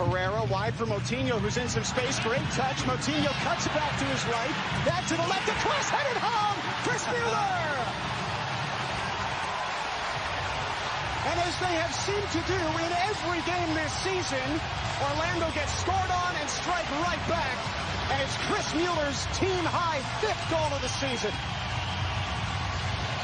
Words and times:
Herrera 0.00 0.44
wide 0.48 0.74
for 0.74 0.86
Moutinho, 0.86 1.36
who's 1.44 1.60
in 1.60 1.68
some 1.68 1.84
space. 1.84 2.16
Great 2.20 2.44
touch. 2.56 2.80
Moutinho 2.88 3.28
cuts 3.44 3.68
it 3.68 3.74
back 3.76 3.92
to 4.00 4.04
his 4.08 4.24
right. 4.32 4.54
Back 4.88 5.04
to 5.12 5.14
the 5.14 5.26
left. 5.28 5.44
A 5.44 5.56
cross 5.60 5.92
headed 5.92 6.16
home. 6.16 6.56
Chris 6.88 7.04
Mueller. 7.04 7.60
And 11.28 11.36
as 11.44 11.54
they 11.60 11.74
have 11.84 11.92
seemed 11.92 12.30
to 12.32 12.40
do 12.48 12.60
in 12.80 12.90
every 13.12 13.44
game 13.44 13.70
this 13.76 13.92
season, 14.00 14.48
Orlando 15.04 15.52
gets 15.52 15.72
scored 15.84 16.10
on 16.10 16.32
and 16.40 16.48
strike 16.48 16.88
right 17.04 17.20
back. 17.28 17.56
And 18.08 18.24
it's 18.24 18.36
Chris 18.48 18.72
Mueller's 18.72 19.20
team 19.36 19.64
high 19.68 20.00
fifth 20.24 20.40
goal 20.48 20.72
of 20.72 20.80
the 20.80 20.88
season. 20.88 21.32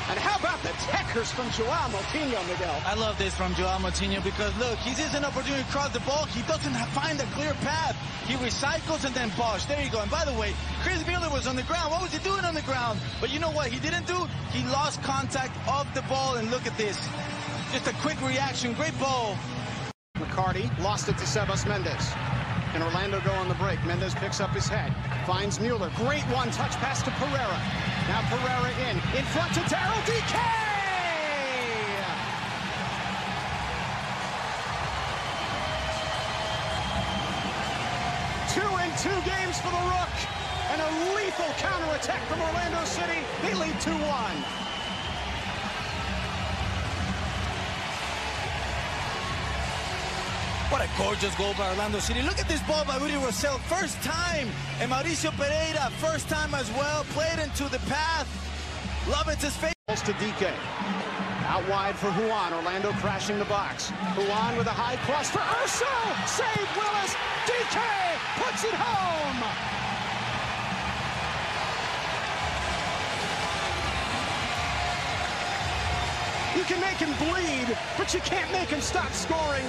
And 0.08 0.18
how 0.20 0.38
about 0.38 0.62
the 0.62 0.68
techers 0.86 1.34
from 1.34 1.50
Joao 1.50 1.90
Moutinho, 1.90 2.38
Miguel? 2.46 2.82
I 2.86 2.94
love 2.94 3.18
this 3.18 3.34
from 3.34 3.54
Joao 3.54 3.78
Moutinho 3.78 4.22
because 4.22 4.56
look, 4.56 4.78
he 4.78 4.94
sees 4.94 5.12
an 5.14 5.24
opportunity 5.24 5.64
to 5.64 5.70
cross 5.70 5.92
the 5.92 5.98
ball. 6.00 6.26
He 6.26 6.42
doesn't 6.42 6.74
find 6.94 7.18
a 7.18 7.24
clear 7.34 7.52
path. 7.66 7.96
He 8.28 8.34
recycles 8.34 9.04
and 9.04 9.12
then 9.16 9.32
bosh. 9.36 9.64
There 9.64 9.82
you 9.82 9.90
go. 9.90 10.00
And 10.00 10.10
by 10.10 10.24
the 10.24 10.32
way, 10.34 10.54
Chris 10.82 11.04
Mueller 11.08 11.28
was 11.30 11.48
on 11.48 11.56
the 11.56 11.64
ground. 11.64 11.90
What 11.90 12.02
was 12.02 12.12
he 12.12 12.22
doing 12.22 12.44
on 12.44 12.54
the 12.54 12.62
ground? 12.62 13.00
But 13.20 13.32
you 13.32 13.40
know 13.40 13.50
what 13.50 13.66
he 13.66 13.80
didn't 13.80 14.06
do? 14.06 14.28
He 14.52 14.62
lost 14.70 15.02
contact 15.02 15.58
of 15.68 15.92
the 15.92 16.02
ball. 16.02 16.36
And 16.36 16.52
look 16.52 16.66
at 16.66 16.78
this. 16.78 16.96
Just 17.72 17.88
a 17.88 17.94
quick 17.94 18.20
reaction. 18.22 18.74
Great 18.74 18.96
ball. 19.00 19.36
McCarty 20.18 20.70
lost 20.78 21.08
it 21.08 21.18
to 21.18 21.24
Sebas 21.24 21.66
Mendes. 21.66 22.12
And 22.74 22.82
Orlando 22.84 23.20
go 23.22 23.32
on 23.32 23.48
the 23.48 23.54
break. 23.54 23.84
Mendes 23.84 24.14
picks 24.14 24.40
up 24.40 24.50
his 24.50 24.68
head. 24.68 24.94
Finds 25.26 25.58
Mueller. 25.58 25.90
Great 25.96 26.22
one-touch 26.30 26.76
pass 26.76 27.02
to 27.02 27.10
Pereira. 27.12 27.95
Now 28.08 28.22
Pereira 28.30 28.70
in. 28.88 28.96
In 29.18 29.24
front 29.24 29.52
to 29.54 29.60
Daryl 29.66 30.02
Dike! 30.06 30.38
Two 38.54 38.60
and 38.78 38.92
two 38.98 39.18
games 39.28 39.60
for 39.60 39.70
the 39.74 39.84
Rook. 39.90 40.14
And 40.70 40.80
a 40.80 41.14
lethal 41.16 41.52
counterattack 41.58 42.22
from 42.28 42.40
Orlando 42.42 42.84
City. 42.84 43.22
They 43.42 43.54
lead 43.54 43.74
2-1. 43.82 44.75
What 50.68 50.82
a 50.82 50.88
gorgeous 50.98 51.32
goal 51.36 51.54
by 51.56 51.70
Orlando 51.70 52.00
City. 52.00 52.22
Look 52.22 52.40
at 52.40 52.48
this 52.48 52.60
ball 52.62 52.84
by 52.84 52.96
Rudy 52.96 53.14
Rosell. 53.14 53.60
First 53.70 54.02
time. 54.02 54.48
And 54.80 54.90
Mauricio 54.90 55.30
Pereira, 55.38 55.92
first 56.02 56.28
time 56.28 56.52
as 56.56 56.68
well. 56.72 57.04
Played 57.14 57.38
into 57.38 57.70
the 57.70 57.78
path. 57.86 58.26
Love 59.08 59.28
it. 59.28 59.38
His 59.38 59.56
face. 59.56 59.72
To 59.86 60.12
Dike. 60.14 60.52
Out 61.46 61.66
wide 61.68 61.94
for 61.94 62.10
Ruan. 62.18 62.52
Orlando 62.52 62.90
crashing 62.94 63.38
the 63.38 63.44
box. 63.44 63.92
Ruan 64.16 64.56
with 64.58 64.66
a 64.66 64.74
high 64.74 64.96
cross 65.06 65.30
for 65.30 65.38
Urso. 65.38 65.86
Save 66.26 66.68
Willis. 66.74 67.14
Dike 67.46 68.18
puts 68.42 68.64
it 68.64 68.74
home. 68.74 69.38
You 76.58 76.64
can 76.64 76.80
make 76.80 76.98
him 76.98 77.14
bleed, 77.22 77.78
but 77.96 78.12
you 78.12 78.20
can't 78.20 78.50
make 78.50 78.70
him 78.70 78.80
stop 78.80 79.12
scoring. 79.12 79.64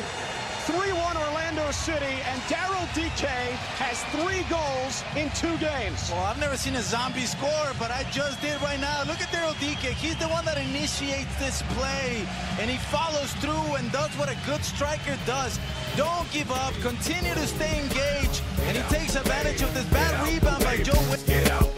3-1 0.67 1.15
Orlando 1.15 1.71
City, 1.71 2.19
and 2.27 2.41
Daryl 2.51 2.83
Dike 2.93 3.55
has 3.79 4.03
three 4.11 4.43
goals 4.51 5.01
in 5.15 5.31
two 5.31 5.55
games. 5.63 6.11
Well, 6.11 6.25
I've 6.25 6.39
never 6.41 6.57
seen 6.57 6.75
a 6.75 6.81
zombie 6.81 7.21
score, 7.21 7.71
but 7.79 7.89
I 7.89 8.03
just 8.11 8.41
did 8.41 8.61
right 8.61 8.77
now. 8.77 9.03
Look 9.07 9.21
at 9.21 9.29
Daryl 9.31 9.55
Dike. 9.61 9.95
He's 9.95 10.17
the 10.17 10.27
one 10.27 10.43
that 10.43 10.57
initiates 10.57 11.33
this 11.39 11.63
play, 11.69 12.27
and 12.59 12.69
he 12.69 12.75
follows 12.91 13.31
through 13.39 13.75
and 13.75 13.89
does 13.93 14.11
what 14.19 14.27
a 14.27 14.35
good 14.45 14.61
striker 14.61 15.17
does. 15.25 15.57
Don't 15.95 16.29
give 16.33 16.51
up. 16.51 16.73
Continue 16.81 17.33
to 17.33 17.47
stay 17.47 17.79
engaged, 17.79 18.43
and 18.67 18.75
he 18.75 18.83
takes 18.93 19.15
advantage 19.15 19.61
of 19.61 19.73
this 19.73 19.85
bad 19.85 20.11
rebound 20.27 20.65
by 20.65 20.83
Joe. 20.83 20.99
Get 21.27 21.49
out 21.49 21.76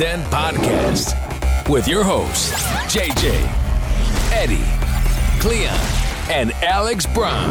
Lions 0.00 0.22
Den 0.22 0.30
podcast 0.30 1.68
with 1.68 1.86
your 1.86 2.02
hosts, 2.02 2.52
JJ, 2.90 3.34
Eddie, 4.32 4.64
Cleon, 5.40 5.78
and 6.30 6.52
Alex 6.62 7.04
Brown. 7.04 7.50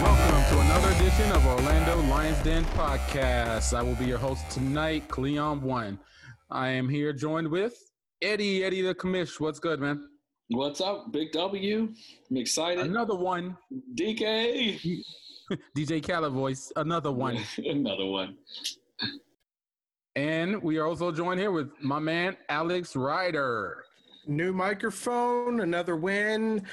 Welcome 0.00 0.44
to 0.50 0.60
another 0.60 0.88
edition 0.96 1.30
of 1.30 1.46
Orlando 1.46 2.02
Lions 2.08 2.42
Den 2.42 2.64
podcast. 2.76 3.72
I 3.72 3.82
will 3.82 3.94
be 3.94 4.06
your 4.06 4.18
host 4.18 4.50
tonight, 4.50 5.06
Cleon 5.06 5.62
One. 5.62 6.00
I 6.50 6.70
am 6.70 6.88
here 6.88 7.12
joined 7.12 7.48
with 7.48 7.74
Eddie, 8.20 8.64
Eddie 8.64 8.82
the 8.82 8.94
commish. 8.94 9.38
What's 9.38 9.60
good, 9.60 9.78
man? 9.78 10.08
What's 10.48 10.80
up, 10.80 11.12
Big 11.12 11.30
W? 11.32 11.94
I'm 12.30 12.36
excited. 12.36 12.84
Another 12.84 13.14
one, 13.14 13.56
Dike. 13.94 14.80
DJ 15.76 16.04
Khaled 16.04 16.32
voice. 16.32 16.72
Another 16.74 17.12
one, 17.12 17.38
Another 17.58 18.06
one. 18.06 18.36
And 20.16 20.62
we 20.62 20.78
are 20.78 20.86
also 20.86 21.12
joined 21.12 21.40
here 21.40 21.52
with 21.52 21.70
my 21.80 21.98
man 21.98 22.36
Alex 22.48 22.96
Ryder. 22.96 23.84
new 24.26 24.52
microphone, 24.52 25.60
another 25.60 25.96
win. 25.96 26.66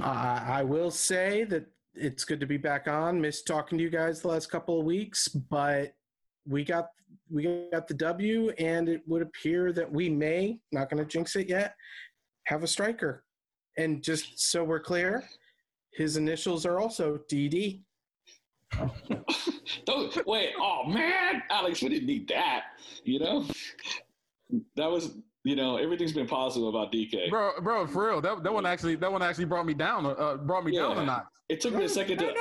Uh, 0.00 0.42
I 0.46 0.62
will 0.62 0.90
say 0.90 1.44
that 1.44 1.66
it's 1.94 2.24
good 2.24 2.40
to 2.40 2.46
be 2.46 2.56
back 2.56 2.88
on. 2.88 3.20
Missed 3.20 3.46
talking 3.46 3.78
to 3.78 3.84
you 3.84 3.90
guys 3.90 4.20
the 4.20 4.28
last 4.28 4.50
couple 4.50 4.78
of 4.78 4.84
weeks, 4.84 5.28
but 5.28 5.94
we 6.46 6.64
got 6.64 6.88
we 7.30 7.68
got 7.72 7.88
the 7.88 7.94
W, 7.94 8.50
and 8.58 8.88
it 8.88 9.02
would 9.06 9.22
appear 9.22 9.72
that 9.72 9.90
we 9.90 10.08
may 10.08 10.60
not 10.70 10.90
going 10.90 11.02
to 11.02 11.08
jinx 11.08 11.34
it 11.36 11.48
yet 11.48 11.74
have 12.46 12.62
a 12.62 12.66
striker. 12.66 13.24
And 13.76 14.02
just 14.02 14.38
so 14.38 14.64
we're 14.64 14.80
clear, 14.80 15.24
his 15.92 16.16
initials 16.16 16.64
are 16.64 16.78
also 16.78 17.20
DD. 17.30 17.82
Don't 19.86 20.26
wait. 20.26 20.50
Oh 20.58 20.84
man, 20.86 21.42
Alex, 21.50 21.82
we 21.82 21.88
didn't 21.88 22.06
need 22.06 22.28
that. 22.28 22.64
You 23.04 23.20
know, 23.20 23.46
that 24.76 24.90
was 24.90 25.16
you 25.44 25.56
know 25.56 25.76
everything's 25.76 26.12
been 26.12 26.26
positive 26.26 26.68
about 26.68 26.92
DK. 26.92 27.30
Bro, 27.30 27.60
bro, 27.62 27.86
for 27.86 28.08
real, 28.08 28.20
that, 28.20 28.42
that 28.42 28.52
one 28.52 28.66
actually 28.66 28.96
that 28.96 29.10
one 29.10 29.22
actually 29.22 29.44
brought 29.44 29.66
me 29.66 29.74
down. 29.74 30.06
Uh, 30.06 30.36
brought 30.36 30.64
me 30.64 30.76
down 30.76 30.98
a 30.98 31.04
notch. 31.04 31.26
It 31.48 31.60
took 31.60 31.74
me 31.74 31.84
a 31.84 31.88
second 31.88 32.18
to. 32.18 32.34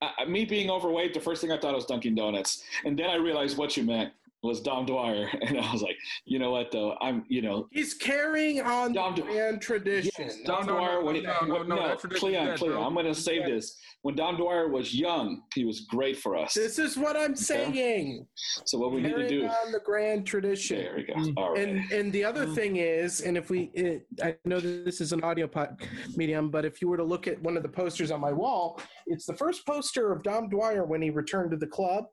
I, 0.00 0.12
I, 0.18 0.24
me 0.24 0.44
being 0.44 0.70
overweight, 0.70 1.14
the 1.14 1.20
first 1.20 1.40
thing 1.40 1.52
I 1.52 1.58
thought 1.58 1.74
was 1.74 1.86
Dunkin' 1.86 2.14
Donuts, 2.14 2.64
and 2.84 2.98
then 2.98 3.08
I 3.08 3.16
realized 3.16 3.56
what 3.56 3.76
you 3.76 3.84
meant 3.84 4.12
was 4.42 4.60
Dom 4.60 4.86
Dwyer, 4.86 5.28
and 5.42 5.58
I 5.58 5.72
was 5.72 5.82
like, 5.82 5.96
you 6.24 6.38
know 6.38 6.50
what 6.50 6.70
though, 6.72 6.96
I'm 7.00 7.24
you 7.28 7.42
know 7.42 7.68
he's 7.70 7.94
carrying 7.94 8.60
on 8.60 8.92
Dom- 8.92 9.14
the 9.14 9.22
brand 9.22 9.62
tradition. 9.62 10.10
Yes, 10.18 10.38
Dom 10.44 10.66
No, 10.66 10.72
no, 10.74 10.78
Dwyer, 10.78 10.98
no, 11.00 11.04
when 11.06 11.14
he, 11.14 11.20
no, 11.22 11.36
no, 11.46 11.54
when- 11.54 11.68
no, 11.68 11.76
no, 11.76 11.88
that 11.88 12.00
tradition's 12.00 12.20
Cleon, 12.20 12.46
dead, 12.46 12.58
Cleon, 12.58 12.74
bro. 12.74 12.82
I'm 12.84 12.94
going 12.94 13.06
to 13.06 13.14
save 13.14 13.46
this. 13.46 13.78
When 14.02 14.16
Dom 14.16 14.36
Dwyer 14.36 14.68
was 14.68 14.92
young, 14.92 15.42
he 15.54 15.64
was 15.64 15.82
great 15.82 16.18
for 16.18 16.36
us. 16.36 16.54
This 16.54 16.78
is 16.80 16.96
what 16.96 17.16
I'm 17.16 17.36
saying. 17.36 18.26
So 18.64 18.78
what 18.78 18.90
we 18.90 19.00
need 19.00 19.10
to 19.10 19.14
Carrying 19.14 19.28
do, 19.42 19.46
on 19.46 19.70
the 19.70 19.78
grand 19.84 20.26
tradition. 20.26 20.78
there 20.78 20.94
we 20.96 21.04
go. 21.04 21.14
Mm. 21.14 21.34
All 21.36 21.52
right. 21.52 21.68
And 21.68 21.92
and 21.92 22.12
the 22.12 22.24
other 22.24 22.46
thing 22.46 22.76
is, 22.76 23.20
and 23.20 23.36
if 23.36 23.48
we, 23.48 23.70
it, 23.74 24.06
I 24.20 24.34
know 24.44 24.58
that 24.58 24.84
this 24.84 25.00
is 25.00 25.12
an 25.12 25.22
audio 25.22 25.46
pod 25.46 25.80
medium, 26.16 26.50
but 26.50 26.64
if 26.64 26.82
you 26.82 26.88
were 26.88 26.96
to 26.96 27.04
look 27.04 27.28
at 27.28 27.40
one 27.42 27.56
of 27.56 27.62
the 27.62 27.68
posters 27.68 28.10
on 28.10 28.20
my 28.20 28.32
wall, 28.32 28.80
it's 29.06 29.24
the 29.24 29.34
first 29.36 29.64
poster 29.64 30.10
of 30.10 30.24
Dom 30.24 30.48
Dwyer 30.48 30.84
when 30.84 31.00
he 31.00 31.10
returned 31.10 31.52
to 31.52 31.56
the 31.56 31.66
club. 31.68 32.06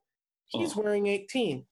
He's 0.50 0.78
Oh. 0.78 0.82
wearing 0.82 1.08
18. 1.08 1.66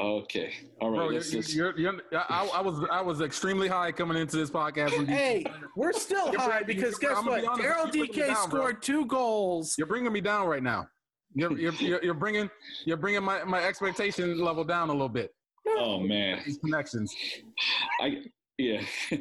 Okay. 0.00 0.52
All 0.80 0.90
right. 0.90 0.96
Bro, 0.96 1.10
you're, 1.10 1.20
just, 1.20 1.54
you're, 1.54 1.76
you're, 1.78 1.94
I, 2.12 2.48
I 2.54 2.60
was 2.60 2.86
I 2.90 3.00
was 3.00 3.20
extremely 3.20 3.66
high 3.66 3.90
coming 3.90 4.16
into 4.16 4.36
this 4.36 4.50
podcast. 4.50 4.92
When 4.92 5.00
you- 5.00 5.06
Hey, 5.14 5.44
we're 5.76 5.92
still 5.92 6.32
high 6.36 6.62
because 6.62 7.00
you're- 7.02 7.14
guess 7.14 7.24
what? 7.24 7.40
be 7.42 7.62
Daryl 7.62 7.62
you're 7.62 7.86
bringing 7.86 8.00
me 8.00 8.06
Dike 8.06 8.26
down, 8.28 8.50
bro. 8.50 8.60
scored 8.60 8.82
two 8.82 9.06
goals. 9.06 9.74
You're 9.76 9.86
bringing 9.88 10.12
me 10.12 10.20
down 10.20 10.46
right 10.46 10.62
now. 10.62 10.86
You're 11.34 11.58
you're, 11.58 11.72
you're, 11.80 12.04
you're 12.04 12.14
bringing 12.14 12.48
you're 12.84 12.96
bringing 12.96 13.24
my, 13.24 13.42
my 13.44 13.64
expectation 13.64 14.38
level 14.38 14.62
down 14.64 14.88
a 14.88 14.92
little 14.92 15.08
bit. 15.08 15.34
oh 15.66 15.98
man. 15.98 16.40
These 16.46 16.58
connections. 16.58 17.12
I 18.00 18.22
yeah. 18.56 18.80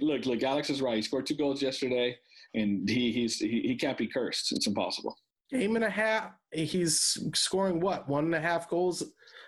look, 0.00 0.26
look. 0.26 0.42
Alex 0.42 0.70
is 0.70 0.80
right. 0.82 0.96
He 0.96 1.02
scored 1.02 1.26
two 1.26 1.34
goals 1.36 1.62
yesterday, 1.62 2.16
and 2.54 2.88
he 2.88 3.12
he's 3.12 3.36
he, 3.38 3.60
he 3.66 3.76
can't 3.76 3.98
be 3.98 4.06
cursed. 4.06 4.52
It's 4.52 4.66
impossible. 4.66 5.16
Game 5.50 5.76
and 5.76 5.84
a 5.84 5.90
half. 5.90 6.30
He's 6.52 7.18
scoring 7.34 7.80
what? 7.80 8.08
One 8.08 8.24
and 8.24 8.34
a 8.34 8.40
half 8.40 8.68
goals 8.68 9.02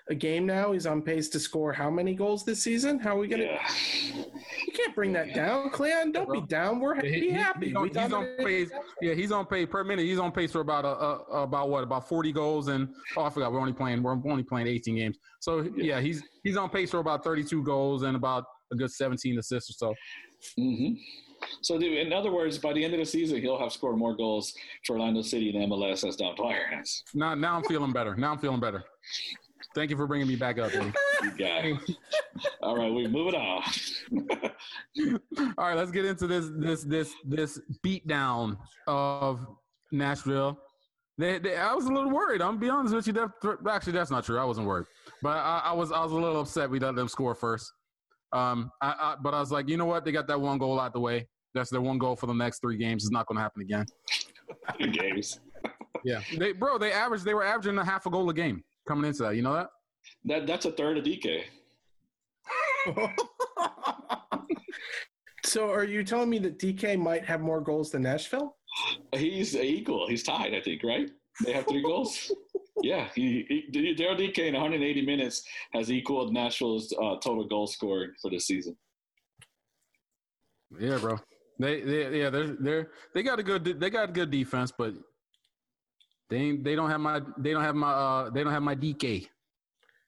a 0.08 0.14
game 0.14 0.46
now. 0.46 0.72
He's 0.72 0.86
on 0.86 1.02
pace 1.02 1.28
to 1.30 1.40
score 1.40 1.72
how 1.72 1.90
many 1.90 2.14
goals 2.14 2.44
this 2.44 2.62
season? 2.62 2.98
How 2.98 3.16
are 3.16 3.18
we 3.18 3.28
gonna? 3.28 3.44
Yeah. 3.44 3.68
You 4.66 4.72
can't 4.72 4.94
bring 4.94 5.12
that 5.14 5.34
down, 5.34 5.70
Cleon. 5.70 6.12
Don't 6.12 6.32
be 6.32 6.40
down. 6.42 6.80
We're 6.80 6.94
He- 6.96 7.02
be 7.02 7.20
he- 7.20 7.30
happy. 7.30 7.66
He's 7.66 7.76
on, 7.76 7.88
he's 7.88 8.12
on 8.12 8.26
pace. 8.38 8.70
Yeah, 9.02 9.14
he's 9.14 9.32
on 9.32 9.46
pace 9.46 9.66
per 9.70 9.82
minute. 9.84 10.04
He's 10.04 10.18
on 10.18 10.30
pace 10.32 10.52
for 10.52 10.60
about 10.60 10.84
a, 10.84 10.88
a 11.34 11.42
about 11.42 11.68
what 11.70 11.82
about 11.82 12.08
forty 12.08 12.32
goals 12.32 12.68
and 12.68 12.88
oh 13.16 13.22
I 13.24 13.30
forgot 13.30 13.52
we're 13.52 13.60
only 13.60 13.72
playing 13.72 14.02
we're 14.02 14.12
only 14.12 14.42
playing 14.44 14.66
eighteen 14.68 14.96
games. 14.96 15.18
So 15.40 15.68
yeah, 15.76 16.00
he's 16.00 16.22
he's 16.44 16.56
on 16.56 16.70
pace 16.70 16.90
for 16.90 16.98
about 16.98 17.24
thirty 17.24 17.42
two 17.44 17.62
goals 17.62 18.02
and 18.02 18.16
about 18.16 18.44
a 18.72 18.76
good 18.76 18.90
seventeen 18.92 19.38
assists 19.38 19.70
or 19.70 19.72
so. 19.72 19.94
hmm 20.56 20.94
So, 21.62 21.76
in 21.76 22.12
other 22.12 22.32
words, 22.32 22.58
by 22.58 22.72
the 22.72 22.82
end 22.84 22.94
of 22.94 22.98
the 23.00 23.06
season, 23.06 23.40
he'll 23.40 23.58
have 23.58 23.70
scored 23.72 23.96
more 23.98 24.16
goals 24.16 24.54
for 24.86 24.94
Orlando 24.94 25.22
City 25.22 25.54
and 25.54 25.70
MLS 25.70 26.06
as 26.08 26.16
Don 26.16 26.34
Dwyer 26.34 26.66
has. 26.70 27.02
Now, 27.14 27.34
now 27.34 27.56
I'm 27.56 27.62
feeling 27.64 27.92
better. 27.92 28.16
Now 28.16 28.32
I'm 28.32 28.38
feeling 28.38 28.58
better. 28.60 28.82
Thank 29.74 29.90
you 29.90 29.96
for 29.96 30.06
bringing 30.06 30.28
me 30.28 30.36
back 30.36 30.58
up, 30.58 30.74
Eddie. 30.74 30.92
Good 31.22 31.38
guy. 31.38 31.72
All 32.62 32.76
right, 32.76 32.92
we 32.92 33.06
move 33.06 33.28
it 33.28 33.34
on. 33.34 33.62
All 35.58 35.68
right, 35.68 35.76
let's 35.76 35.90
get 35.90 36.04
into 36.04 36.26
this 36.26 36.46
this 36.56 36.84
this 36.84 37.12
this 37.24 37.60
beatdown 37.84 38.56
of 38.86 39.46
Nashville. 39.92 40.58
They, 41.18 41.38
they, 41.38 41.56
I 41.56 41.72
was 41.72 41.86
a 41.86 41.92
little 41.92 42.10
worried. 42.10 42.42
I'm 42.42 42.48
gonna 42.48 42.58
be 42.58 42.68
honest 42.68 42.94
with 42.94 43.06
you. 43.06 43.12
That, 43.14 43.30
actually, 43.68 43.94
that's 43.94 44.10
not 44.10 44.24
true. 44.24 44.38
I 44.38 44.44
wasn't 44.44 44.66
worried, 44.66 44.86
but 45.22 45.30
I, 45.30 45.62
I 45.66 45.72
was 45.72 45.92
I 45.92 46.02
was 46.02 46.12
a 46.12 46.16
little 46.16 46.40
upset 46.40 46.68
we 46.68 46.78
let 46.78 46.94
them 46.94 47.08
score 47.08 47.34
first. 47.34 47.72
Um, 48.32 48.70
I, 48.82 48.88
I, 48.88 49.16
but 49.22 49.32
I 49.34 49.40
was 49.40 49.50
like, 49.50 49.68
you 49.68 49.76
know 49.76 49.86
what? 49.86 50.04
They 50.04 50.12
got 50.12 50.26
that 50.26 50.40
one 50.40 50.58
goal 50.58 50.78
out 50.78 50.92
the 50.92 51.00
way. 51.00 51.26
That's 51.54 51.70
their 51.70 51.80
one 51.80 51.96
goal 51.96 52.16
for 52.16 52.26
the 52.26 52.34
next 52.34 52.60
three 52.60 52.76
games. 52.76 53.04
It's 53.04 53.12
not 53.12 53.26
going 53.26 53.36
to 53.36 53.42
happen 53.42 53.62
again. 53.62 53.86
games. 54.92 55.40
Yeah, 56.04 56.20
they 56.36 56.52
bro, 56.52 56.76
they 56.76 56.92
averaged 56.92 57.24
they 57.24 57.34
were 57.34 57.44
averaging 57.44 57.78
a 57.78 57.84
half 57.84 58.04
a 58.06 58.10
goal 58.10 58.28
a 58.28 58.34
game 58.34 58.62
coming 58.86 59.08
into 59.08 59.22
that. 59.24 59.36
You 59.36 59.42
know 59.42 59.54
that? 59.54 59.70
That 60.24 60.46
that's 60.46 60.64
a 60.66 60.72
third 60.72 60.98
of 60.98 61.04
Dike. 61.04 61.50
so, 65.44 65.70
are 65.70 65.84
you 65.84 66.04
telling 66.04 66.30
me 66.30 66.38
that 66.38 66.58
Dike 66.58 66.98
might 66.98 67.24
have 67.24 67.40
more 67.40 67.60
goals 67.60 67.90
than 67.90 68.02
Nashville? 68.02 68.56
He's 69.14 69.56
equal. 69.56 70.06
He's 70.08 70.22
tied, 70.22 70.54
I 70.54 70.60
think, 70.60 70.82
right? 70.84 71.10
They 71.44 71.52
have 71.52 71.66
three 71.66 71.82
goals. 71.82 72.32
Yeah, 72.82 73.08
he, 73.14 73.44
he, 73.48 73.94
Daryl 73.94 74.18
Dike 74.18 74.38
in 74.38 74.54
180 74.54 75.04
minutes 75.04 75.42
has 75.72 75.90
equaled 75.90 76.32
Nashville's 76.32 76.92
uh, 76.92 77.16
total 77.16 77.46
goal 77.46 77.66
scored 77.66 78.14
for 78.20 78.30
this 78.30 78.46
season. 78.46 78.76
Yeah, 80.78 80.98
bro. 80.98 81.18
They, 81.58 81.80
they 81.80 82.20
yeah, 82.20 82.30
they're 82.30 82.56
they're 82.60 82.90
they 83.14 83.22
got 83.22 83.38
a 83.38 83.42
good 83.42 83.64
they 83.80 83.88
got 83.88 84.10
a 84.10 84.12
good 84.12 84.30
defense, 84.30 84.72
but 84.76 84.92
they 86.28 86.56
they 86.56 86.74
don't 86.74 86.90
have 86.90 87.00
my 87.00 87.20
they 87.38 87.52
don't 87.52 87.62
have 87.62 87.74
my 87.74 87.92
uh 87.92 88.30
they 88.30 88.42
don't 88.42 88.52
have 88.52 88.62
my 88.62 88.74
Dike. 88.74 89.30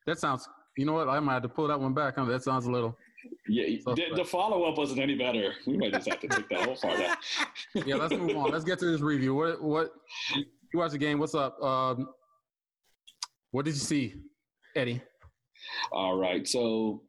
That 0.06 0.18
sounds. 0.18 0.48
You 0.76 0.86
know 0.86 0.92
what? 0.92 1.08
I 1.08 1.18
might 1.18 1.34
have 1.34 1.42
to 1.42 1.48
pull 1.48 1.66
that 1.68 1.80
one 1.80 1.92
back. 1.92 2.16
That 2.16 2.42
sounds 2.42 2.66
a 2.66 2.70
little. 2.70 2.96
Yeah, 3.48 3.64
the, 3.84 4.04
the 4.14 4.24
follow 4.24 4.64
up 4.64 4.78
wasn't 4.78 5.00
any 5.00 5.16
better. 5.16 5.52
We 5.66 5.76
might 5.76 5.92
just 5.92 6.08
have 6.08 6.20
to 6.20 6.28
take 6.28 6.48
that 6.50 6.60
whole 6.60 6.76
part 6.76 7.00
out. 7.00 7.18
yeah, 7.86 7.96
let's 7.96 8.14
move 8.14 8.36
on. 8.36 8.52
Let's 8.52 8.64
get 8.64 8.78
to 8.78 8.86
this 8.86 9.00
review. 9.00 9.34
What 9.34 9.62
what 9.62 9.90
you 10.34 10.78
watch 10.78 10.92
the 10.92 10.98
game? 10.98 11.18
What's 11.18 11.34
up? 11.34 11.60
Um, 11.62 12.08
what 13.50 13.64
did 13.64 13.74
you 13.74 13.80
see, 13.80 14.14
Eddie? 14.76 15.02
All 15.90 16.16
right, 16.16 16.46
so 16.46 17.02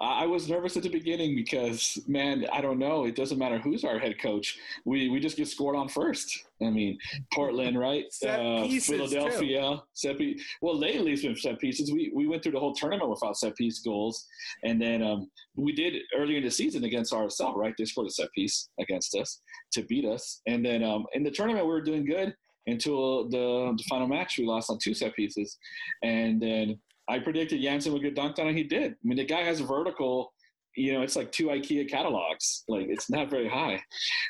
I 0.00 0.26
was 0.26 0.48
nervous 0.48 0.76
at 0.76 0.82
the 0.82 0.88
beginning 0.88 1.34
because, 1.34 1.98
man, 2.06 2.46
I 2.52 2.60
don't 2.60 2.78
know. 2.78 3.04
It 3.04 3.16
doesn't 3.16 3.38
matter 3.38 3.58
who's 3.58 3.84
our 3.84 3.98
head 3.98 4.20
coach. 4.20 4.58
We 4.84 5.08
we 5.08 5.20
just 5.20 5.36
get 5.36 5.48
scored 5.48 5.76
on 5.76 5.88
first. 5.88 6.44
I 6.62 6.70
mean, 6.70 6.98
Portland, 7.32 7.78
right? 7.78 8.04
Set 8.10 8.40
uh, 8.40 8.62
pieces, 8.62 8.88
Philadelphia, 8.88 9.82
set 9.92 10.18
piece. 10.18 10.42
Well, 10.60 10.78
lately 10.78 11.12
it's 11.12 11.22
been 11.22 11.36
set 11.36 11.58
pieces. 11.58 11.92
We 11.92 12.12
we 12.14 12.26
went 12.26 12.42
through 12.42 12.52
the 12.52 12.60
whole 12.60 12.74
tournament 12.74 13.10
without 13.10 13.36
set 13.36 13.56
piece 13.56 13.80
goals, 13.80 14.26
and 14.62 14.80
then 14.80 15.02
um, 15.02 15.30
we 15.56 15.72
did 15.72 15.94
earlier 16.16 16.38
in 16.38 16.44
the 16.44 16.50
season 16.50 16.84
against 16.84 17.12
RSL, 17.12 17.56
right? 17.56 17.74
They 17.76 17.84
scored 17.84 18.08
a 18.08 18.10
set 18.10 18.32
piece 18.32 18.68
against 18.78 19.14
us 19.14 19.40
to 19.72 19.82
beat 19.82 20.04
us, 20.04 20.40
and 20.46 20.64
then 20.64 20.82
um, 20.82 21.06
in 21.14 21.22
the 21.22 21.30
tournament 21.30 21.66
we 21.66 21.72
were 21.72 21.82
doing 21.82 22.04
good 22.04 22.34
until 22.66 23.28
the, 23.28 23.74
the 23.76 23.84
final 23.88 24.06
match. 24.06 24.38
We 24.38 24.46
lost 24.46 24.70
on 24.70 24.78
two 24.82 24.94
set 24.94 25.14
pieces, 25.14 25.58
and 26.02 26.40
then 26.40 26.78
I 27.08 27.18
predicted 27.18 27.60
Jansson 27.60 27.92
would 27.92 28.02
get 28.02 28.16
dunked 28.16 28.38
on, 28.38 28.48
and 28.48 28.56
he 28.56 28.64
did. 28.64 28.92
I 28.92 28.96
mean, 29.02 29.16
the 29.16 29.24
guy 29.24 29.42
has 29.42 29.60
vertical. 29.60 30.32
You 30.76 30.94
know, 30.94 31.02
it's 31.02 31.16
like 31.16 31.30
two 31.30 31.46
IKEA 31.46 31.88
catalogs. 31.88 32.64
Like 32.68 32.86
it's 32.88 33.10
not 33.10 33.30
very 33.30 33.48
high, 33.48 33.80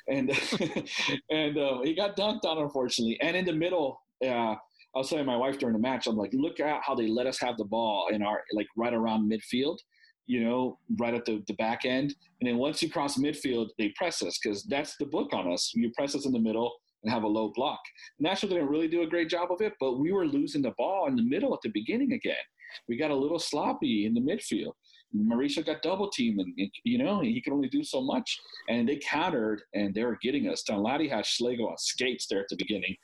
and 0.08 0.30
and 1.30 1.56
uh, 1.56 1.80
he 1.82 1.94
got 1.94 2.16
dunked 2.16 2.44
on, 2.44 2.58
unfortunately. 2.58 3.18
And 3.20 3.36
in 3.36 3.44
the 3.44 3.52
middle, 3.52 4.00
uh, 4.24 4.54
I 4.54 4.58
was 4.94 5.08
telling 5.08 5.26
my 5.26 5.36
wife 5.36 5.58
during 5.58 5.72
the 5.72 5.80
match, 5.80 6.06
I'm 6.06 6.16
like, 6.16 6.32
look 6.34 6.60
at 6.60 6.82
how 6.82 6.94
they 6.94 7.06
let 7.06 7.26
us 7.26 7.38
have 7.40 7.56
the 7.56 7.64
ball 7.64 8.08
in 8.12 8.22
our 8.22 8.42
like 8.52 8.66
right 8.76 8.92
around 8.92 9.30
midfield. 9.30 9.78
You 10.26 10.42
know, 10.42 10.78
right 10.98 11.12
at 11.12 11.26
the, 11.26 11.42
the 11.46 11.54
back 11.54 11.84
end, 11.84 12.14
and 12.40 12.48
then 12.48 12.56
once 12.56 12.82
you 12.82 12.90
cross 12.90 13.18
midfield, 13.18 13.68
they 13.78 13.92
press 13.94 14.22
us 14.22 14.38
because 14.42 14.64
that's 14.64 14.96
the 14.96 15.04
book 15.04 15.34
on 15.34 15.52
us. 15.52 15.70
You 15.74 15.90
press 15.94 16.14
us 16.14 16.24
in 16.24 16.32
the 16.32 16.38
middle, 16.38 16.72
and 17.04 17.12
have 17.12 17.22
a 17.22 17.28
low 17.28 17.52
block. 17.54 17.80
Nashville 18.18 18.48
didn't 18.48 18.68
really 18.68 18.88
do 18.88 19.02
a 19.02 19.06
great 19.06 19.28
job 19.28 19.52
of 19.52 19.60
it, 19.60 19.74
but 19.78 19.98
we 19.98 20.12
were 20.12 20.26
losing 20.26 20.62
the 20.62 20.72
ball 20.76 21.06
in 21.06 21.16
the 21.16 21.22
middle 21.22 21.54
at 21.54 21.60
the 21.62 21.70
beginning 21.70 22.12
again. 22.12 22.34
We 22.88 22.96
got 22.96 23.10
a 23.10 23.16
little 23.16 23.38
sloppy 23.38 24.06
in 24.06 24.14
the 24.14 24.20
midfield. 24.20 24.72
Mauricio 25.16 25.64
got 25.64 25.82
double 25.82 26.10
teamed, 26.10 26.40
and, 26.40 26.70
you 26.82 26.98
know 26.98 27.20
he 27.20 27.40
could 27.40 27.52
only 27.52 27.68
do 27.68 27.84
so 27.84 28.00
much. 28.00 28.38
And 28.68 28.88
they 28.88 28.96
countered, 28.96 29.62
and 29.74 29.94
they 29.94 30.04
were 30.04 30.18
getting 30.22 30.48
us. 30.48 30.64
Donladi 30.68 31.08
had 31.08 31.24
Schlegel 31.24 31.68
on 31.68 31.78
skates 31.78 32.26
there 32.28 32.40
at 32.40 32.48
the 32.48 32.56
beginning. 32.56 32.96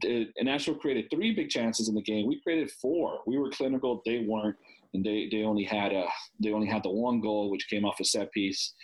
The, 0.00 0.28
and 0.36 0.46
Nashville 0.46 0.76
created 0.76 1.06
three 1.10 1.34
big 1.34 1.50
chances 1.50 1.88
in 1.88 1.94
the 1.94 2.02
game. 2.02 2.26
We 2.26 2.40
created 2.42 2.70
four. 2.70 3.20
We 3.26 3.38
were 3.38 3.50
clinical. 3.50 4.02
They 4.04 4.24
weren't, 4.26 4.56
and 4.92 5.04
they, 5.04 5.28
they 5.30 5.42
only 5.42 5.64
had 5.64 5.92
a 5.92 6.06
they 6.42 6.52
only 6.52 6.66
had 6.66 6.82
the 6.82 6.90
one 6.90 7.20
goal, 7.20 7.50
which 7.50 7.68
came 7.68 7.84
off 7.84 8.00
a 8.00 8.04
set 8.04 8.32
piece. 8.32 8.74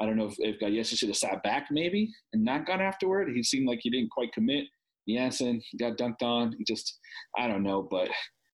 I 0.00 0.06
don't 0.06 0.16
know 0.16 0.26
if, 0.26 0.34
if 0.38 0.60
Gallese 0.60 0.98
should 0.98 1.08
have 1.08 1.16
sat 1.16 1.42
back 1.42 1.68
maybe 1.70 2.10
and 2.32 2.44
not 2.44 2.66
gone 2.66 2.80
afterward. 2.80 3.30
He 3.34 3.42
seemed 3.42 3.68
like 3.68 3.80
he 3.82 3.90
didn't 3.90 4.10
quite 4.10 4.32
commit. 4.32 4.66
Jansson 5.08 5.62
got 5.78 5.96
dunked 5.96 6.22
on. 6.22 6.54
Just 6.66 6.98
I 7.38 7.48
don't 7.48 7.62
know, 7.62 7.86
but 7.90 8.08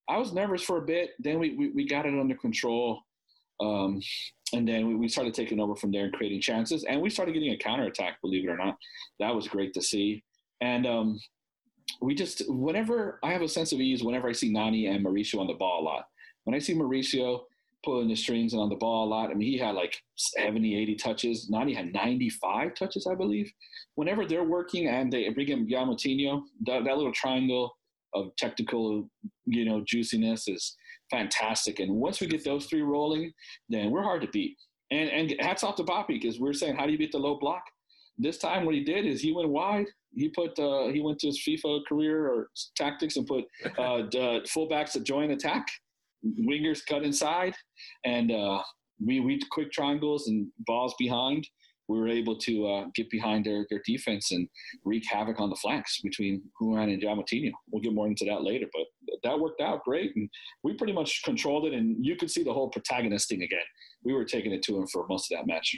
I 0.09 0.19
was 0.19 0.33
nervous 0.33 0.63
for 0.63 0.79
a 0.79 0.83
bit. 0.83 1.11
Then 1.19 1.39
we, 1.39 1.55
we, 1.55 1.71
we 1.71 1.89
got 1.89 2.07
it 2.07 2.19
under 2.19 2.37
control. 2.37 3.03
Um, 3.61 4.01
and 4.53 4.69
then 4.69 4.87
we, 4.87 4.95
we 4.95 5.09
started 5.09 5.35
taking 5.35 5.61
over 5.61 5.75
from 5.75 5.91
there 5.91 6.05
and 6.05 6.13
creating 6.13 6.41
chances. 6.41 6.85
And 6.85 7.01
we 7.01 7.11
started 7.11 7.33
getting 7.33 7.53
a 7.53 7.59
counterattack, 7.59 8.21
believe 8.21 8.49
it 8.49 8.53
or 8.53 8.57
not. 8.57 8.77
That 9.19 9.35
was 9.35 9.49
great 9.49 9.75
to 9.75 9.83
see. 9.83 10.23
And 10.61 10.87
um, 10.87 11.21
we 12.01 12.15
just, 12.15 12.43
whenever 12.49 13.19
I 13.23 13.33
have 13.33 13.43
a 13.43 13.49
sense 13.49 13.73
of 13.73 13.81
ease, 13.81 14.03
whenever 14.03 14.29
I 14.29 14.33
see 14.33 14.53
Nani 14.53 14.87
and 14.87 15.05
Mauricio 15.05 15.41
on 15.41 15.47
the 15.47 15.55
ball 15.55 15.83
a 15.83 15.85
lot. 15.85 16.07
When 16.45 16.55
I 16.55 16.59
see 16.59 16.75
Mauricio 16.75 17.41
pulling 17.85 18.09
the 18.09 18.15
strings 18.15 18.53
and 18.53 18.63
on 18.63 18.69
the 18.69 18.77
ball 18.77 19.07
a 19.07 19.11
lot, 19.11 19.31
I 19.31 19.35
mean, 19.35 19.51
he 19.51 19.59
had 19.59 19.75
like 19.75 19.97
70, 20.17 20.77
80 20.77 20.95
touches. 20.97 21.51
Nani 21.51 21.75
had 21.75 21.93
95 21.93 22.75
touches, 22.75 23.07
I 23.07 23.15
believe. 23.15 23.51
Whenever 23.97 24.25
they're 24.25 24.45
working 24.45 24.87
and 24.87 25.13
they 25.13 25.29
bring 25.31 25.49
in 25.49 25.69
Joao 25.69 25.87
Moutinho, 25.87 26.43
that, 26.67 26.85
that 26.85 26.97
little 26.97 27.13
triangle 27.13 27.76
of 28.17 28.35
technical, 28.37 29.09
you 29.47 29.65
know, 29.65 29.83
juiciness 29.87 30.49
is 30.49 30.77
fantastic. 31.11 31.81
And 31.81 31.95
once 31.95 32.21
we 32.21 32.27
get 32.27 32.45
those 32.45 32.67
three 32.67 32.83
rolling, 32.83 33.33
then 33.69 33.91
we're 33.91 34.03
hard 34.03 34.23
to 34.23 34.29
beat. 34.29 34.57
And 34.91 35.11
and 35.11 35.35
hats 35.41 35.65
off 35.65 35.77
to 35.77 35.85
Poppy 35.85 36.19
because 36.19 36.39
we're 36.39 36.53
saying, 36.53 36.77
how 36.77 36.87
do 36.87 36.93
you 36.93 36.99
beat 36.99 37.13
the 37.13 37.19
low 37.19 37.39
block? 37.39 37.63
This 38.19 38.39
time, 38.39 38.65
what 38.65 38.75
he 38.75 38.83
did 38.83 39.05
is 39.05 39.21
he 39.21 39.33
went 39.33 39.49
wide. 39.49 39.87
He 40.15 40.29
put 40.29 40.59
uh, 40.59 40.89
he 40.89 41.01
went 41.01 41.19
to 41.21 41.27
his 41.27 41.43
FIFA 41.47 41.81
career 41.87 42.29
or 42.29 42.49
tactics 42.77 43.17
and 43.17 43.27
put 43.27 43.45
uh, 43.79 44.03
the 44.11 44.47
fullbacks 44.55 44.93
to 44.93 45.01
join 45.01 45.33
attack, 45.33 45.67
wingers 46.25 46.81
cut 46.89 47.03
inside, 47.03 47.55
and 48.05 48.31
uh, 48.31 48.63
we 49.05 49.21
we 49.21 49.41
quick 49.51 49.73
triangles 49.73 50.29
and 50.29 50.47
balls 50.67 50.95
behind 50.99 51.47
we 51.89 51.99
were 51.99 52.09
able 52.09 52.37
to 52.37 52.67
uh, 52.67 52.85
get 52.95 53.09
behind 53.11 53.45
their, 53.45 53.67
their 53.71 53.81
defense 53.85 54.33
and 54.33 54.49
wreak 54.85 55.05
havoc 55.09 55.41
on 55.41 55.51
the 55.51 55.57
flanks 55.57 56.01
between 56.03 56.43
Ruan 56.61 56.89
and 56.89 57.01
Joao 57.01 57.17
Moutinho. 57.17 57.53
We'll 57.71 57.83
get 57.83 57.95
more 57.95 58.09
into 58.09 58.25
that 58.25 58.43
later, 58.43 58.67
but 58.73 59.19
that 59.23 59.39
worked 59.39 59.61
out 59.61 59.85
great. 59.85 60.15
And 60.17 60.29
we 60.63 60.75
pretty 60.75 60.93
much 60.93 61.23
controlled 61.25 61.67
it. 61.67 61.75
And 61.75 62.05
you 62.05 62.17
could 62.17 62.31
see 62.31 62.43
the 62.43 62.53
whole 62.53 62.69
protagonist 62.69 63.29
thing 63.29 63.43
again. 63.43 63.59
We 64.05 64.13
were 64.13 64.25
taking 64.25 64.53
it 64.53 64.63
to 64.65 64.77
him 64.77 64.87
for 64.89 65.07
most 65.09 65.31
of 65.31 65.39
that 65.39 65.47
match. 65.47 65.77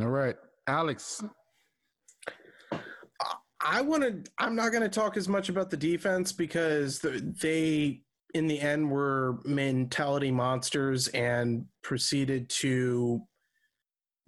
All 0.00 0.08
right. 0.08 0.36
Alex. 0.66 1.22
I 3.60 3.80
want 3.80 4.02
to, 4.02 4.30
I'm 4.38 4.54
not 4.54 4.70
going 4.70 4.84
to 4.84 4.88
talk 4.88 5.16
as 5.16 5.28
much 5.28 5.48
about 5.48 5.68
the 5.68 5.76
defense 5.76 6.32
because 6.32 7.00
they, 7.00 8.02
in 8.34 8.46
the 8.46 8.60
end, 8.60 8.88
were 8.88 9.40
mentality 9.44 10.30
monsters 10.30 11.08
and 11.08 11.64
proceeded 11.82 12.48
to 12.50 13.20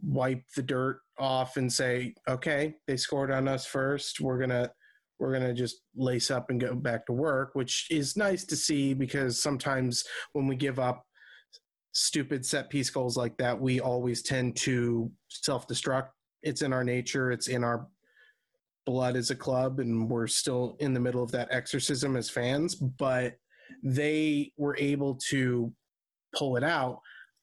wipe 0.02 0.42
the 0.56 0.62
dirt 0.62 1.00
off 1.18 1.56
and 1.56 1.72
say, 1.72 2.14
okay, 2.28 2.74
they 2.86 2.96
scored 2.96 3.30
on 3.30 3.48
us 3.48 3.66
first. 3.66 4.20
We're 4.20 4.38
gonna 4.38 4.70
we're 5.18 5.32
gonna 5.32 5.54
just 5.54 5.82
lace 5.96 6.30
up 6.30 6.50
and 6.50 6.60
go 6.60 6.74
back 6.74 7.06
to 7.06 7.12
work, 7.12 7.50
which 7.54 7.86
is 7.90 8.16
nice 8.16 8.44
to 8.46 8.56
see 8.56 8.94
because 8.94 9.40
sometimes 9.40 10.04
when 10.32 10.46
we 10.46 10.56
give 10.56 10.78
up 10.78 11.04
stupid 11.92 12.44
set 12.46 12.70
piece 12.70 12.90
goals 12.90 13.16
like 13.16 13.36
that, 13.38 13.60
we 13.60 13.80
always 13.80 14.22
tend 14.22 14.56
to 14.56 15.10
self 15.28 15.68
destruct. 15.68 16.08
It's 16.42 16.62
in 16.62 16.72
our 16.72 16.84
nature. 16.84 17.30
It's 17.30 17.48
in 17.48 17.64
our 17.64 17.86
blood 18.86 19.16
as 19.16 19.30
a 19.30 19.36
club, 19.36 19.80
and 19.80 20.08
we're 20.08 20.26
still 20.26 20.76
in 20.80 20.94
the 20.94 21.00
middle 21.00 21.22
of 21.22 21.30
that 21.32 21.48
exorcism 21.50 22.16
as 22.16 22.30
fans. 22.30 22.74
But 22.74 23.36
they 23.82 24.52
were 24.56 24.76
able 24.78 25.16
to 25.28 25.72
pull 26.34 26.56
it 26.56 26.64
out. 26.64 27.00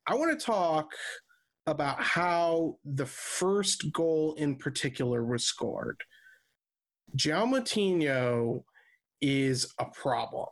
I 0.07 0.15
want 0.15 0.37
to 0.37 0.45
talk 0.45 0.91
about 1.67 2.01
how 2.01 2.77
the 2.85 3.05
first 3.05 3.91
goal 3.91 4.33
in 4.37 4.55
particular 4.55 5.23
was 5.23 5.43
scored. 5.43 6.01
Joao 7.15 7.45
Moutinho 7.45 8.63
is 9.21 9.73
a 9.79 9.85
problem. 9.85 10.47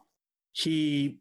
He 0.52 1.18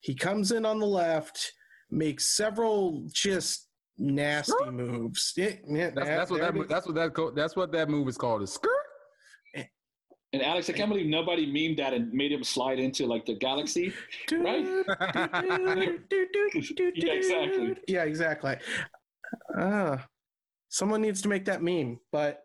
he 0.00 0.14
comes 0.14 0.52
in 0.52 0.64
on 0.64 0.78
the 0.78 0.86
left, 0.86 1.52
makes 1.90 2.36
several 2.36 3.08
just 3.12 3.68
nasty 3.98 4.70
moves. 4.70 5.32
Yeah, 5.36 5.50
yeah, 5.68 5.90
That's, 5.90 6.08
that's 6.08 6.30
what 6.30 6.40
there 6.40 6.52
that 6.52 6.56
it 6.56 6.60
mo- 6.60 6.66
that's 6.68 6.86
what 6.86 6.94
that 6.94 7.14
co- 7.14 7.32
that's 7.32 7.56
what 7.56 7.72
that 7.72 7.88
move 7.88 8.08
is 8.08 8.16
called. 8.16 8.42
a 8.42 8.46
skirt. 8.46 8.72
And 10.34 10.42
Alex, 10.42 10.68
I 10.68 10.74
can't 10.74 10.90
believe 10.90 11.06
nobody 11.06 11.50
memed 11.50 11.78
that 11.78 11.94
and 11.94 12.12
made 12.12 12.32
him 12.32 12.44
slide 12.44 12.78
into 12.78 13.06
like 13.06 13.24
the 13.24 13.34
galaxy. 13.34 13.94
Right? 14.30 14.66
Yeah, 16.94 17.12
exactly. 17.12 17.76
Yeah, 17.88 18.04
exactly. 18.04 18.56
Ah, 19.56 20.06
someone 20.68 21.00
needs 21.02 21.22
to 21.22 21.28
make 21.28 21.44
that 21.46 21.62
meme, 21.62 21.98
but 22.12 22.42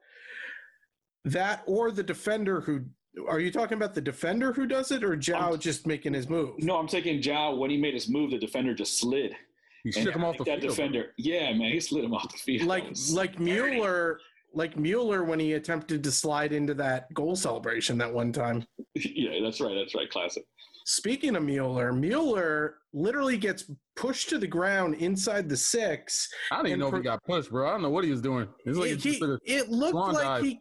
that 1.25 1.63
or 1.66 1.92
the 1.92 2.04
defender 2.04 2.62
who 2.62 2.82
are 3.30 3.40
you 3.40 3.52
talking 3.52 3.78
about 3.78 3.94
the 3.94 4.02
defender 4.02 4.52
who 4.54 4.66
does 4.66 4.92
it 4.92 5.04
or 5.04 5.16
Joao 5.16 5.52
I'm- 5.52 5.60
just 5.60 5.86
making 5.86 6.13
his 6.13 6.28
move? 6.28 6.56
No, 6.60 6.78
I'm 6.78 6.88
taking 6.88 7.22
Joao 7.22 7.56
when 7.56 7.70
he 7.70 7.78
made 7.78 7.94
his 7.94 8.10
move, 8.10 8.32
the 8.32 8.40
defender 8.40 8.74
just 8.74 8.98
slid. 9.00 9.36
He 9.84 9.92
And 9.96 10.06
shook 10.06 10.16
him 10.16 10.24
off 10.24 10.38
the 10.38 10.46
think 10.46 10.62
that 10.62 10.62
field. 10.66 10.75
defender. 10.75 11.13
Yeah, 11.18 11.54
man, 11.54 11.72
he 11.72 11.80
slid 11.80 12.04
him 12.06 12.13
off 12.13 12.32
the 12.32 12.38
field. 12.38 12.68
Like 12.68 12.86
like. 13.12 13.40
Mueller 13.40 14.20
like 14.56 14.78
Mueller 14.78 15.24
when 15.24 15.40
he 15.40 15.54
attempted 15.54 16.04
to 16.04 16.12
slide 16.12 16.54
into 16.54 16.74
that 16.75 17.12
goal 17.13 17.36
celebration 17.36 17.98
that 17.98 18.12
one 18.13 18.32
time. 18.32 18.66
yeah, 18.96 19.40
that's 19.44 19.60
right. 19.62 19.75
That's 19.75 19.94
right. 19.96 20.10
Classic. 20.10 20.44
Speaking 20.86 21.36
of 21.36 21.44
Mueller, 21.44 21.94
Mueller 21.94 22.75
literally 22.94 23.38
gets 23.38 23.70
pushed 23.96 24.30
to 24.30 24.38
the 24.38 24.48
ground 24.48 24.96
inside 24.96 25.48
the 25.50 25.58
six. 25.58 26.28
I 26.52 26.62
didn't 26.62 26.80
know 26.80 26.88
if 26.90 26.96
he 26.96 27.02
got 27.02 27.24
pushed, 27.24 27.50
bro. 27.52 27.68
I 27.68 27.72
don't 27.72 27.82
know 27.82 27.90
what 27.90 28.04
he 28.04 28.12
was 28.12 28.22
doing. 28.22 28.48
It's 28.66 28.78
like 28.78 28.92
it, 28.92 29.02
he 29.02 29.13
he- 29.13 29.40
it 29.46 29.70
looked 29.70 29.96
like 29.96 30.24
dive. 30.24 30.44
he 30.44 30.60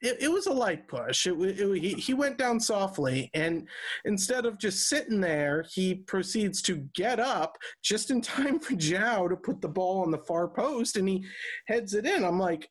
it, 0.00 0.18
it 0.20 0.28
was 0.30 0.46
a 0.46 0.52
light 0.52 0.86
push 0.86 1.26
it, 1.26 1.32
it, 1.40 1.82
he, 1.82 1.94
he 1.94 2.14
went 2.14 2.38
down 2.38 2.60
softly 2.60 3.28
and 3.34 3.66
instead 4.04 4.46
of 4.46 4.56
just 4.56 4.88
sitting 4.88 5.20
there 5.20 5.64
he 5.74 5.96
proceeds 5.96 6.62
to 6.62 6.86
get 6.94 7.18
up 7.18 7.56
just 7.82 8.12
in 8.12 8.20
time 8.22 8.60
for 8.60 8.76
Joao 8.76 9.26
to 9.26 9.36
put 9.36 9.60
the 9.60 9.68
ball 9.68 10.02
on 10.02 10.12
the 10.12 10.18
far 10.18 10.46
post 10.46 10.96
and 10.96 11.08
he 11.08 11.26
heads 11.66 11.94
it 11.94 12.06
in 12.06 12.22
i'm 12.24 12.38
like 12.38 12.68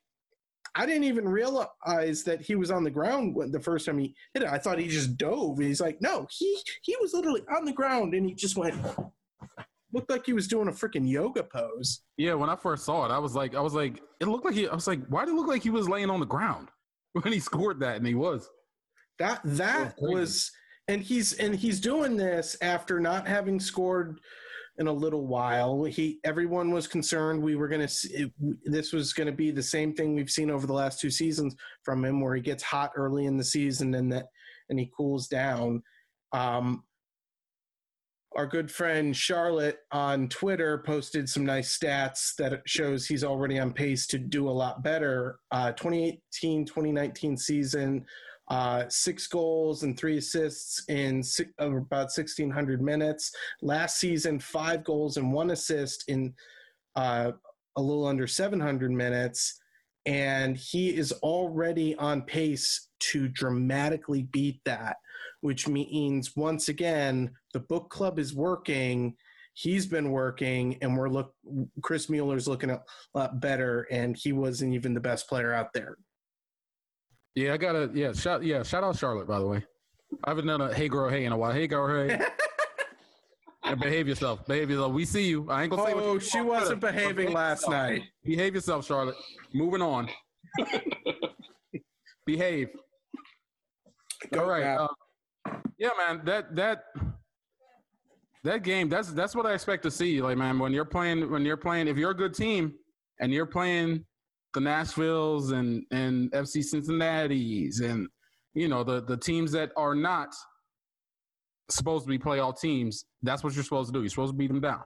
i 0.78 0.86
didn't 0.86 1.04
even 1.04 1.28
realize 1.28 2.22
that 2.24 2.40
he 2.40 2.54
was 2.54 2.70
on 2.70 2.84
the 2.84 2.90
ground 2.90 3.34
when 3.34 3.50
the 3.50 3.60
first 3.60 3.84
time 3.84 3.98
he 3.98 4.14
hit 4.32 4.42
it 4.42 4.48
i 4.48 4.56
thought 4.56 4.78
he 4.78 4.88
just 4.88 5.16
dove 5.16 5.58
and 5.58 5.66
he's 5.66 5.80
like 5.80 6.00
no 6.00 6.26
he 6.30 6.58
he 6.82 6.96
was 7.00 7.12
literally 7.12 7.42
on 7.54 7.64
the 7.64 7.72
ground 7.72 8.14
and 8.14 8.26
he 8.26 8.34
just 8.34 8.56
went 8.56 8.74
looked 9.92 10.10
like 10.10 10.26
he 10.26 10.32
was 10.32 10.48
doing 10.48 10.68
a 10.68 10.72
freaking 10.72 11.08
yoga 11.08 11.42
pose 11.42 12.02
Yeah, 12.16 12.34
when 12.34 12.50
I 12.50 12.56
first 12.56 12.84
saw 12.84 13.06
it, 13.06 13.10
I 13.10 13.18
was 13.18 13.34
like, 13.34 13.54
I 13.54 13.60
was 13.60 13.74
like, 13.74 14.02
it 14.20 14.28
looked 14.28 14.44
like 14.44 14.54
he. 14.54 14.68
I 14.68 14.74
was 14.74 14.86
like, 14.86 15.06
why 15.08 15.24
did 15.24 15.32
it 15.32 15.36
look 15.36 15.46
like 15.48 15.62
he 15.62 15.70
was 15.70 15.88
laying 15.88 16.10
on 16.10 16.20
the 16.20 16.26
ground 16.26 16.68
when 17.12 17.32
he 17.32 17.40
scored 17.40 17.80
that? 17.80 17.96
And 17.96 18.06
he 18.06 18.14
was. 18.14 18.48
That 19.18 19.40
that 19.44 19.96
crazy. 19.96 20.14
was 20.14 20.52
and 20.88 21.02
he's 21.02 21.32
and 21.34 21.54
he's 21.54 21.80
doing 21.80 22.16
this 22.16 22.56
after 22.62 23.00
not 23.00 23.26
having 23.26 23.58
scored 23.58 24.20
in 24.78 24.86
a 24.86 24.92
little 24.92 25.26
while. 25.26 25.84
He 25.84 26.20
everyone 26.24 26.70
was 26.70 26.86
concerned 26.86 27.42
we 27.42 27.56
were 27.56 27.68
going 27.68 27.86
to 27.86 28.30
this 28.64 28.92
was 28.92 29.12
going 29.12 29.26
to 29.26 29.32
be 29.32 29.50
the 29.50 29.62
same 29.62 29.94
thing 29.94 30.14
we've 30.14 30.30
seen 30.30 30.50
over 30.50 30.66
the 30.66 30.72
last 30.72 31.00
two 31.00 31.10
seasons 31.10 31.54
from 31.82 32.04
him 32.04 32.20
where 32.20 32.34
he 32.34 32.40
gets 32.40 32.62
hot 32.62 32.92
early 32.96 33.26
in 33.26 33.36
the 33.36 33.44
season 33.44 33.94
and 33.94 34.12
that 34.12 34.26
and 34.70 34.78
he 34.78 34.90
cools 34.96 35.28
down. 35.28 35.82
Um 36.32 36.84
our 38.36 38.46
good 38.46 38.70
friend 38.70 39.16
Charlotte 39.16 39.78
on 39.90 40.28
Twitter 40.28 40.78
posted 40.86 41.28
some 41.28 41.44
nice 41.44 41.76
stats 41.76 42.36
that 42.36 42.62
shows 42.66 43.06
he's 43.06 43.24
already 43.24 43.58
on 43.58 43.72
pace 43.72 44.06
to 44.06 44.18
do 44.18 44.48
a 44.48 44.50
lot 44.50 44.82
better. 44.84 45.40
Uh, 45.50 45.72
2018 45.72 46.66
2019 46.66 47.36
season, 47.36 48.04
uh, 48.48 48.84
six 48.88 49.26
goals 49.26 49.82
and 49.82 49.98
three 49.98 50.18
assists 50.18 50.82
in 50.88 51.22
six, 51.22 51.50
uh, 51.60 51.66
about 51.66 52.10
1,600 52.14 52.80
minutes. 52.80 53.30
Last 53.62 53.98
season, 53.98 54.38
five 54.38 54.84
goals 54.84 55.16
and 55.16 55.32
one 55.32 55.50
assist 55.50 56.04
in 56.08 56.34
uh, 56.96 57.32
a 57.76 57.82
little 57.82 58.06
under 58.06 58.26
700 58.26 58.90
minutes. 58.90 59.60
And 60.06 60.56
he 60.56 60.96
is 60.96 61.12
already 61.12 61.94
on 61.96 62.22
pace 62.22 62.88
to 63.00 63.28
dramatically 63.28 64.22
beat 64.22 64.60
that, 64.64 64.96
which 65.42 65.68
means 65.68 66.34
once 66.34 66.70
again, 66.70 67.30
the 67.52 67.60
book 67.60 67.90
club 67.90 68.18
is 68.18 68.34
working. 68.34 69.14
He's 69.52 69.86
been 69.86 70.10
working, 70.10 70.78
and 70.80 70.96
we're 70.96 71.08
look. 71.08 71.34
Chris 71.82 72.08
Mueller's 72.08 72.48
looking 72.48 72.70
a 72.70 72.80
lot 73.12 73.40
better, 73.40 73.88
and 73.90 74.16
he 74.16 74.32
wasn't 74.32 74.72
even 74.72 74.94
the 74.94 75.00
best 75.00 75.28
player 75.28 75.52
out 75.52 75.72
there. 75.74 75.98
Yeah, 77.38 77.52
I 77.54 77.56
gotta. 77.56 77.88
Yeah, 77.94 78.12
shout. 78.14 78.42
Yeah, 78.42 78.64
shout 78.64 78.82
out 78.82 78.96
Charlotte. 78.96 79.28
By 79.28 79.38
the 79.38 79.46
way, 79.46 79.64
I 80.24 80.30
haven't 80.30 80.46
done 80.48 80.60
a 80.60 80.74
hey 80.74 80.88
girl 80.88 81.08
hey 81.08 81.24
in 81.24 81.30
a 81.30 81.36
while. 81.36 81.52
Hey 81.52 81.68
girl 81.68 82.08
hey. 82.08 82.20
Yeah, 83.64 83.74
behave 83.74 84.08
yourself. 84.08 84.44
Behave 84.46 84.70
yourself. 84.70 84.92
We 84.92 85.04
see 85.04 85.28
you. 85.28 85.48
I 85.50 85.62
ain't 85.62 85.70
gonna 85.70 85.84
say. 85.86 85.94
what 85.94 86.02
Oh, 86.04 86.14
you 86.14 86.20
she 86.20 86.40
wasn't 86.40 86.80
but 86.80 86.94
behaving 86.94 87.16
behave 87.16 87.34
last 87.34 87.58
yourself. 87.66 87.72
night. 87.90 88.02
Behave 88.24 88.54
yourself, 88.54 88.86
Charlotte. 88.86 89.16
Moving 89.52 89.82
on. 89.82 90.08
behave. 92.26 92.70
Go 94.32 94.40
All 94.40 94.48
right. 94.48 94.64
Uh, 94.64 94.88
yeah, 95.78 95.90
man. 95.98 96.22
That 96.24 96.56
that 96.56 96.84
that 98.42 98.62
game. 98.64 98.88
That's 98.88 99.12
that's 99.12 99.36
what 99.36 99.44
I 99.46 99.52
expect 99.52 99.82
to 99.84 99.90
see. 99.90 100.20
Like, 100.22 100.38
man, 100.38 100.58
when 100.58 100.72
you're 100.72 100.84
playing, 100.86 101.30
when 101.30 101.44
you're 101.44 101.56
playing, 101.58 101.86
if 101.88 101.96
you're 101.98 102.12
a 102.12 102.16
good 102.16 102.34
team 102.34 102.72
and 103.20 103.32
you're 103.32 103.46
playing 103.46 104.04
the 104.54 104.60
Nashville's 104.60 105.52
and 105.52 105.84
and 105.90 106.30
FC 106.32 106.64
Cincinnati's 106.64 107.80
and 107.80 108.08
you 108.54 108.68
know 108.68 108.82
the 108.82 109.02
the 109.02 109.16
teams 109.16 109.52
that 109.52 109.72
are 109.76 109.94
not 109.94 110.34
supposed 111.70 112.04
to 112.04 112.08
be 112.08 112.18
playoff 112.18 112.58
teams, 112.60 113.04
that's 113.22 113.44
what 113.44 113.54
you're 113.54 113.64
supposed 113.64 113.88
to 113.88 113.92
do. 113.92 114.00
You're 114.00 114.10
supposed 114.10 114.32
to 114.32 114.36
beat 114.38 114.48
them 114.48 114.60
down. 114.60 114.82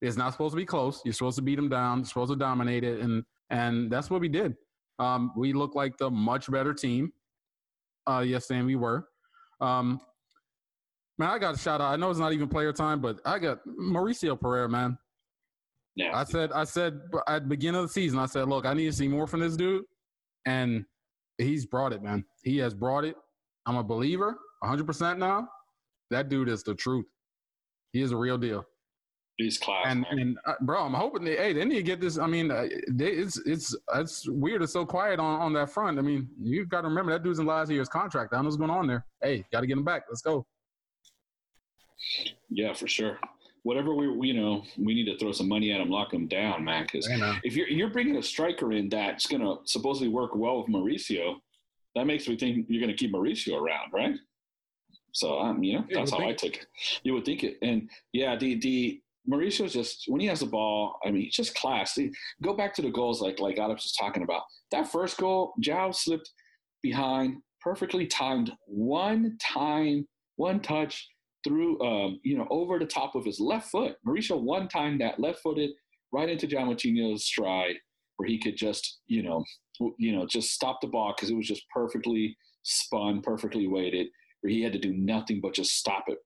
It's 0.00 0.16
not 0.16 0.32
supposed 0.32 0.52
to 0.52 0.56
be 0.56 0.64
close. 0.64 1.00
You're 1.04 1.14
supposed 1.14 1.36
to 1.36 1.42
beat 1.42 1.56
them 1.56 1.68
down. 1.68 1.98
You're 1.98 2.06
supposed 2.06 2.32
to 2.32 2.36
dominate 2.36 2.84
it, 2.84 3.00
and 3.00 3.24
and 3.50 3.90
that's 3.90 4.10
what 4.10 4.20
we 4.20 4.28
did. 4.28 4.54
Um, 4.98 5.32
we 5.36 5.52
look 5.52 5.74
like 5.74 5.96
the 5.96 6.10
much 6.10 6.50
better 6.50 6.74
team. 6.74 7.12
Uh, 8.06 8.24
yes, 8.26 8.50
and 8.50 8.66
we 8.66 8.76
were. 8.76 9.06
Um, 9.60 10.00
man, 11.18 11.30
I 11.30 11.38
got 11.38 11.54
a 11.54 11.58
shout 11.58 11.80
out. 11.80 11.92
I 11.92 11.96
know 11.96 12.10
it's 12.10 12.18
not 12.18 12.32
even 12.32 12.48
player 12.48 12.72
time, 12.72 13.00
but 13.00 13.20
I 13.24 13.38
got 13.38 13.58
Mauricio 13.66 14.38
Pereira, 14.38 14.68
man. 14.68 14.98
Yeah. 15.94 16.16
I 16.16 16.24
said, 16.24 16.52
I 16.52 16.64
said 16.64 17.00
at 17.28 17.42
the 17.42 17.48
beginning 17.48 17.80
of 17.80 17.86
the 17.86 17.92
season, 17.92 18.18
I 18.18 18.26
said, 18.26 18.48
look, 18.48 18.64
I 18.64 18.74
need 18.74 18.86
to 18.86 18.92
see 18.92 19.08
more 19.08 19.26
from 19.26 19.40
this 19.40 19.56
dude, 19.56 19.84
and 20.46 20.84
he's 21.38 21.66
brought 21.66 21.92
it, 21.92 22.02
man. 22.02 22.24
He 22.42 22.58
has 22.58 22.74
brought 22.74 23.04
it. 23.04 23.16
I'm 23.66 23.76
a 23.76 23.84
believer, 23.84 24.38
100 24.60 24.86
percent 24.86 25.18
now. 25.18 25.48
That 26.10 26.28
dude 26.28 26.48
is 26.48 26.62
the 26.62 26.74
truth. 26.74 27.06
He 27.92 28.02
is 28.02 28.12
a 28.12 28.16
real 28.16 28.38
deal. 28.38 28.64
He's 29.38 29.58
class. 29.58 29.86
And 29.86 30.06
and 30.10 30.38
uh, 30.46 30.54
bro, 30.60 30.84
I'm 30.84 30.92
hoping 30.92 31.24
they, 31.24 31.36
hey, 31.36 31.52
they 31.52 31.64
need 31.64 31.76
to 31.76 31.82
get 31.82 32.00
this. 32.00 32.18
I 32.18 32.26
mean, 32.26 32.50
uh, 32.50 32.66
they, 32.90 33.08
it's 33.08 33.38
it's 33.46 33.74
it's 33.94 34.28
weird. 34.28 34.62
It's 34.62 34.72
so 34.72 34.84
quiet 34.84 35.18
on 35.18 35.40
on 35.40 35.52
that 35.54 35.70
front. 35.70 35.98
I 35.98 36.02
mean, 36.02 36.28
you've 36.40 36.68
got 36.68 36.82
to 36.82 36.88
remember 36.88 37.12
that 37.12 37.22
dude's 37.22 37.38
in 37.38 37.46
last 37.46 37.70
year's 37.70 37.88
contract. 37.88 38.32
I 38.32 38.36
don't 38.36 38.44
know 38.44 38.48
what's 38.48 38.56
going 38.56 38.70
on 38.70 38.86
there. 38.86 39.06
Hey, 39.22 39.44
got 39.50 39.60
to 39.60 39.66
get 39.66 39.78
him 39.78 39.84
back. 39.84 40.02
Let's 40.08 40.22
go. 40.22 40.46
yeah, 42.50 42.74
for 42.74 42.86
sure. 42.88 43.18
Whatever 43.64 43.94
we, 43.94 44.28
you 44.28 44.34
know, 44.34 44.64
we 44.76 44.94
need 44.94 45.04
to 45.06 45.16
throw 45.18 45.30
some 45.32 45.48
money 45.48 45.72
at 45.72 45.80
him, 45.80 45.88
lock 45.88 46.12
him 46.12 46.26
down, 46.26 46.64
man. 46.64 46.84
Because 46.84 47.06
if 47.44 47.54
you're 47.54 47.68
you're 47.68 47.90
bringing 47.90 48.16
a 48.16 48.22
striker 48.22 48.72
in 48.72 48.88
that's 48.88 49.26
gonna 49.26 49.56
supposedly 49.64 50.08
work 50.08 50.34
well 50.34 50.58
with 50.58 50.68
Mauricio, 50.68 51.36
that 51.94 52.06
makes 52.06 52.26
me 52.26 52.36
think 52.36 52.66
you're 52.68 52.80
gonna 52.80 52.96
keep 52.96 53.12
Mauricio 53.12 53.60
around, 53.60 53.92
right? 53.92 54.16
So 55.12 55.38
um, 55.38 55.62
you 55.62 55.74
know, 55.74 55.84
Yeah, 55.88 55.98
that's 56.00 56.10
how 56.10 56.18
I 56.20 56.32
took 56.32 56.56
it. 56.56 56.66
You 57.04 57.14
would 57.14 57.24
think 57.24 57.44
it, 57.44 57.58
and 57.62 57.88
yeah, 58.12 58.34
the 58.36 58.58
the 58.58 59.00
Mauricio's 59.30 59.72
just 59.72 60.04
when 60.08 60.20
he 60.20 60.26
has 60.26 60.40
the 60.40 60.46
ball, 60.46 60.98
I 61.04 61.10
mean, 61.10 61.26
it's 61.26 61.36
just 61.36 61.54
class. 61.54 61.96
Go 62.42 62.54
back 62.54 62.74
to 62.74 62.82
the 62.82 62.90
goals, 62.90 63.20
like 63.20 63.38
like 63.38 63.58
Alex 63.58 63.84
was 63.84 63.92
talking 63.92 64.22
about. 64.24 64.42
That 64.72 64.90
first 64.90 65.18
goal, 65.18 65.54
Joao 65.60 65.92
slipped 65.92 66.30
behind, 66.82 67.36
perfectly 67.60 68.06
timed, 68.06 68.52
one 68.66 69.36
time, 69.40 70.08
one 70.36 70.60
touch 70.60 71.08
through, 71.44 71.80
um, 71.80 72.20
you 72.22 72.36
know, 72.36 72.46
over 72.50 72.78
the 72.78 72.86
top 72.86 73.14
of 73.14 73.24
his 73.24 73.40
left 73.40 73.70
foot. 73.70 73.96
Mauricio 74.06 74.40
one 74.40 74.68
time 74.68 74.98
that 74.98 75.20
left-footed 75.20 75.70
right 76.12 76.28
into 76.28 76.46
Joao 76.46 76.66
Moutinho's 76.66 77.24
stride, 77.24 77.76
where 78.16 78.28
he 78.28 78.38
could 78.38 78.56
just, 78.56 79.00
you 79.06 79.22
know, 79.22 79.44
you 79.98 80.14
know, 80.14 80.26
just 80.26 80.50
stop 80.50 80.80
the 80.80 80.86
ball 80.86 81.14
because 81.16 81.30
it 81.30 81.36
was 81.36 81.46
just 81.46 81.64
perfectly 81.74 82.36
spun, 82.62 83.22
perfectly 83.22 83.66
weighted, 83.66 84.08
where 84.40 84.52
he 84.52 84.62
had 84.62 84.72
to 84.72 84.78
do 84.78 84.92
nothing 84.92 85.40
but 85.40 85.54
just 85.54 85.76
stop 85.76 86.04
it. 86.08 86.18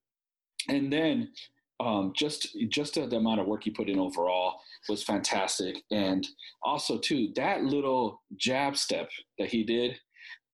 And 0.68 0.92
then 0.92 1.30
um, 1.78 2.12
just 2.14 2.56
just 2.68 2.94
the, 2.94 3.06
the 3.06 3.16
amount 3.16 3.40
of 3.40 3.46
work 3.46 3.64
he 3.64 3.70
put 3.70 3.88
in 3.88 3.98
overall 3.98 4.56
was 4.88 5.02
fantastic, 5.04 5.76
and 5.90 6.26
also 6.62 6.98
too 6.98 7.28
that 7.36 7.64
little 7.64 8.22
jab 8.36 8.76
step 8.76 9.08
that 9.38 9.48
he 9.48 9.62
did 9.62 9.96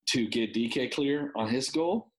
to 0.09 0.27
get 0.29 0.53
Dike 0.53 0.93
clear 0.93 1.33
on 1.37 1.49
his 1.49 1.71
goal. 1.71 2.12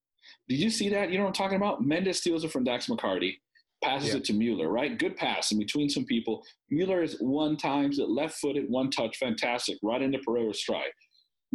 Did 0.50 0.60
you 0.60 0.70
see 0.70 0.90
that? 0.90 1.10
You 1.12 1.18
know 1.18 1.24
what 1.24 1.30
I'm 1.30 1.34
talking 1.34 1.58
about? 1.58 1.84
Mendes 1.86 2.20
steals 2.20 2.44
it 2.44 2.52
from 2.52 2.64
Dax 2.64 2.88
McCarty, 2.88 3.38
passes 3.84 4.10
Yeah. 4.10 4.18
it 4.18 4.26
to 4.26 4.34
Mueller, 4.34 4.70
right? 4.70 4.98
Good 4.98 5.16
pass 5.16 5.52
in 5.52 5.60
between 5.60 5.90
some 5.90 6.06
people. 6.06 6.44
Mueller 6.70 7.02
is 7.02 7.18
one 7.22 7.56
times 7.58 8.00
it 8.00 8.10
left 8.10 8.36
footed, 8.40 8.70
one 8.70 8.92
touch, 8.92 9.18
fantastic, 9.18 9.78
right 9.82 10.02
into 10.02 10.20
Pereira's 10.20 10.60
stride. 10.60 10.92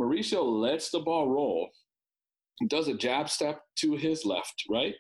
Mauricio 0.01 0.43
lets 0.43 0.91
the 0.91 1.01
ball 1.01 1.29
roll, 1.29 1.69
does 2.69 2.89
a 2.89 2.95
jab 2.95 3.29
step 3.29 3.63
to 3.77 3.97
his 3.97 4.25
left, 4.25 4.65
right? 4.71 4.95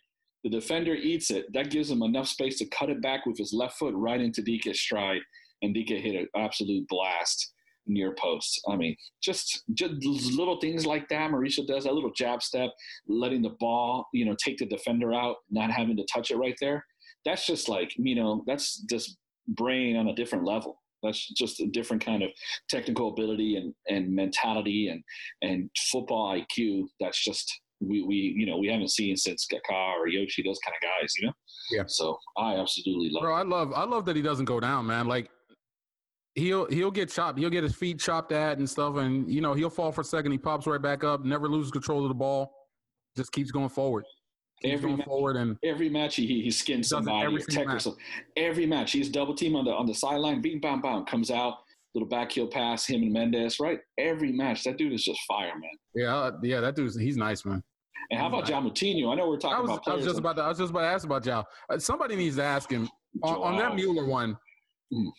The 0.44 0.50
defender 0.50 0.94
eats 0.94 1.30
it. 1.30 1.52
That 1.52 1.70
gives 1.70 1.90
him 1.90 2.02
enough 2.02 2.28
space 2.28 2.58
to 2.58 2.66
cut 2.66 2.90
it 2.90 3.00
back 3.02 3.26
with 3.26 3.38
his 3.38 3.52
left 3.52 3.78
foot 3.78 3.94
right 3.94 4.20
into 4.20 4.42
Dike's 4.42 4.80
stride. 4.80 5.22
and 5.60 5.74
Dike 5.74 5.88
hit 5.88 6.14
an 6.14 6.28
absolute 6.36 6.86
blast 6.86 7.52
near 7.88 8.14
post. 8.14 8.60
I 8.68 8.76
mean, 8.76 8.96
just 9.22 9.64
just 9.74 9.94
little 10.04 10.60
things 10.60 10.86
like 10.86 11.08
that. 11.08 11.30
Mauricio 11.30 11.66
does 11.66 11.84
that 11.84 11.94
little 11.94 12.12
jab 12.12 12.42
step, 12.42 12.70
letting 13.08 13.42
the 13.42 13.56
ball, 13.60 14.06
you 14.12 14.24
know, 14.24 14.36
take 14.42 14.58
the 14.58 14.66
defender 14.66 15.12
out, 15.14 15.36
not 15.50 15.70
having 15.70 15.96
to 15.96 16.06
touch 16.12 16.30
it 16.30 16.36
right 16.36 16.56
there. 16.60 16.84
That's 17.24 17.46
just 17.46 17.68
like, 17.68 17.92
you 17.96 18.14
know, 18.14 18.44
that's 18.46 18.78
just 18.88 19.16
brain 19.48 19.96
on 19.96 20.08
a 20.08 20.14
different 20.14 20.44
level. 20.44 20.80
That's 21.02 21.28
just 21.34 21.60
a 21.60 21.66
different 21.66 22.04
kind 22.04 22.22
of 22.22 22.30
technical 22.68 23.08
ability 23.10 23.56
and, 23.56 23.72
and 23.88 24.12
mentality 24.14 24.88
and, 24.88 25.02
and 25.42 25.70
football 25.90 26.34
IQ. 26.34 26.84
That's 27.00 27.22
just 27.22 27.60
we, 27.80 28.02
we 28.02 28.16
you 28.36 28.46
know 28.46 28.58
we 28.58 28.66
haven't 28.68 28.90
seen 28.90 29.16
since 29.16 29.46
Kaká 29.46 29.92
or 29.92 30.08
Yoshi 30.08 30.42
those 30.42 30.58
kind 30.64 30.74
of 30.74 30.82
guys 30.82 31.14
you 31.16 31.26
know 31.28 31.32
Yeah. 31.70 31.84
so 31.86 32.18
I 32.36 32.56
absolutely 32.56 33.10
love 33.12 33.22
Bro, 33.22 33.34
I 33.34 33.42
love 33.42 33.72
I 33.72 33.84
love 33.84 34.04
that 34.06 34.16
he 34.16 34.22
doesn't 34.22 34.46
go 34.46 34.58
down, 34.58 34.86
man. 34.86 35.06
Like 35.06 35.30
he'll 36.38 36.66
he'll 36.66 36.90
get 36.90 37.10
chopped, 37.10 37.38
he'll 37.38 37.50
get 37.50 37.62
his 37.62 37.74
feet 37.74 37.98
chopped 37.98 38.32
at 38.32 38.58
and 38.58 38.68
stuff, 38.68 38.96
and 38.96 39.30
you 39.30 39.40
know 39.40 39.54
he'll 39.54 39.70
fall 39.70 39.92
for 39.92 40.00
a 40.02 40.04
second, 40.04 40.32
he 40.32 40.38
pops 40.38 40.66
right 40.66 40.80
back 40.80 41.04
up, 41.04 41.24
never 41.24 41.48
loses 41.48 41.70
control 41.70 42.02
of 42.02 42.08
the 42.08 42.14
ball, 42.14 42.52
just 43.16 43.32
keeps 43.32 43.50
going 43.50 43.68
forward, 43.68 44.04
keeps 44.62 44.74
Every 44.74 44.90
going 44.90 44.98
ma- 44.98 45.04
forward, 45.04 45.36
and 45.36 45.56
every 45.64 45.88
match 45.88 46.16
he 46.16 46.26
he 46.26 46.50
skins 46.50 46.88
somebody 46.88 47.26
every 47.26 47.38
or 47.38 47.40
single 47.40 47.74
tech 47.74 47.86
or 47.86 47.90
match. 47.90 47.98
Every 48.36 48.66
match 48.66 48.92
he's 48.92 49.08
double 49.08 49.34
team 49.34 49.56
on 49.56 49.64
the 49.64 49.72
on 49.72 49.86
the 49.86 49.94
sideline, 49.94 50.40
beam 50.40 50.60
bam 50.60 50.80
bam 50.80 51.04
comes 51.04 51.30
out, 51.30 51.58
little 51.94 52.08
back 52.08 52.32
heel 52.32 52.46
pass, 52.46 52.86
him 52.86 53.02
and 53.02 53.12
Mendes, 53.12 53.60
right? 53.60 53.80
Every 53.98 54.32
match 54.32 54.64
that 54.64 54.78
dude 54.78 54.92
is 54.92 55.04
just 55.04 55.20
fire, 55.26 55.52
man. 55.58 55.70
yeah, 55.94 56.16
uh, 56.16 56.32
yeah, 56.42 56.60
that 56.60 56.76
dude's 56.76 56.96
he's 56.96 57.16
nice, 57.16 57.44
man. 57.44 57.62
And 58.10 58.18
how 58.18 58.28
about 58.28 58.46
Joao 58.46 58.62
Moutinho? 58.62 59.12
I 59.12 59.16
know 59.16 59.28
we're 59.28 59.36
talking 59.36 59.58
I 59.58 59.60
was, 59.60 59.70
about 59.70 59.88
I 59.88 59.94
was 59.94 60.04
just 60.04 60.18
about 60.18 60.36
to, 60.36 60.42
I 60.42 60.48
was 60.48 60.58
just 60.58 60.70
about 60.70 60.80
to 60.80 60.86
ask 60.86 61.04
about 61.04 61.22
Joao. 61.24 61.44
Uh, 61.68 61.78
somebody 61.78 62.16
needs 62.16 62.36
to 62.36 62.42
ask 62.42 62.70
him 62.70 62.88
on, 63.22 63.36
on 63.36 63.58
that 63.58 63.74
Mueller 63.74 64.06
one. 64.06 64.34
Mm. 64.92 65.10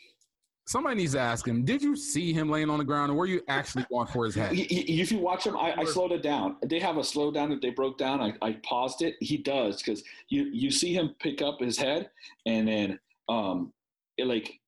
Somebody 0.70 0.98
needs 0.98 1.14
to 1.14 1.20
ask 1.20 1.48
him. 1.48 1.66
Did 1.66 1.82
you 1.82 1.96
see 1.96 2.32
him 2.32 2.48
laying 2.48 2.70
on 2.70 2.78
the 2.78 2.86
ground, 2.86 3.12
or 3.12 3.16
were 3.16 3.26
you 3.26 3.42
actually 3.48 3.86
going 3.90 4.06
for 4.06 4.26
his 4.26 4.36
head? 4.36 4.52
He- 4.56 4.66
he- 4.66 5.02
if 5.02 5.12
you 5.12 5.18
watch 5.18 5.44
him, 5.48 5.58
I, 5.58 5.74
I 5.76 5.84
slowed 5.84 6.12
it 6.12 6.22
down. 6.22 6.58
They 6.64 6.80
have 6.80 6.98
a 6.98 7.00
slowdown 7.00 7.50
that 7.50 7.60
they 7.64 7.72
broke 7.72 7.98
down. 7.98 8.22
I, 8.22 8.36
I 8.44 8.52
paused 8.62 9.02
it. 9.02 9.16
He 9.20 9.38
does 9.38 9.82
because 9.82 10.04
you 10.30 10.44
you 10.54 10.70
see 10.70 10.94
him 10.94 11.16
pick 11.20 11.42
up 11.42 11.60
his 11.60 11.76
head 11.76 12.12
and 12.46 12.68
then 12.68 13.00
um 13.30 13.74
it 14.20 14.28
like 14.28 14.60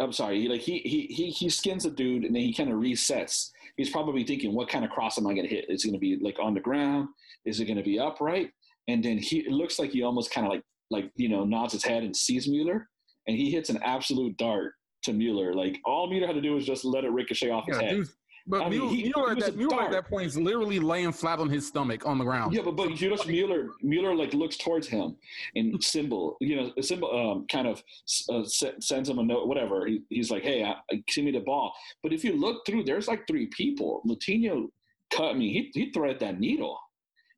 I'm 0.00 0.12
sorry, 0.12 0.40
he 0.40 0.48
like 0.48 0.62
he 0.62 0.78
he 0.78 1.00
he 1.14 1.28
he 1.28 1.50
skins 1.50 1.84
a 1.84 1.90
dude 1.90 2.24
and 2.24 2.34
then 2.34 2.42
he 2.42 2.54
kind 2.54 2.70
of 2.72 2.78
resets. 2.78 3.50
He's 3.76 3.90
probably 3.90 4.24
thinking, 4.24 4.54
what 4.54 4.70
kind 4.70 4.86
of 4.86 4.90
cross 4.90 5.18
am 5.18 5.26
I 5.26 5.34
going 5.34 5.46
to 5.46 5.54
hit? 5.54 5.66
Is 5.68 5.84
it 5.84 5.88
going 5.88 6.00
to 6.00 6.06
be 6.08 6.16
like 6.24 6.38
on 6.40 6.54
the 6.54 6.60
ground? 6.60 7.08
Is 7.44 7.60
it 7.60 7.66
going 7.66 7.76
to 7.76 7.82
be 7.82 7.98
upright? 7.98 8.52
And 8.88 9.04
then 9.04 9.18
he 9.18 9.40
it 9.40 9.52
looks 9.52 9.78
like 9.78 9.90
he 9.90 10.02
almost 10.02 10.32
kind 10.32 10.46
of 10.46 10.50
like 10.54 10.62
like 10.90 11.10
you 11.16 11.28
know 11.28 11.44
nods 11.44 11.74
his 11.74 11.84
head 11.84 12.04
and 12.04 12.16
sees 12.16 12.48
Mueller, 12.48 12.88
and 13.26 13.36
he 13.36 13.50
hits 13.50 13.68
an 13.68 13.80
absolute 13.82 14.34
dart 14.38 14.72
to 15.02 15.12
Mueller. 15.12 15.54
Like 15.54 15.78
all 15.84 16.08
Mueller 16.08 16.26
had 16.26 16.34
to 16.36 16.40
do 16.42 16.54
was 16.54 16.64
just 16.66 16.84
let 16.84 17.04
it 17.04 17.10
ricochet 17.10 17.50
off 17.50 17.66
his 17.66 17.76
Yeah, 17.76 17.82
head. 17.82 17.90
dude, 17.96 18.08
but 18.46 18.62
I 18.62 18.68
mean, 18.68 18.80
Mueller, 18.80 18.94
he- 18.94 19.02
Mueller 19.14 19.34
he 19.34 19.40
at 19.40 19.46
that 19.46 19.56
Mueller 19.56 19.82
at 19.82 19.90
that 19.92 20.08
point 20.08 20.26
is 20.26 20.36
literally 20.36 20.80
laying 20.80 21.12
flat 21.12 21.38
on 21.38 21.48
his 21.48 21.66
stomach 21.66 22.06
on 22.06 22.18
the 22.18 22.24
ground. 22.24 22.54
Yeah, 22.54 22.62
but 22.62 22.76
but 22.76 23.00
you 23.00 23.10
notice 23.10 23.26
Mueller 23.26 23.68
Mueller 23.82 24.14
like 24.14 24.34
looks 24.34 24.56
towards 24.56 24.88
him 24.88 25.16
and 25.54 25.82
symbol 25.94 26.36
you 26.40 26.56
know 26.56 26.72
symbol 26.80 27.10
um, 27.16 27.46
kind 27.46 27.66
of 27.68 27.82
uh, 28.30 28.42
sends 28.44 29.08
him 29.08 29.18
a 29.18 29.22
note 29.22 29.46
whatever 29.46 29.86
he, 29.86 30.02
he's 30.08 30.30
like 30.30 30.42
hey 30.42 30.64
I, 30.64 30.74
I, 30.90 31.02
give 31.06 31.24
me 31.24 31.30
the 31.30 31.40
ball 31.40 31.72
but 32.02 32.12
if 32.12 32.24
you 32.24 32.32
look 32.32 32.66
through 32.66 32.84
there's 32.84 33.08
like 33.08 33.26
three 33.26 33.46
people 33.46 34.02
Latino 34.04 34.68
cut 35.12 35.36
me. 35.36 35.52
mean 35.52 35.70
he 35.72 35.80
he 35.84 35.92
threaded 35.92 36.20
that 36.20 36.40
needle 36.40 36.78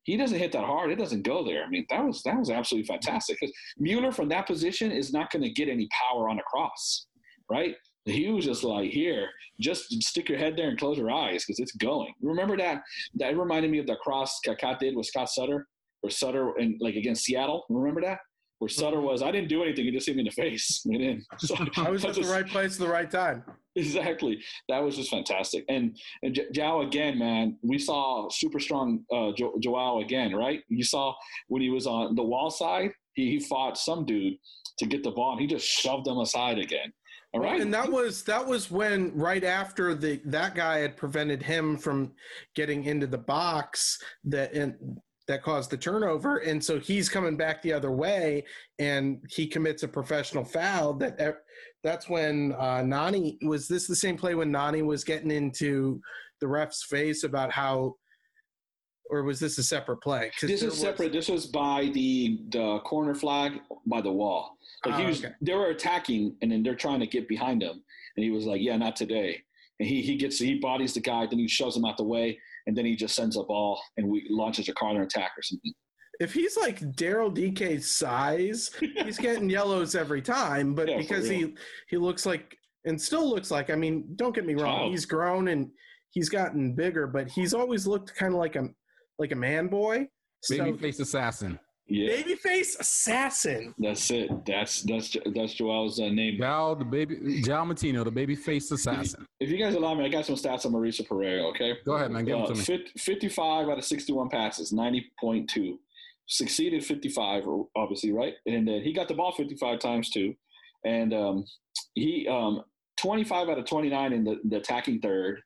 he 0.05 0.17
doesn't 0.17 0.39
hit 0.39 0.53
that 0.53 0.65
hard 0.65 0.91
it 0.91 0.97
doesn't 0.97 1.23
go 1.23 1.45
there 1.45 1.65
I 1.65 1.69
mean 1.69 1.87
that 1.91 2.05
was 2.05 2.23
that 2.23 2.39
was 2.39 2.51
absolutely 2.51 2.87
fantastic 2.87 3.37
because 3.41 3.55
Mueller 3.79 4.13
from 4.13 4.29
that 4.31 4.47
position 4.47 4.91
is 4.91 5.13
not 5.13 5.31
going 5.31 5.43
to 5.43 5.51
get 5.51 5.69
any 5.69 5.89
power 6.11 6.29
on 6.29 6.39
a 6.39 6.43
cross 6.43 7.07
right 7.51 7.75
he 8.07 8.29
was 8.29 8.45
just 8.45 8.65
like 8.65 8.91
here 8.91 9.29
just 9.61 9.91
stick 10.03 10.29
your 10.29 10.39
head 10.39 10.55
there 10.57 10.69
and 10.69 10.79
close 10.79 10.99
your 10.99 11.11
eyes 11.11 11.45
because 11.45 11.59
it's 11.59 11.73
going 11.77 12.13
remember 12.23 12.57
that 12.57 12.83
that 13.15 13.37
reminded 13.37 13.71
me 13.71 13.79
of 13.79 13.87
the 13.87 13.97
cross 13.97 14.41
Kaká 14.47 14.79
did 14.79 14.97
with 14.97 15.07
Scott 15.07 15.29
Sutter, 15.31 15.67
or 16.05 16.11
Sutter 16.11 16.55
and 16.57 16.77
like 16.81 16.95
against 16.95 17.25
Seattle. 17.25 17.65
Remember 17.69 18.03
that? 18.03 18.19
Where 18.59 18.69
Sutter 18.69 19.01
was, 19.01 19.23
I 19.23 19.33
didn't 19.33 19.49
do 19.49 19.63
anything; 19.63 19.85
he 19.85 19.91
just 19.91 20.07
hit 20.07 20.17
me 20.17 20.21
in 20.21 20.27
the 20.27 20.31
face. 20.31 20.83
And 20.87 21.01
then, 21.01 21.25
so, 21.39 21.57
I 21.77 21.91
was 21.91 22.05
at 22.05 22.15
the 22.15 22.23
right 22.23 22.47
place 22.47 22.75
at 22.75 22.79
the 22.79 22.93
right 22.93 23.11
time. 23.11 23.43
Exactly. 23.75 24.39
That 24.69 24.79
was 24.79 24.97
just 24.97 25.11
fantastic. 25.11 25.65
And 25.69 25.99
and 26.23 26.35
J- 26.35 26.47
Joao 26.53 26.83
again, 26.83 27.19
man, 27.19 27.59
we 27.63 27.79
saw 27.79 28.29
super 28.31 28.61
strong 28.61 29.05
uh, 29.13 29.33
jo- 29.37 29.55
Joao 29.61 30.01
again, 30.01 30.35
right? 30.35 30.61
You 30.69 30.85
saw 30.85 31.15
when 31.49 31.63
he 31.63 31.71
was 31.71 31.87
on 31.87 32.15
the 32.15 32.23
wall 32.23 32.51
side, 32.51 32.93
he, 33.15 33.31
he 33.33 33.41
fought 33.41 33.77
some 33.77 34.05
dude 34.05 34.35
to 34.79 34.87
get 34.87 35.03
the 35.03 35.11
ball, 35.11 35.33
and 35.33 35.41
he 35.41 35.47
just 35.47 35.67
shoved 35.67 36.05
them 36.05 36.19
aside 36.19 36.59
again. 36.59 36.93
All 37.35 37.41
right. 37.41 37.61
And 37.61 37.75
that 37.75 37.91
was 37.91 38.23
that 38.25 38.47
was 38.47 38.71
when 38.71 39.13
right 39.17 39.43
after 39.43 39.93
the 39.95 40.21
that 40.27 40.55
guy 40.55 40.79
had 40.79 40.97
prevented 40.97 41.43
him 41.43 41.77
from 41.77 42.13
getting 42.55 42.85
into 42.85 43.09
the 43.09 43.19
box 43.19 43.99
that 44.25 44.53
and 44.53 44.77
that 45.27 45.43
caused 45.43 45.71
the 45.71 45.77
turnover 45.77 46.39
and 46.39 46.63
so 46.63 46.79
he's 46.79 47.09
coming 47.09 47.35
back 47.37 47.61
the 47.63 47.73
other 47.73 47.91
way 47.91 48.45
and 48.79 49.19
he 49.31 49.47
commits 49.47 49.83
a 49.83 49.89
professional 49.89 50.45
foul 50.45 50.93
that 50.93 51.19
e, 51.19 51.31
that's 51.83 52.09
when 52.11 52.53
uh, 52.59 52.83
Nani 52.83 53.39
was 53.43 53.67
this 53.67 53.87
the 53.89 53.97
same 53.97 54.17
play 54.19 54.35
when 54.35 54.53
Nani 54.53 54.83
was 54.83 55.03
getting 55.03 55.31
into 55.31 56.01
the 56.41 56.47
ref's 56.47 56.85
face 56.85 57.25
about 57.25 57.51
how 57.51 57.95
or 59.11 59.23
was 59.23 59.41
this 59.41 59.59
a 59.59 59.63
separate 59.63 59.99
play? 59.99 60.31
This 60.41 60.61
there 60.61 60.69
is 60.69 60.75
was- 60.75 60.81
separate. 60.81 61.13
This 61.13 61.29
was 61.29 61.47
by 61.47 61.91
the 61.93 62.41
the 62.51 62.79
corner 62.81 63.15
flag 63.15 63.61
by 63.87 64.01
the 64.01 64.13
wall. 64.13 64.54
Like 64.87 64.97
he 64.97 65.05
Ah, 65.05 65.09
was, 65.09 65.25
okay. 65.25 65.35
they 65.41 65.55
were 65.55 65.67
attacking, 65.71 66.37
and 66.43 66.51
then 66.53 66.63
they're 66.63 66.75
trying 66.75 67.01
to 67.01 67.07
get 67.07 67.29
behind 67.29 67.63
him, 67.63 67.83
and 68.17 68.25
he 68.25 68.31
was 68.31 68.45
like, 68.47 68.61
"Yeah, 68.61 68.77
not 68.77 68.97
today." 68.97 69.41
And 69.81 69.89
he 69.89 70.03
he 70.03 70.17
gets 70.17 70.39
he 70.39 70.59
bodies 70.59 70.95
the 70.95 71.01
guy, 71.01 71.27
then 71.27 71.39
he 71.39 71.49
shoves 71.49 71.77
him 71.77 71.85
out 71.85 71.97
the 71.97 72.05
way, 72.05 72.39
and 72.67 72.77
then 72.77 72.85
he 72.85 72.95
just 72.97 73.15
sends 73.15 73.37
a 73.37 73.43
ball 73.43 73.81
and 73.97 74.09
we 74.09 74.27
launches 74.31 74.69
a 74.69 74.73
corner 74.75 75.03
attack 75.03 75.33
or 75.37 75.43
something. 75.43 75.73
If 76.21 76.33
he's 76.33 76.57
like 76.57 76.79
Daryl 76.93 77.35
Dike's 77.35 77.91
size, 77.91 78.71
he's 78.79 79.19
getting 79.19 79.51
yellows 79.51 79.97
every 79.97 80.23
time. 80.23 80.75
But 80.75 80.89
Yeah, 80.91 80.99
because 80.99 81.29
he 81.29 81.55
he 81.89 81.97
looks 81.97 82.25
like 82.25 82.57
and 82.85 83.01
still 83.01 83.29
looks 83.29 83.51
like, 83.51 83.69
I 83.71 83.75
mean, 83.75 84.07
don't 84.15 84.35
get 84.35 84.47
me 84.47 84.55
wrong, 84.55 84.79
Child. 84.81 84.91
he's 84.93 85.07
grown 85.07 85.49
and 85.49 85.71
he's 86.11 86.29
gotten 86.29 86.75
bigger, 86.77 87.09
but 87.09 87.29
he's 87.29 87.53
always 87.53 87.85
looked 87.87 88.15
kind 88.15 88.33
of 88.33 88.39
like 88.39 88.55
a 88.55 88.69
like 89.19 89.33
a 89.33 89.37
man 89.37 89.67
boy. 89.67 90.07
So, 90.43 90.55
Babyface 90.57 91.01
assassin. 91.01 91.59
Yeah, 91.87 92.17
babyface 92.23 92.81
assassin. 92.81 93.75
that's 93.79 94.11
it. 94.11 94.31
That's 94.47 94.83
that's 94.83 95.17
that's 95.35 95.53
Joel's 95.55 96.01
uh, 96.01 96.09
name. 96.09 96.39
Joao, 96.39 96.75
the 96.75 96.85
baby, 96.85 97.43
Joao 97.43 97.65
Moutinho, 97.67 98.05
the 98.05 98.11
babyface 98.11 98.73
assassin. 98.73 99.27
If 99.39 99.51
you 99.51 99.59
guys 99.59 99.75
allow 99.75 99.95
me, 99.95 100.05
I 100.05 100.09
got 100.09 100.25
some 100.25 100.35
stats 100.37 100.65
on 100.65 100.73
Mauricio 100.73 101.07
Pereira. 101.07 101.43
Okay, 101.49 101.75
Go 101.85 101.93
ahead, 101.93 102.11
man. 102.11 102.25
Give 102.25 102.37
them 102.37 102.45
Uh, 102.45 102.47
to 102.49 102.55
me. 102.55 102.61
fif- 102.63 102.91
55 102.97 103.69
out 103.69 103.77
of 103.79 103.85
61 103.85 104.31
passes, 104.31 104.73
90.2. 104.73 105.77
Succeeded 106.27 106.83
55, 106.83 107.45
obviously, 107.77 108.13
right? 108.13 108.33
And 108.47 108.67
then 108.67 108.81
he 108.83 108.95
got 108.95 109.09
the 109.09 109.15
ball 109.15 109.33
55 109.33 109.79
times 109.79 110.09
too. 110.09 110.35
And 110.87 111.13
um, 111.13 111.45
he 111.95 112.27
um, 112.29 112.63
25 112.97 113.51
out 113.51 113.59
of 113.59 113.67
29 113.67 114.13
in 114.15 114.25
the, 114.25 114.41
the 114.45 114.57
attacking 114.57 115.01
third, 115.01 115.43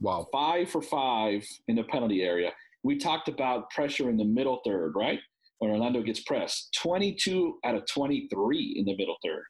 Wow. 0.00 0.26
five 0.32 0.68
for 0.68 0.82
five 0.82 1.46
in 1.68 1.76
the 1.76 1.84
penalty 1.84 2.22
area. 2.22 2.50
We 2.82 2.98
talked 2.98 3.28
about 3.28 3.70
pressure 3.70 4.10
in 4.10 4.16
the 4.16 4.24
middle 4.24 4.60
third, 4.64 4.92
right? 4.96 5.20
When 5.58 5.70
Orlando 5.70 6.02
gets 6.02 6.20
pressed, 6.20 6.76
22 6.82 7.58
out 7.64 7.74
of 7.74 7.86
23 7.86 8.74
in 8.76 8.84
the 8.84 8.96
middle 8.96 9.16
third. 9.24 9.44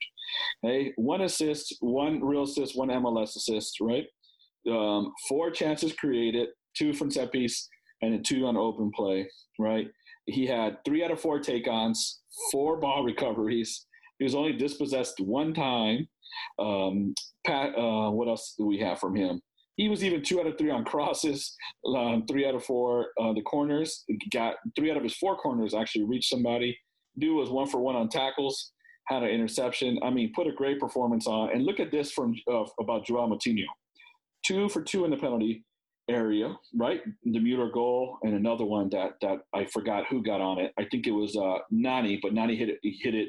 Okay, 0.64 0.92
one 0.97 1.23
assist, 1.23 1.77
one 1.81 2.23
real 2.23 2.45
assist, 2.45 2.77
one 2.77 2.88
MLS 2.88 3.37
assist, 3.37 3.79
right? 3.81 4.05
Um, 4.71 5.12
four 5.29 5.51
chances 5.51 5.92
created, 5.92 6.49
two 6.77 6.92
from 6.92 7.11
set 7.11 7.33
piece, 7.33 7.69
and 8.03 8.12
then 8.12 8.23
two 8.23 8.47
on 8.47 8.57
open 8.57 8.90
play, 8.95 9.29
right? 9.59 9.88
He 10.27 10.47
had 10.47 10.79
three 10.85 11.05
out 11.05 11.11
of 11.11 11.21
four 11.21 11.38
take 11.38 11.69
ons, 11.69 12.21
four 12.53 12.79
ball 12.79 13.05
recoveries. 13.05 13.87
He 14.19 14.25
was 14.25 14.35
only 14.35 14.53
dispossessed 14.53 15.21
one 15.21 15.55
time. 15.55 16.09
Um, 16.59 17.14
Pat, 17.47 17.77
uh, 17.77 18.11
what 18.11 18.29
else 18.29 18.55
do 18.59 18.66
we 18.66 18.79
have 18.79 18.99
from 18.99 19.14
him? 19.14 19.40
He 19.77 19.89
was 19.89 20.03
even 20.03 20.23
two 20.23 20.41
out 20.41 20.47
of 20.47 20.57
three 20.57 20.71
on 20.71 20.85
crosses, 20.85 21.55
um, 21.87 22.25
three 22.27 22.47
out 22.47 22.55
of 22.55 22.65
four 22.65 23.09
uh, 23.21 23.33
the 23.35 23.43
corners. 23.43 24.05
Got 24.33 24.55
three 24.75 24.91
out 24.91 24.97
of 24.97 25.03
his 25.03 25.17
four 25.17 25.37
corners 25.37 25.75
actually 25.75 26.05
reached 26.05 26.31
somebody. 26.31 26.77
Dude 27.19 27.37
was 27.37 27.51
one 27.51 27.69
for 27.69 27.81
one 27.81 27.97
on 27.97 28.09
tackles, 28.09 28.73
had 29.07 29.23
an 29.23 29.31
interception. 29.31 29.99
I 30.03 30.11
mean, 30.11 30.33
put 30.35 30.47
a 30.47 30.53
great 30.53 30.81
performance 30.81 31.27
on. 31.27 31.51
And 31.53 31.65
look 31.65 31.81
at 31.81 31.91
this 31.91 32.11
from 32.11 32.35
uh, 32.51 32.65
about 32.81 33.07
Joao 33.07 33.29
Moutinho, 33.29 33.65
two 34.45 34.69
for 34.69 34.83
two 34.83 35.05
in 35.05 35.11
the 35.11 35.17
penalty 35.17 35.65
area, 36.09 36.55
right? 36.75 37.01
The 37.25 37.41
Mueller 37.41 37.71
goal 37.71 38.19
and 38.23 38.35
another 38.35 38.65
one 38.65 38.89
that 38.91 39.12
that 39.21 39.39
I 39.55 39.67
forgot 39.67 40.07
who 40.09 40.23
got 40.23 40.41
on 40.41 40.59
it. 40.59 40.73
I 40.79 40.87
think 40.91 41.07
it 41.07 41.12
was 41.12 41.37
uh, 41.37 41.59
Nani, 41.71 42.19
but 42.23 42.33
Nani 42.33 42.57
hit 42.57 42.71
it. 42.71 42.79
Hit 42.83 43.15
it 43.15 43.29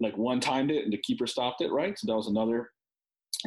like 0.00 0.16
one 0.16 0.40
timed 0.40 0.70
it, 0.70 0.84
and 0.84 0.92
the 0.92 0.98
keeper 0.98 1.26
stopped 1.26 1.60
it. 1.60 1.70
Right, 1.70 1.98
so 1.98 2.06
that 2.06 2.16
was 2.16 2.28
another 2.28 2.70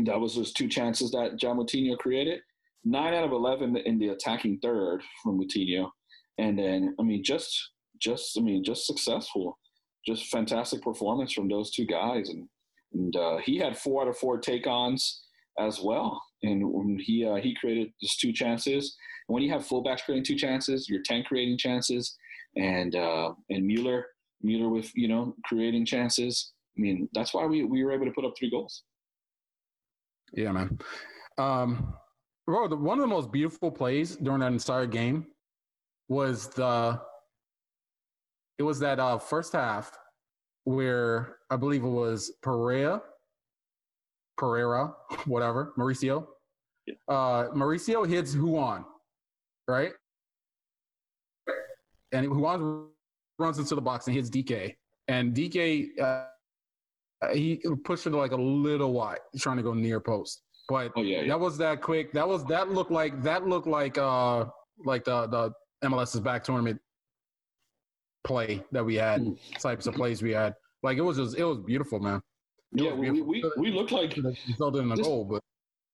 that 0.06 0.20
was 0.20 0.36
those 0.36 0.54
two 0.54 0.68
chances 0.68 1.12
that 1.12 1.38
Joao 1.38 1.56
Moutinho 1.56 1.98
created. 1.98 2.40
Nine 2.84 3.14
out 3.14 3.24
of 3.24 3.32
eleven 3.32 3.78
in 3.78 4.00
the 4.00 4.10
attacking 4.10 4.60
third 4.60 5.02
from 5.22 5.40
Moutinho, 5.40 5.90
and 6.38 6.58
then 6.58 6.96
I 7.00 7.04
mean 7.04 7.24
just 7.24 7.72
just 8.00 8.38
I 8.38 8.42
mean 8.42 8.64
just 8.64 8.88
successful, 8.88 9.58
just 10.08 10.28
fantastic 10.28 10.82
performance 10.82 11.34
from 11.34 11.48
those 11.48 11.72
two 11.72 11.86
guys, 11.86 12.30
and 12.30 12.48
and 12.94 13.16
uh, 13.16 13.38
he 13.38 13.58
had 13.58 13.78
four 13.78 14.02
out 14.02 14.08
of 14.08 14.18
four 14.18 14.38
take-ons 14.38 15.24
as 15.60 15.80
well. 15.82 16.22
And 16.44 16.72
when 16.72 16.98
he 17.00 17.26
uh, 17.26 17.36
he 17.36 17.56
created 17.56 17.92
just 18.02 18.20
two 18.20 18.34
chances. 18.34 18.96
And 19.28 19.36
when 19.36 19.44
you 19.44 19.52
have 19.52 19.68
fullbacks 19.68 20.04
creating 20.04 20.26
two 20.26 20.36
chances, 20.36 20.90
you're 20.90 21.04
ten 21.06 21.24
creating 21.24 21.58
chances, 21.58 22.18
and 22.56 22.96
uh, 22.96 23.34
and 23.50 23.66
Mueller 23.66 24.08
Mueller 24.42 24.70
with 24.70 24.92
you 24.96 25.08
know 25.08 25.36
creating 25.46 25.86
chances. 25.86 26.54
I 26.78 26.82
mean, 26.82 27.10
that's 27.14 27.34
why 27.34 27.46
we 27.46 27.64
we 27.64 27.84
were 27.84 27.92
able 27.92 28.06
to 28.06 28.12
put 28.12 28.26
up 28.26 28.34
three 28.38 28.50
goals. 28.50 28.84
Yeah, 30.34 30.52
man. 30.52 30.80
Um, 31.38 31.94
bro, 32.46 32.68
the, 32.68 32.76
one 32.76 32.98
of 32.98 33.02
the 33.02 33.08
most 33.08 33.32
beautiful 33.32 33.72
plays 33.72 34.16
during 34.16 34.40
that 34.40 34.52
entire 34.52 34.86
game 34.86 35.28
was 36.08 36.48
the. 36.50 37.00
It 38.58 38.64
was 38.64 38.80
that 38.80 39.00
uh, 39.00 39.18
first 39.18 39.54
half 39.54 39.92
where 40.66 41.38
I 41.50 41.56
believe 41.56 41.84
it 41.84 41.90
was 41.90 42.32
Pereira, 42.44 43.02
Pereira, 44.38 44.94
whatever, 45.26 45.74
Mauricio. 45.78 46.28
Yeah. 46.86 46.94
Uh, 47.08 47.50
Mauricio 47.52 48.08
hits 48.08 48.36
Ruan, 48.36 48.86
right? 49.68 49.92
And 52.12 52.30
Ruan 52.30 52.88
runs 53.40 53.58
into 53.58 53.76
the 53.76 53.82
box 53.82 54.08
and 54.08 54.16
hits 54.16 54.30
Dike. 54.30 54.78
And 55.08 55.34
Dike, 55.34 55.90
uh, 56.00 56.26
he 57.34 57.62
pushed 57.84 58.08
it 58.08 58.12
like 58.12 58.32
a 58.32 58.36
little 58.42 58.94
wide, 58.94 59.20
trying 59.38 59.58
to 59.58 59.64
go 59.64 59.74
near 59.74 60.00
post. 60.00 60.42
But 60.68 60.92
Oh 60.96 61.02
yeah, 61.02 61.22
yeah. 61.22 61.28
that 61.30 61.40
was 61.40 61.58
that 61.58 61.82
quick. 61.82 62.14
That 62.14 62.28
was 62.28 62.44
that 62.46 62.70
looked 62.70 62.92
like 62.92 63.22
that 63.24 63.46
looked 63.48 63.68
like 63.68 63.98
uh 63.98 64.46
like 64.86 65.04
the 65.04 65.28
the 65.28 65.52
MLS's 65.88 66.20
back 66.22 66.44
tournament 66.44 66.80
play 68.24 68.64
that 68.72 68.84
we 68.84 68.96
had, 68.96 69.22
Mm. 69.22 69.38
types 69.60 69.88
of 69.88 69.96
plays 69.96 70.22
we 70.22 70.32
had. 70.32 70.56
Like 70.84 70.98
it 70.98 71.02
was 71.02 71.18
just 71.18 71.38
it 71.38 71.44
was 71.44 71.60
beautiful, 71.60 72.00
man. 72.00 72.22
It 72.76 72.84
yeah, 72.84 72.92
was 72.94 73.00
we, 73.00 73.22
we, 73.22 73.42
beautiful. 73.42 73.62
we 73.64 73.72
looked 73.72 73.92
like 73.92 74.16
resulted 74.48 74.84
in 74.84 74.92
a 74.92 74.96
This- 74.96 75.06
goal, 75.06 75.26
but 75.26 75.42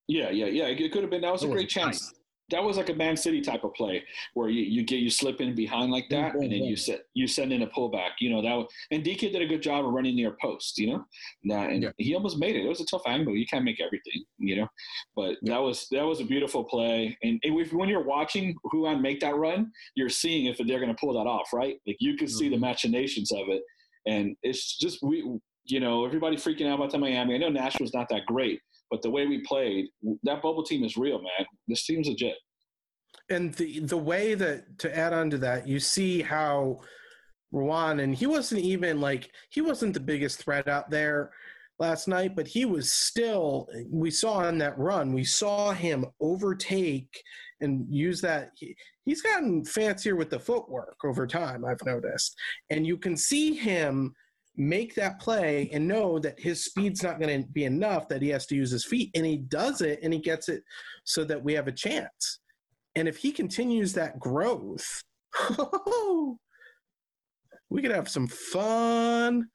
Yeah, 0.07 0.29
yeah, 0.29 0.45
yeah. 0.45 0.65
It 0.67 0.91
could 0.91 1.01
have 1.01 1.09
been. 1.09 1.21
That 1.21 1.33
was 1.33 1.43
It 1.43 1.47
a 1.47 1.49
was 1.49 1.55
great 1.57 1.69
chance. 1.69 2.13
That 2.49 2.63
was 2.63 2.77
like 2.77 2.89
a 2.89 2.93
Man 2.93 3.17
City 3.17 3.41
type 3.41 3.63
of 3.65 3.73
play 3.73 4.03
where 4.33 4.47
you, 4.49 4.61
you 4.63 4.83
get 4.83 4.99
you 4.99 5.09
slip 5.09 5.41
in 5.41 5.53
behind 5.53 5.91
like 5.91 6.07
that, 6.09 6.33
and 6.35 6.43
then 6.51 6.63
you 6.63 6.75
set 6.77 7.01
you 7.13 7.27
send 7.27 7.51
in 7.51 7.61
a 7.63 7.67
pullback. 7.67 8.11
You 8.19 8.29
know 8.29 8.41
that. 8.41 8.53
was- 8.55 8.67
And 8.91 9.03
Dike 9.03 9.19
did 9.19 9.41
a 9.41 9.45
good 9.45 9.61
job 9.61 9.85
of 9.85 9.91
running 9.91 10.15
near 10.15 10.37
post. 10.41 10.77
You 10.77 10.87
know, 10.93 11.05
that 11.45 11.71
and 11.71 11.83
Yeah. 11.83 11.91
he 11.97 12.15
almost 12.15 12.37
made 12.39 12.55
it. 12.55 12.63
It 12.65 12.69
was 12.69 12.79
a 12.81 12.85
tough 12.85 13.01
angle. 13.05 13.35
You 13.35 13.45
can't 13.45 13.65
make 13.65 13.81
everything. 13.81 14.23
You 14.37 14.55
know, 14.57 14.67
but 15.15 15.35
that 15.43 15.59
was 15.61 15.87
that 15.91 16.05
was 16.05 16.21
a 16.21 16.25
beautiful 16.25 16.63
play. 16.63 17.17
And 17.23 17.39
if, 17.43 17.73
when 17.73 17.89
you're 17.89 18.03
watching 18.05 18.55
who 18.63 18.83
Ruan 18.85 19.01
make 19.01 19.19
that 19.19 19.35
run, 19.35 19.71
you're 19.95 20.09
seeing 20.09 20.45
if 20.45 20.57
they're 20.57 20.79
going 20.79 20.87
to 20.95 20.99
pull 20.99 21.13
that 21.13 21.27
off, 21.29 21.51
right? 21.53 21.77
Like 21.85 21.97
you 21.99 22.15
can 22.15 22.27
see 22.27 22.47
the 22.49 22.55
Mhm. 22.55 22.61
machinations 22.61 23.31
of 23.31 23.49
it, 23.49 23.61
and 24.05 24.35
it's 24.43 24.77
just 24.77 25.03
we. 25.03 25.23
You 25.69 25.81
know, 25.81 26.05
everybody 26.05 26.37
freaking 26.37 26.65
out 26.65 26.75
about 26.79 26.91
the 26.91 26.97
Miami. 26.97 27.35
I 27.35 27.39
know 27.39 27.49
Nashville's 27.49 27.93
not 27.93 28.07
that 28.07 28.25
great, 28.25 28.61
but 28.89 29.01
the 29.01 29.09
way 29.09 29.25
we 29.27 29.41
played, 29.41 29.87
that 30.23 30.41
bubble 30.41 30.63
team 30.63 30.83
is 30.83 30.97
real, 30.97 31.17
man. 31.19 31.45
This 31.67 31.85
team's 31.85 32.07
legit. 32.07 32.35
and 33.29 33.53
the 33.55 33.79
the 33.79 33.97
way 33.97 34.33
that 34.35 34.79
to 34.79 34.97
add 34.97 35.13
on 35.13 35.29
to 35.31 35.37
that, 35.39 35.67
you 35.67 35.79
see 35.79 36.21
how 36.21 36.79
Rowan 37.51 37.99
and 38.01 38.15
he 38.15 38.27
wasn't 38.27 38.61
even 38.61 38.99
like 39.01 39.29
he 39.49 39.61
wasn't 39.61 39.93
the 39.93 39.99
biggest 39.99 40.43
threat 40.43 40.67
out 40.67 40.89
there 40.89 41.31
last 41.79 42.07
night, 42.07 42.35
but 42.35 42.47
he 42.47 42.65
was 42.65 42.91
still. 42.91 43.67
We 43.89 44.11
saw 44.11 44.35
on 44.39 44.57
that 44.59 44.77
run, 44.77 45.13
we 45.13 45.23
saw 45.23 45.71
him 45.71 46.05
overtake 46.21 47.21
and 47.61 47.85
use 47.89 48.21
that. 48.21 48.51
He, 48.55 48.75
he's 49.05 49.21
gotten 49.21 49.65
fancier 49.65 50.15
with 50.15 50.29
the 50.29 50.39
footwork 50.39 50.97
over 51.03 51.25
time. 51.27 51.65
I've 51.65 51.83
noticed, 51.85 52.35
and 52.69 52.85
you 52.85 52.97
can 52.97 53.17
see 53.17 53.53
him 53.55 54.13
make 54.57 54.95
that 54.95 55.19
play 55.19 55.69
and 55.71 55.87
know 55.87 56.17
that 56.19 56.39
his 56.39 56.65
speed's 56.65 57.03
not 57.03 57.19
going 57.19 57.43
to 57.43 57.47
be 57.49 57.65
enough 57.65 58.07
that 58.09 58.21
he 58.21 58.29
has 58.29 58.45
to 58.47 58.55
use 58.55 58.71
his 58.71 58.83
feet 58.83 59.11
and 59.15 59.25
he 59.25 59.37
does 59.37 59.81
it 59.81 59.99
and 60.01 60.11
he 60.11 60.19
gets 60.19 60.49
it 60.49 60.63
so 61.03 61.23
that 61.23 61.43
we 61.43 61.53
have 61.53 61.67
a 61.67 61.71
chance 61.71 62.39
and 62.97 63.07
if 63.07 63.17
he 63.17 63.31
continues 63.31 63.93
that 63.93 64.19
growth, 64.19 65.03
we 67.69 67.83
could 67.83 67.91
have 67.91 68.09
some 68.09 68.27
fun. 68.27 69.47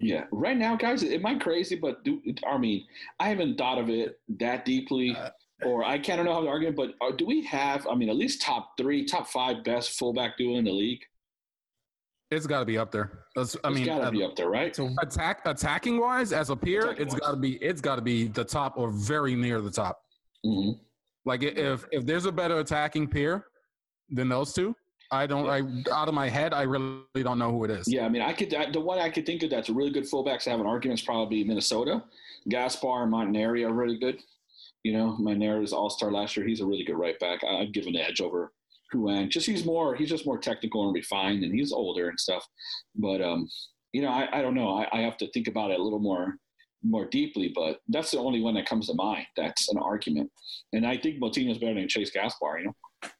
Yeah. 0.00 0.24
Right 0.32 0.56
now, 0.56 0.74
guys, 0.74 1.04
am 1.04 1.24
i 1.24 1.36
crazy, 1.36 1.76
but 1.76 2.02
do, 2.04 2.20
I 2.44 2.58
mean, 2.58 2.84
I 3.20 3.28
haven't 3.28 3.56
thought 3.56 3.78
of 3.78 3.88
it 3.88 4.18
that 4.40 4.64
deeply, 4.64 5.16
Uh, 5.16 5.30
or 5.64 5.84
I 5.84 5.98
can't 5.98 6.14
I 6.20 6.24
don't 6.24 6.26
know 6.26 6.34
how 6.34 6.40
to 6.42 6.48
argue. 6.48 6.72
But 6.72 6.94
uh, 7.00 7.12
do 7.12 7.24
we 7.24 7.44
have? 7.44 7.86
I 7.86 7.94
mean, 7.94 8.08
at 8.08 8.16
least 8.16 8.42
top 8.42 8.76
three, 8.76 9.04
top 9.04 9.28
five 9.28 9.62
best 9.62 9.92
fullback 9.92 10.36
duo 10.36 10.56
in 10.56 10.64
the 10.64 10.72
league. 10.72 11.04
It's 12.30 12.46
got 12.46 12.60
to 12.60 12.64
be 12.66 12.76
up 12.76 12.90
there. 12.92 13.24
That's, 13.34 13.56
I 13.64 13.68
It's 13.68 13.76
mean, 13.76 13.86
got 13.86 13.98
to 13.98 14.04
uh, 14.04 14.10
be 14.10 14.22
up 14.22 14.36
there, 14.36 14.50
right? 14.50 14.74
So 14.76 14.90
attack 15.00 15.40
attacking 15.46 15.98
wise 15.98 16.32
as 16.32 16.50
a 16.50 16.56
peer, 16.56 16.82
Attacking 16.86 17.02
it's 17.06 17.14
wise. 17.14 17.20
got 17.20 17.30
to 17.30 17.36
be 17.38 17.52
it's 17.56 17.80
got 17.80 17.96
to 17.96 18.02
be 18.02 18.28
the 18.28 18.44
top 18.44 18.74
or 18.76 18.90
very 18.90 19.34
near 19.34 19.60
the 19.60 19.70
top. 19.70 20.02
hmm 20.44 20.72
Like 21.24 21.42
if 21.42 21.84
if 21.90 22.04
there's 22.04 22.26
a 22.26 22.32
better 22.32 22.58
attacking 22.58 23.08
peer 23.08 23.46
than 24.10 24.28
those 24.28 24.52
two, 24.52 24.74
I 25.10 25.26
don't. 25.26 25.48
I 25.48 25.60
out 25.90 26.08
of 26.08 26.14
my 26.14 26.28
head, 26.28 26.52
I 26.52 26.62
really 26.62 27.00
don't 27.22 27.38
know 27.38 27.50
who 27.50 27.64
it 27.64 27.70
is. 27.70 27.88
Yeah, 27.88 28.04
I 28.04 28.10
mean, 28.10 28.20
I 28.22 28.34
could 28.34 28.52
I, 28.54 28.70
the 28.70 28.80
one 28.80 28.98
I 28.98 29.08
could 29.08 29.24
think 29.24 29.42
of 29.42 29.48
that's 29.50 29.70
a 29.70 29.72
really 29.72 29.90
good 29.90 30.04
fullbacks 30.04 30.42
to 30.44 30.50
have 30.50 30.60
an 30.60 30.66
argument 30.66 31.00
is 31.00 31.04
probably 31.06 31.44
Minnesota. 31.44 32.04
Gasper 32.50 33.04
and 33.04 33.12
Métanire 33.12 33.66
are 33.66 33.72
really 33.72 33.98
good. 33.98 34.20
You 34.84 34.92
know, 34.92 35.16
Métanire 35.18 35.60
was 35.60 35.72
All 35.72 35.88
Star 35.88 36.12
last 36.12 36.36
year. 36.36 36.46
He's 36.46 36.60
a 36.60 36.66
really 36.66 36.84
good 36.84 36.96
right 36.98 37.18
back. 37.18 37.42
I- 37.42 37.60
I'd 37.60 37.72
give 37.72 37.86
an 37.86 37.96
edge 37.96 38.20
over 38.20 38.52
Ruan. 38.92 39.30
Just 39.30 39.46
he's 39.46 39.64
more 39.64 39.94
he's 39.94 40.08
just 40.08 40.26
more 40.26 40.38
technical 40.38 40.86
and 40.86 40.94
refined, 40.94 41.44
and 41.44 41.54
he's 41.54 41.72
older 41.72 42.08
and 42.08 42.18
stuff. 42.18 42.46
But 42.94 43.20
um, 43.20 43.48
you 43.92 44.02
know, 44.02 44.08
I, 44.08 44.38
I 44.38 44.42
don't 44.42 44.54
know. 44.54 44.70
I, 44.70 44.88
I 44.92 45.00
have 45.02 45.16
to 45.18 45.30
think 45.32 45.48
about 45.48 45.70
it 45.70 45.80
a 45.80 45.82
little 45.82 46.00
more 46.00 46.36
more 46.82 47.06
deeply. 47.06 47.52
But 47.54 47.80
that's 47.88 48.10
the 48.10 48.18
only 48.18 48.40
one 48.40 48.54
that 48.54 48.66
comes 48.66 48.86
to 48.88 48.94
mind. 48.94 49.26
That's 49.36 49.68
an 49.68 49.78
argument, 49.78 50.30
and 50.72 50.86
I 50.86 50.96
think 50.96 51.20
Moutinho's 51.20 51.58
better 51.58 51.74
than 51.74 51.88
Chase 51.88 52.10
Gasper. 52.10 52.58
You 52.58 52.66
know. 52.66 53.10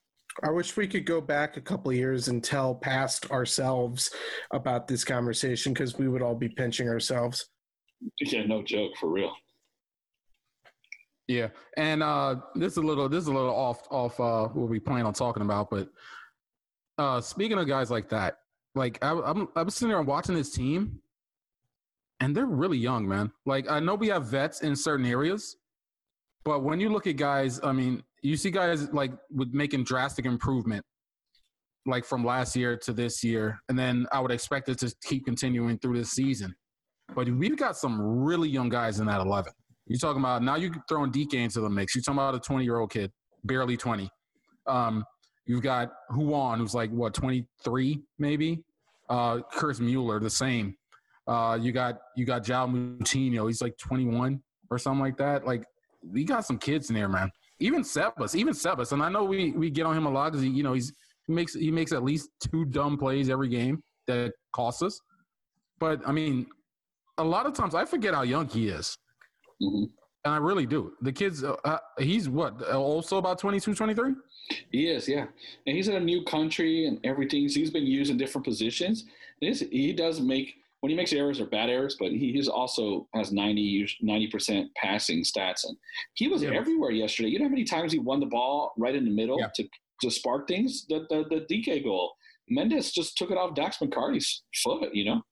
I 0.45 0.51
wish 0.51 0.77
we 0.77 0.87
could 0.87 1.05
go 1.05 1.21
back 1.21 1.57
a 1.57 1.61
couple 1.61 1.91
of 1.91 1.97
years 1.97 2.29
and 2.29 2.43
tell 2.43 2.75
past 2.75 3.29
ourselves 3.31 4.13
about 4.53 4.87
this 4.87 5.05
conversation 5.05 5.73
because 5.73 5.99
we 5.99 6.09
would 6.09 6.23
all 6.23 6.37
be 6.37 6.49
pinching 6.49 6.89
ourselves. 6.89 7.49
Yeah, 8.21 8.45
no 8.47 8.63
joke, 8.63 8.93
for 9.01 9.11
real. 9.11 9.33
Yeah, 11.29 11.49
and 11.77 12.03
uh, 12.03 12.37
this 12.55 12.73
is 12.73 12.79
a 12.79 12.83
little 12.83 13.07
this 13.09 13.23
is 13.23 13.29
a 13.29 13.33
little 13.33 13.55
off 13.55 13.87
off 13.91 14.19
uh, 14.19 14.49
what 14.49 14.71
we 14.71 14.81
plan 14.81 15.05
on 15.05 15.13
talking 15.13 15.43
about, 15.43 15.69
but 15.71 15.89
uh, 16.97 17.21
speaking 17.21 17.59
of 17.59 17.69
guys 17.69 17.91
like 17.91 18.09
that, 18.09 18.39
like 18.75 18.99
I, 19.03 19.13
I'm 19.13 19.47
I'm 19.55 19.69
sitting 19.69 19.89
there 19.89 20.01
watching 20.01 20.35
this 20.35 20.51
team, 20.51 21.01
and 22.21 22.35
they're 22.35 22.47
really 22.47 22.79
young, 22.79 23.07
man. 23.07 23.31
Like 23.45 23.71
I 23.71 23.79
know 23.79 23.95
we 23.95 24.09
have 24.09 24.27
vets 24.27 24.63
in 24.63 24.75
certain 24.75 25.05
areas, 25.05 25.57
but 26.45 26.65
when 26.65 26.81
you 26.81 26.89
look 26.89 27.07
at 27.07 27.17
guys, 27.17 27.61
I 27.63 27.73
mean, 27.73 28.03
you 28.23 28.35
see 28.39 28.51
guys 28.51 28.91
like 28.95 29.13
with 29.31 29.53
making 29.53 29.85
drastic 29.85 30.25
improvement, 30.25 30.83
like 31.85 32.07
from 32.07 32.25
last 32.25 32.57
year 32.57 32.75
to 32.79 32.93
this 32.95 33.23
year, 33.23 33.61
and 33.69 33.79
then 33.79 34.07
I 34.13 34.21
would 34.21 34.33
expect 34.33 34.71
it 34.71 34.79
to 34.79 34.95
keep 35.05 35.27
continuing 35.27 35.79
through 35.79 35.99
this 35.99 36.13
season. 36.13 36.55
But 37.15 37.29
we've 37.29 37.57
got 37.57 37.77
some 37.77 38.01
really 38.01 38.49
young 38.49 38.71
guys 38.71 38.99
in 38.99 39.07
that 39.09 39.21
eleven. 39.21 39.53
You're 39.89 39.99
talking 39.99 40.21
about 40.21 40.43
now 40.43 40.57
you're 40.57 40.75
throwing 40.89 41.11
Dike 41.11 41.35
into 41.35 41.61
the 41.61 41.71
mix. 41.71 41.95
You're 41.95 42.03
talking 42.03 42.19
about 42.19 42.35
a 42.35 42.41
20 42.41 42.65
year 42.65 42.79
old 42.79 42.91
kid, 42.91 43.11
barely 43.45 43.77
20. 43.77 44.09
Um, 44.67 45.05
you've 45.47 45.63
got 45.63 45.93
Ruan, 46.11 46.59
who's 46.59 46.75
like 46.75 46.91
what 46.91 47.15
23 47.15 48.01
maybe. 48.19 48.63
Uh, 49.09 49.41
Mueller, 49.81 50.21
the 50.21 50.29
same. 50.29 50.77
Uh, 51.27 51.59
you 51.61 51.73
got 51.73 51.99
you 52.17 52.25
got 52.25 52.45
Joao 52.45 52.67
Moutinho. 52.67 53.47
He's 53.47 53.63
like 53.63 53.77
21 53.79 54.43
or 54.71 54.79
something 54.79 55.01
like 55.01 55.17
that. 55.17 55.47
Like 55.47 55.65
we 56.03 56.25
got 56.25 56.45
some 56.45 56.59
kids 56.59 56.91
in 56.91 56.95
there, 56.95 57.09
man. 57.09 57.31
Even 57.61 57.83
Sebas, 57.83 58.35
even 58.35 58.55
Sebas, 58.55 58.93
and 58.93 59.03
I 59.03 59.09
know 59.09 59.25
we 59.25 59.53
we 59.53 59.71
get 59.71 59.87
on 59.87 59.97
him 59.97 60.07
a 60.07 60.11
lot 60.11 60.33
because 60.33 60.43
he, 60.43 60.51
you 60.51 60.63
know 60.63 60.75
he's 60.75 60.93
he 61.27 61.33
makes 61.33 61.55
he 61.55 61.71
makes 61.71 61.93
at 61.93 62.05
least 62.05 62.31
two 62.41 62.65
dumb 62.67 62.97
plays 62.97 63.31
every 63.31 63.49
game 63.49 63.83
that 64.07 64.33
costs 64.53 64.83
us. 64.83 65.01
But 65.79 66.01
I 66.07 66.13
mean, 66.13 66.47
a 67.19 67.25
lot 67.25 67.47
of 67.47 67.55
times 67.55 67.75
I 67.75 67.85
forget 67.85 68.15
how 68.15 68.23
young 68.23 68.49
he 68.49 68.69
is. 68.69 68.97
Hmm 69.61 69.85
And 70.25 70.35
I 70.35 70.37
really 70.39 70.67
do. 70.67 70.93
The 71.01 71.13
kid's, 71.13 71.43
uh, 71.45 71.57
uh, 71.65 71.79
he's 71.99 72.29
what, 72.29 72.63
also 72.73 73.19
about 73.19 73.39
22, 73.39 73.75
23? 73.75 74.13
He 74.71 74.89
is, 74.89 75.09
yeah. 75.09 75.27
And 75.67 75.77
he's 75.77 75.89
in 75.89 75.97
a 75.97 76.01
new 76.01 76.25
country 76.25 76.87
and 76.87 76.99
everything. 77.05 77.49
So 77.49 77.61
he's 77.61 77.71
been 77.71 77.87
used 77.87 78.11
in 78.11 78.17
different 78.17 78.45
positions. 78.47 79.05
He's- 79.41 79.61
he 79.61 79.93
does 79.93 80.21
make, 80.21 80.55
when 80.81 80.91
he 80.91 80.97
makes 80.97 81.13
errors 81.13 81.41
or 81.41 81.47
bad 81.47 81.69
errors, 81.71 81.97
but 81.99 82.11
he 82.13 82.39
is 82.39 82.49
also 82.49 83.09
has 83.15 83.33
90, 83.33 83.87
percent 84.31 84.71
passing 84.75 85.23
stats. 85.23 85.65
And 85.65 85.77
he 86.15 86.29
was 86.29 86.43
Yeah. 86.43 86.55
everywhere 86.55 86.91
yesterday. 86.91 87.29
You 87.31 87.39
know 87.41 87.45
how 87.47 87.51
many 87.51 87.65
times 87.65 87.93
he 87.93 87.99
won 87.99 88.21
the 88.21 88.27
ball 88.27 88.73
right 88.79 88.95
in 88.95 89.05
the 89.05 89.11
middle 89.11 89.39
Yeah. 89.39 89.49
to, 89.57 89.69
to 90.03 90.11
spark 90.11 90.49
things? 90.49 90.87
The, 90.89 91.07
the, 91.11 91.25
the 91.29 91.41
Dike 91.63 91.85
goal. 91.85 92.15
Mendes 92.49 92.93
just 92.93 93.17
took 93.19 93.31
it 93.31 93.37
off 93.37 93.55
Dax 93.55 93.79
McCarty's 93.79 94.43
foot, 94.63 94.95
you 94.95 95.05
know? 95.05 95.23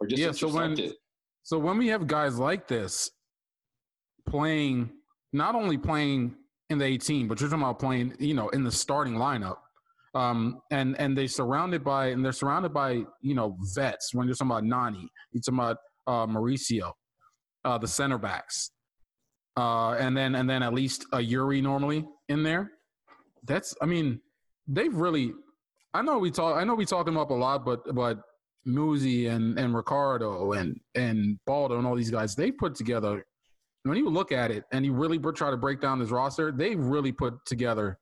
Or 0.00 0.06
just 0.06 0.20
Yeah, 0.20 0.32
so 0.32 0.48
when-. 0.48 0.76
So 1.44 1.58
when 1.58 1.78
we 1.78 1.86
have 1.88 2.06
guys 2.06 2.38
like 2.38 2.68
this 2.68 3.10
playing, 4.26 4.90
not 5.32 5.54
only 5.54 5.78
playing 5.78 6.34
in 6.70 6.78
the 6.78 6.84
18, 6.84 7.28
but 7.28 7.40
you're 7.40 7.48
talking 7.48 7.62
about 7.62 7.78
playing, 7.78 8.14
you 8.18 8.34
know, 8.34 8.48
in 8.50 8.64
the 8.64 8.72
starting 8.72 9.14
lineup. 9.14 9.56
Um, 10.14 10.60
and 10.70 10.98
and 10.98 11.16
they 11.16 11.26
surrounded 11.26 11.84
by 11.84 12.06
and 12.06 12.24
they're 12.24 12.32
surrounded 12.32 12.72
by 12.72 13.04
you 13.20 13.34
know 13.34 13.56
vets. 13.74 14.14
When 14.14 14.26
you're 14.26 14.34
talking 14.34 14.50
about 14.50 14.64
Nani, 14.64 15.08
you're 15.32 15.42
talking 15.42 15.58
about 15.58 15.76
uh, 16.06 16.26
Mauricio. 16.26 16.92
uh, 17.66 17.78
the 17.78 17.88
center 17.88 18.16
backs, 18.16 18.70
uh, 19.58 19.90
and 19.92 20.16
then 20.16 20.34
and 20.36 20.48
then 20.48 20.62
at 20.62 20.72
least 20.72 21.04
a 21.12 21.20
Yuri 21.20 21.60
normally 21.60 22.06
in 22.28 22.42
there. 22.42 22.70
That's 23.44 23.74
I 23.82 23.86
mean 23.86 24.20
they've 24.66 24.94
really. 24.94 25.32
I 25.92 26.02
know 26.02 26.18
we 26.18 26.30
talk. 26.30 26.56
I 26.56 26.64
know 26.64 26.74
we 26.74 26.86
talk 26.86 27.06
them 27.06 27.18
up 27.18 27.30
a 27.30 27.34
lot, 27.34 27.64
but 27.64 27.94
but 27.94 28.18
Muzzi 28.66 29.28
and 29.30 29.58
and 29.58 29.74
Ricardo 29.74 30.52
and 30.52 30.80
and 30.94 31.38
Baldo 31.46 31.78
and 31.78 31.86
all 31.86 31.96
these 31.96 32.10
guys 32.10 32.34
they 32.34 32.50
put 32.50 32.74
together. 32.74 33.24
When 33.86 33.96
you 33.98 34.08
look 34.08 34.32
at 34.32 34.50
it 34.50 34.64
and 34.72 34.84
you 34.84 34.92
really 34.92 35.18
try 35.32 35.50
to 35.50 35.56
break 35.56 35.80
down 35.80 35.98
this 35.98 36.10
roster, 36.10 36.52
they 36.52 36.74
really 36.74 37.12
put 37.12 37.34
together 37.46 37.98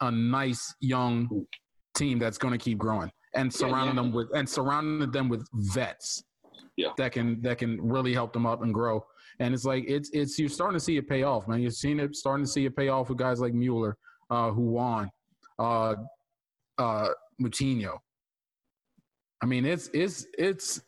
a 0.00 0.10
nice 0.10 0.74
young 0.80 1.46
team 1.96 2.18
that's 2.18 2.38
going 2.38 2.52
to 2.52 2.58
keep 2.58 2.78
growing 2.78 3.10
and 3.34 3.52
surrounding 3.52 3.96
yeah. 3.96 4.02
them 4.02 4.12
with 4.12 4.28
and 4.34 4.48
surrounding 4.48 5.10
them 5.10 5.28
with 5.28 5.46
vets 5.52 6.22
Yeah. 6.76 6.90
that 6.96 7.12
can 7.12 7.42
that 7.42 7.58
can 7.58 7.80
really 7.80 8.14
help 8.14 8.32
them 8.32 8.46
up 8.46 8.62
and 8.62 8.72
grow. 8.72 9.04
And 9.40 9.54
it's 9.54 9.64
like 9.64 9.84
it's 9.88 10.10
it's 10.12 10.38
you're 10.38 10.48
starting 10.48 10.78
to 10.78 10.84
see 10.84 10.96
it 10.96 11.08
pay 11.08 11.22
off, 11.22 11.48
man. 11.48 11.60
You're 11.60 11.70
seeing 11.70 11.98
it 12.00 12.14
starting 12.14 12.44
to 12.44 12.50
see 12.50 12.64
it 12.64 12.76
pay 12.76 12.88
off 12.88 13.08
with 13.08 13.18
guys 13.18 13.40
like 13.40 13.54
Mueller, 13.54 13.96
uh, 14.30 14.50
who 14.50 14.62
won, 14.62 15.10
uh, 15.58 15.94
uh, 16.78 17.08
Moutinho. 17.40 17.98
I 19.42 19.46
mean, 19.46 19.64
it's 19.64 19.90
it's 19.92 20.26
it's 20.36 20.80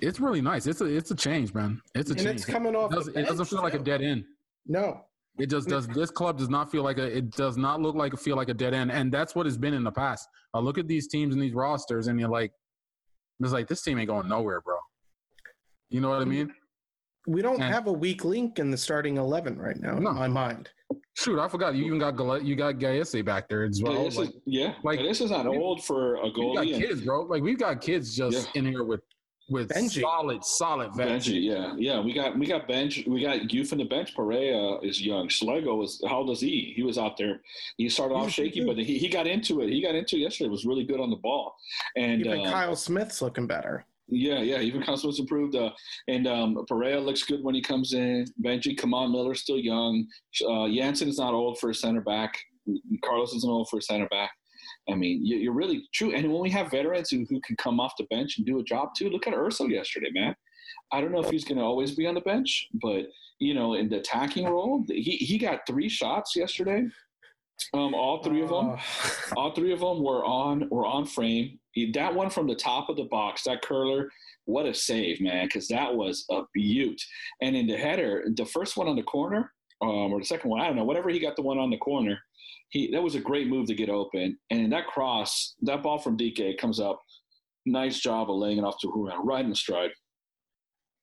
it's 0.00 0.20
really 0.20 0.40
nice. 0.40 0.66
It's 0.66 0.80
a 0.80 0.84
it's 0.86 1.10
a 1.10 1.14
change, 1.16 1.54
man. 1.54 1.80
It's 1.94 2.10
a 2.10 2.14
and 2.14 2.22
change. 2.22 2.36
it's 2.36 2.44
coming 2.44 2.74
off. 2.74 2.92
it, 2.92 2.96
doesn't, 2.96 3.14
the 3.14 3.20
it 3.20 3.26
doesn't 3.26 3.46
feel 3.46 3.62
like 3.62 3.74
a 3.74 3.78
dead 3.78 4.02
end. 4.02 4.24
No, 4.66 5.00
It 5.38 5.48
just 5.50 5.68
does. 5.68 5.86
This 5.88 6.10
club 6.10 6.38
does 6.38 6.48
not 6.50 6.70
feel 6.70 6.82
like 6.82 6.98
a. 6.98 7.04
It 7.16 7.30
does 7.30 7.56
not 7.56 7.80
look 7.80 7.94
like 7.94 8.16
feel 8.18 8.36
like 8.36 8.48
a 8.48 8.54
dead 8.54 8.74
end, 8.74 8.90
and 8.92 9.10
that's 9.12 9.34
what 9.34 9.46
it's 9.46 9.56
been 9.56 9.74
in 9.74 9.84
the 9.84 9.92
past. 9.92 10.28
I 10.54 10.58
look 10.58 10.78
at 10.78 10.88
these 10.88 11.08
teams 11.08 11.34
and 11.34 11.42
these 11.42 11.54
rosters, 11.54 12.08
and 12.08 12.18
you're 12.18 12.28
like, 12.28 12.52
it's 13.40 13.52
like 13.52 13.68
this 13.68 13.82
team 13.82 13.98
ain't 13.98 14.08
going 14.08 14.28
nowhere, 14.28 14.60
bro. 14.60 14.76
You 15.90 16.00
know 16.00 16.10
what 16.10 16.20
I 16.22 16.24
mean? 16.24 16.52
we 17.26 17.42
don't 17.42 17.60
And- 17.60 17.74
have 17.74 17.86
a 17.88 17.92
weak 17.92 18.24
link 18.24 18.58
in 18.58 18.70
the 18.70 18.76
starting 18.76 19.16
eleven 19.18 19.58
right 19.58 19.78
now. 19.78 19.98
No. 19.98 20.10
In 20.10 20.16
my 20.16 20.28
mind, 20.28 20.70
Shoot, 21.14 21.38
I 21.38 21.48
forgot. 21.48 21.74
You 21.74 21.84
even 21.84 21.98
got 21.98 22.12
Gal- 22.12 22.42
you 22.42 22.56
got 22.56 22.76
Gallese 22.76 23.24
back 23.24 23.48
there 23.48 23.64
as 23.64 23.82
well. 23.82 23.92
Gaeus 24.04 24.16
Like, 24.16 24.30
yeah, 24.46 24.68
like, 24.82 24.98
like 24.98 25.00
this 25.00 25.20
is 25.20 25.30
not 25.30 25.46
old 25.46 25.84
for 25.84 26.14
a 26.16 26.24
we 26.30 26.54
got 26.54 26.64
kids, 26.64 27.02
bro. 27.02 27.22
Like 27.22 27.42
we've 27.42 27.58
got 27.58 27.80
kids 27.80 28.16
just 28.16 28.54
in 28.56 28.64
here 28.64 28.84
with 28.84 29.00
with 29.48 29.70
Benji. 29.70 30.00
solid, 30.00 30.44
solid 30.44 30.94
vets. 30.94 31.26
Benji, 31.26 31.42
yeah, 31.44 31.74
yeah. 31.76 32.00
We 32.00 32.12
got 32.12 32.38
we 32.38 32.46
got 32.46 32.68
bench. 32.68 33.04
We 33.06 33.22
got 33.22 33.52
you 33.52 33.64
from 33.64 33.78
the 33.78 33.84
bench. 33.84 34.14
Perea 34.14 34.78
is 34.80 35.00
young. 35.00 35.28
Schlego 35.28 35.76
was 35.76 36.02
how 36.06 36.18
old 36.18 36.30
is 36.30 36.40
he? 36.40 36.72
He 36.76 36.82
was 36.82 36.98
out 36.98 37.16
there. 37.16 37.40
He 37.76 37.88
started 37.88 38.14
off 38.14 38.30
shaky, 38.30 38.64
but 38.64 38.76
he, 38.76 38.98
he 38.98 39.08
got 39.08 39.26
into 39.26 39.60
it. 39.62 39.70
He 39.70 39.80
got 39.82 39.94
into 39.94 40.16
it 40.16 40.20
yesterday. 40.20 40.50
Was 40.50 40.66
really 40.66 40.84
good 40.84 41.00
on 41.00 41.10
the 41.10 41.16
ball. 41.16 41.54
And 41.96 42.20
even 42.26 42.46
uh, 42.46 42.50
Kyle 42.50 42.76
Smith's 42.76 43.22
looking 43.22 43.46
better. 43.46 43.84
yeah, 44.08 44.40
yeah. 44.40 44.60
Even 44.60 44.82
Constance 44.82 45.18
improved. 45.18 45.54
Uh, 45.54 45.70
and 46.08 46.26
um, 46.26 46.64
Perea 46.68 47.00
looks 47.00 47.22
good 47.24 47.42
when 47.42 47.54
he 47.54 47.62
comes 47.62 47.92
in. 47.92 48.26
Benji, 48.44 48.76
Kamal 48.76 49.08
Miller's 49.08 49.40
still 49.40 49.58
young. 49.58 50.06
Uh, 50.42 50.68
Jansson 50.68 51.08
is 51.08 51.18
not 51.18 51.34
old 51.34 51.58
for 51.58 51.70
a 51.70 51.74
center 51.74 52.00
back. 52.00 52.38
Carlos 53.04 53.34
isn't 53.34 53.48
old 53.48 53.68
for 53.70 53.78
a 53.78 53.82
center 53.82 54.08
back. 54.08 54.30
I 54.90 54.94
mean, 54.94 55.24
you- 55.24 55.36
you're 55.38 55.52
really 55.52 55.86
true. 55.92 56.12
And 56.14 56.30
when 56.32 56.40
we 56.42 56.50
have 56.50 56.70
veterans 56.70 57.10
who, 57.10 57.24
who 57.28 57.40
can 57.40 57.56
come 57.56 57.78
off 57.80 57.92
the 57.98 58.04
bench 58.04 58.38
and 58.38 58.46
do 58.46 58.58
a 58.58 58.64
job 58.64 58.94
too, 58.96 59.10
look 59.10 59.26
at 59.26 59.34
Urso 59.34 59.66
yesterday, 59.66 60.10
man. 60.12 60.34
I 60.92 61.00
don't 61.00 61.12
know 61.12 61.20
if 61.20 61.30
he's 61.30 61.44
going 61.44 61.58
to 61.58 61.64
always 61.64 61.94
be 61.94 62.06
on 62.06 62.14
the 62.14 62.20
bench, 62.22 62.68
but 62.74 63.06
you 63.38 63.54
know, 63.54 63.74
in 63.74 63.88
the 63.88 63.98
attacking 63.98 64.46
role, 64.46 64.84
he 64.88 65.16
he 65.30 65.38
got 65.38 65.60
three 65.66 65.88
shots 65.88 66.34
yesterday. 66.34 66.84
Um, 67.74 67.94
all 67.94 68.22
three 68.22 68.40
of 68.42 68.48
them, 68.50 68.70
Uh, 68.70 68.78
all 69.36 69.52
three 69.52 69.72
of 69.72 69.80
them 69.80 70.02
were 70.02 70.24
on 70.24 70.68
were 70.70 70.86
on 70.86 71.04
frame. 71.04 71.58
He- 71.72 71.92
That 71.92 72.14
one 72.14 72.30
from 72.30 72.46
the 72.46 72.54
top 72.54 72.88
of 72.88 72.96
the 72.96 73.04
box, 73.04 73.42
that 73.44 73.62
curler, 73.62 74.10
what 74.46 74.66
a 74.66 74.72
save, 74.74 75.20
man! 75.20 75.46
Because 75.46 75.68
that 75.68 75.94
was 75.94 76.24
a 76.30 76.42
beaut. 76.54 77.00
And 77.42 77.54
in 77.56 77.66
the 77.66 77.76
header, 77.76 78.24
the 78.34 78.46
first 78.46 78.76
one 78.76 78.88
on 78.88 78.96
the 78.96 79.02
corner, 79.02 79.52
um, 79.82 80.12
or 80.12 80.20
the 80.20 80.24
second 80.26 80.50
one, 80.50 80.60
I 80.60 80.66
don't 80.66 80.76
know, 80.76 80.84
whatever 80.84 81.10
he 81.10 81.18
got 81.20 81.36
the 81.36 81.42
one 81.42 81.58
on 81.58 81.70
the 81.70 81.76
corner, 81.78 82.18
he 82.70 82.90
that 82.92 83.02
was 83.02 83.14
a 83.14 83.20
great 83.20 83.48
move 83.48 83.66
to 83.66 83.74
get 83.74 83.88
open. 83.90 84.38
And 84.50 84.72
that 84.72 84.86
cross, 84.86 85.54
that 85.62 85.82
ball 85.82 85.98
from 85.98 86.16
Dike 86.16 86.58
comes 86.58 86.80
up. 86.80 87.00
Nice 87.66 88.00
job 88.00 88.30
of 88.30 88.36
laying 88.36 88.58
it 88.58 88.64
off 88.64 88.78
to 88.80 88.88
Ruan, 88.88 89.24
right 89.24 89.44
in 89.44 89.50
the 89.50 89.56
stride. 89.56 89.90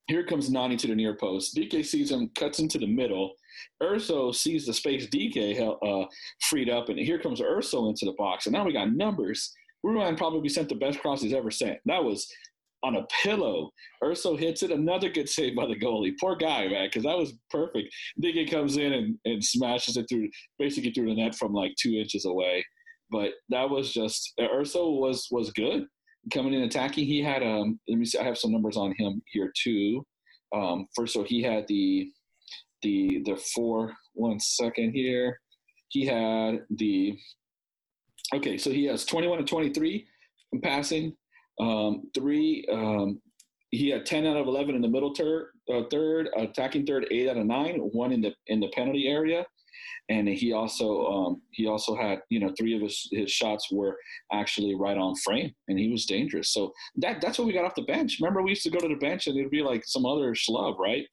Here 0.07 0.23
comes 0.23 0.51
Nani 0.51 0.77
to 0.77 0.87
the 0.87 0.95
near 0.95 1.15
post. 1.15 1.55
Dike 1.55 1.83
sees 1.83 2.11
him, 2.11 2.29
cuts 2.35 2.59
into 2.59 2.77
the 2.77 2.87
middle. 2.87 3.33
Urso 3.81 4.31
sees 4.31 4.65
the 4.65 4.73
space 4.73 5.07
Dike 5.07 5.59
uh, 5.59 6.05
freed 6.41 6.69
up, 6.69 6.89
and 6.89 6.99
here 6.99 7.19
comes 7.19 7.41
Urso 7.41 7.89
into 7.89 8.05
the 8.05 8.13
box. 8.17 8.45
And 8.45 8.53
now 8.53 8.65
we 8.65 8.73
got 8.73 8.91
numbers. 8.91 9.51
Ruan 9.83 10.15
probably 10.15 10.49
sent 10.49 10.69
the 10.69 10.75
best 10.75 10.99
cross 10.99 11.21
he's 11.21 11.33
ever 11.33 11.51
sent. 11.51 11.79
That 11.85 12.03
was 12.03 12.27
on 12.85 12.95
a 12.97 13.05
pillow. 13.23 13.71
Urso 14.03 14.35
hits 14.35 14.61
it. 14.61 14.71
Another 14.71 15.09
good 15.09 15.27
save 15.27 15.55
by 15.55 15.65
the 15.65 15.75
goalie. 15.75 16.13
Poor 16.19 16.35
guy, 16.35 16.67
man, 16.67 16.87
because 16.87 17.03
that 17.03 17.17
was 17.17 17.33
perfect. 17.49 17.93
Dike 18.21 18.49
comes 18.49 18.77
in 18.77 18.93
and, 18.93 19.17
and 19.25 19.43
smashes 19.43 19.97
it 19.97 20.05
through, 20.07 20.29
basically 20.59 20.91
through 20.91 21.09
the 21.09 21.15
net 21.15 21.35
from 21.35 21.53
like 21.53 21.73
two 21.79 21.93
inches 21.93 22.25
away. 22.25 22.63
But 23.09 23.31
that 23.49 23.69
was 23.69 23.91
just 23.91 24.33
Urso 24.39 24.91
was 24.91 25.27
was 25.31 25.51
good 25.51 25.85
coming 26.33 26.53
in 26.53 26.61
attacking. 26.61 27.05
He 27.05 27.21
had 27.21 27.43
um. 27.43 27.79
Let 27.87 27.97
me 27.97 28.05
see. 28.05 28.19
I 28.19 28.23
have 28.23 28.37
some 28.37 28.51
numbers 28.51 28.77
on 28.77 28.93
him 28.97 29.21
here 29.27 29.51
too. 29.61 30.05
Um, 30.55 30.87
first, 30.95 31.13
so 31.13 31.23
he 31.23 31.41
had 31.41 31.65
the 31.67 32.09
the 32.81 33.21
the 33.25 33.35
four. 33.53 33.93
One 34.13 34.39
second 34.39 34.93
here. 34.93 35.39
He 35.89 36.05
had 36.05 36.61
the 36.69 37.17
okay. 38.33 38.57
So 38.57 38.71
he 38.71 38.85
has 38.85 39.05
21 39.05 39.39
and 39.39 39.47
23 39.47 40.07
in 40.53 40.61
passing. 40.61 41.15
Um, 41.59 42.09
three. 42.13 42.65
Um, 42.71 43.21
he 43.71 43.89
had 43.89 44.05
10 44.05 44.25
out 44.25 44.37
of 44.37 44.47
11 44.47 44.75
in 44.75 44.81
the 44.81 44.87
middle 44.87 45.13
third, 45.13 45.49
uh, 45.73 45.81
third 45.91 46.29
attacking 46.37 46.85
third, 46.85 47.07
eight 47.11 47.29
out 47.29 47.37
of 47.37 47.45
nine, 47.45 47.77
one 47.91 48.11
in 48.11 48.21
the 48.21 48.33
in 48.47 48.59
the 48.59 48.69
penalty 48.69 49.07
area, 49.07 49.45
and 50.09 50.27
he 50.27 50.53
also 50.53 51.05
um, 51.07 51.41
he 51.51 51.67
also 51.67 51.95
had 51.95 52.19
you 52.29 52.39
know 52.39 52.53
three 52.57 52.75
of 52.75 52.81
his 52.81 53.07
his 53.11 53.31
shots 53.31 53.71
were 53.71 53.97
actually 54.31 54.75
right 54.75 54.97
on 54.97 55.15
frame, 55.15 55.51
and 55.67 55.79
he 55.79 55.89
was 55.89 56.05
dangerous. 56.05 56.53
So 56.53 56.71
that 56.97 57.21
that's 57.21 57.37
what 57.37 57.47
we 57.47 57.53
got 57.53 57.65
off 57.65 57.75
the 57.75 57.83
bench. 57.83 58.17
Remember, 58.21 58.41
we 58.41 58.51
used 58.51 58.63
to 58.63 58.69
go 58.69 58.79
to 58.79 58.87
the 58.87 58.95
bench 58.95 59.27
and 59.27 59.37
it'd 59.37 59.51
be 59.51 59.63
like 59.63 59.83
some 59.85 60.05
other 60.05 60.33
schlub, 60.33 60.77
right? 60.77 61.05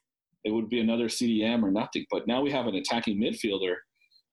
It 0.45 0.51
would 0.51 0.69
be 0.69 0.81
another 0.81 1.07
CDM 1.07 1.63
or 1.63 1.71
nothing. 1.71 2.05
But 2.11 2.27
now 2.27 2.43
we 2.43 2.51
have 2.51 2.67
an 2.67 2.75
attacking 2.75 3.21
midfielder 3.21 3.75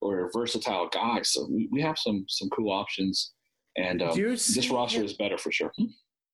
or 0.00 0.26
a 0.26 0.30
versatile 0.32 0.88
guy, 0.92 1.22
so 1.22 1.46
we, 1.50 1.68
we 1.72 1.80
have 1.80 1.98
some 1.98 2.24
some 2.28 2.48
cool 2.50 2.72
options. 2.72 3.32
And 3.80 4.02
um, 4.02 4.16
this 4.16 4.70
roster 4.70 4.98
him- 5.00 5.06
is 5.06 5.14
better 5.14 5.38
for 5.38 5.50
sure. 5.50 5.72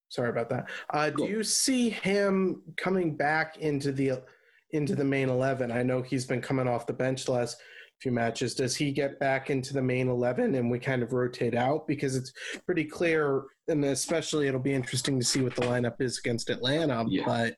Sorry 0.08 0.30
about 0.30 0.48
that. 0.50 0.68
Uh, 0.90 1.10
do 1.10 1.24
you 1.24 1.42
see 1.42 1.90
him 1.90 2.62
coming 2.76 3.16
back 3.16 3.58
into 3.58 3.92
the 3.92 4.22
into 4.70 4.94
the 4.94 5.04
main 5.04 5.28
eleven? 5.28 5.70
I 5.70 5.82
know 5.82 6.02
he's 6.02 6.26
been 6.26 6.40
coming 6.40 6.68
off 6.68 6.86
the 6.86 6.92
bench 6.92 7.24
the 7.24 7.32
last 7.32 7.56
few 8.00 8.12
matches. 8.12 8.54
Does 8.54 8.76
he 8.76 8.92
get 8.92 9.18
back 9.18 9.50
into 9.50 9.72
the 9.72 9.82
main 9.82 10.08
eleven 10.08 10.54
and 10.54 10.70
we 10.70 10.78
kind 10.78 11.02
of 11.02 11.12
rotate 11.12 11.54
out? 11.54 11.86
Because 11.86 12.14
it's 12.14 12.32
pretty 12.66 12.84
clear, 12.84 13.44
and 13.68 13.84
especially 13.84 14.46
it'll 14.48 14.60
be 14.60 14.74
interesting 14.74 15.18
to 15.18 15.26
see 15.26 15.40
what 15.40 15.56
the 15.56 15.62
lineup 15.62 16.00
is 16.00 16.18
against 16.18 16.50
Atlanta. 16.50 17.04
Yeah. 17.08 17.24
But 17.26 17.56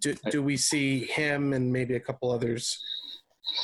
do, 0.00 0.14
do 0.30 0.42
we 0.42 0.56
see 0.56 1.04
him 1.04 1.52
and 1.52 1.72
maybe 1.72 1.94
a 1.96 2.00
couple 2.00 2.30
others 2.30 2.82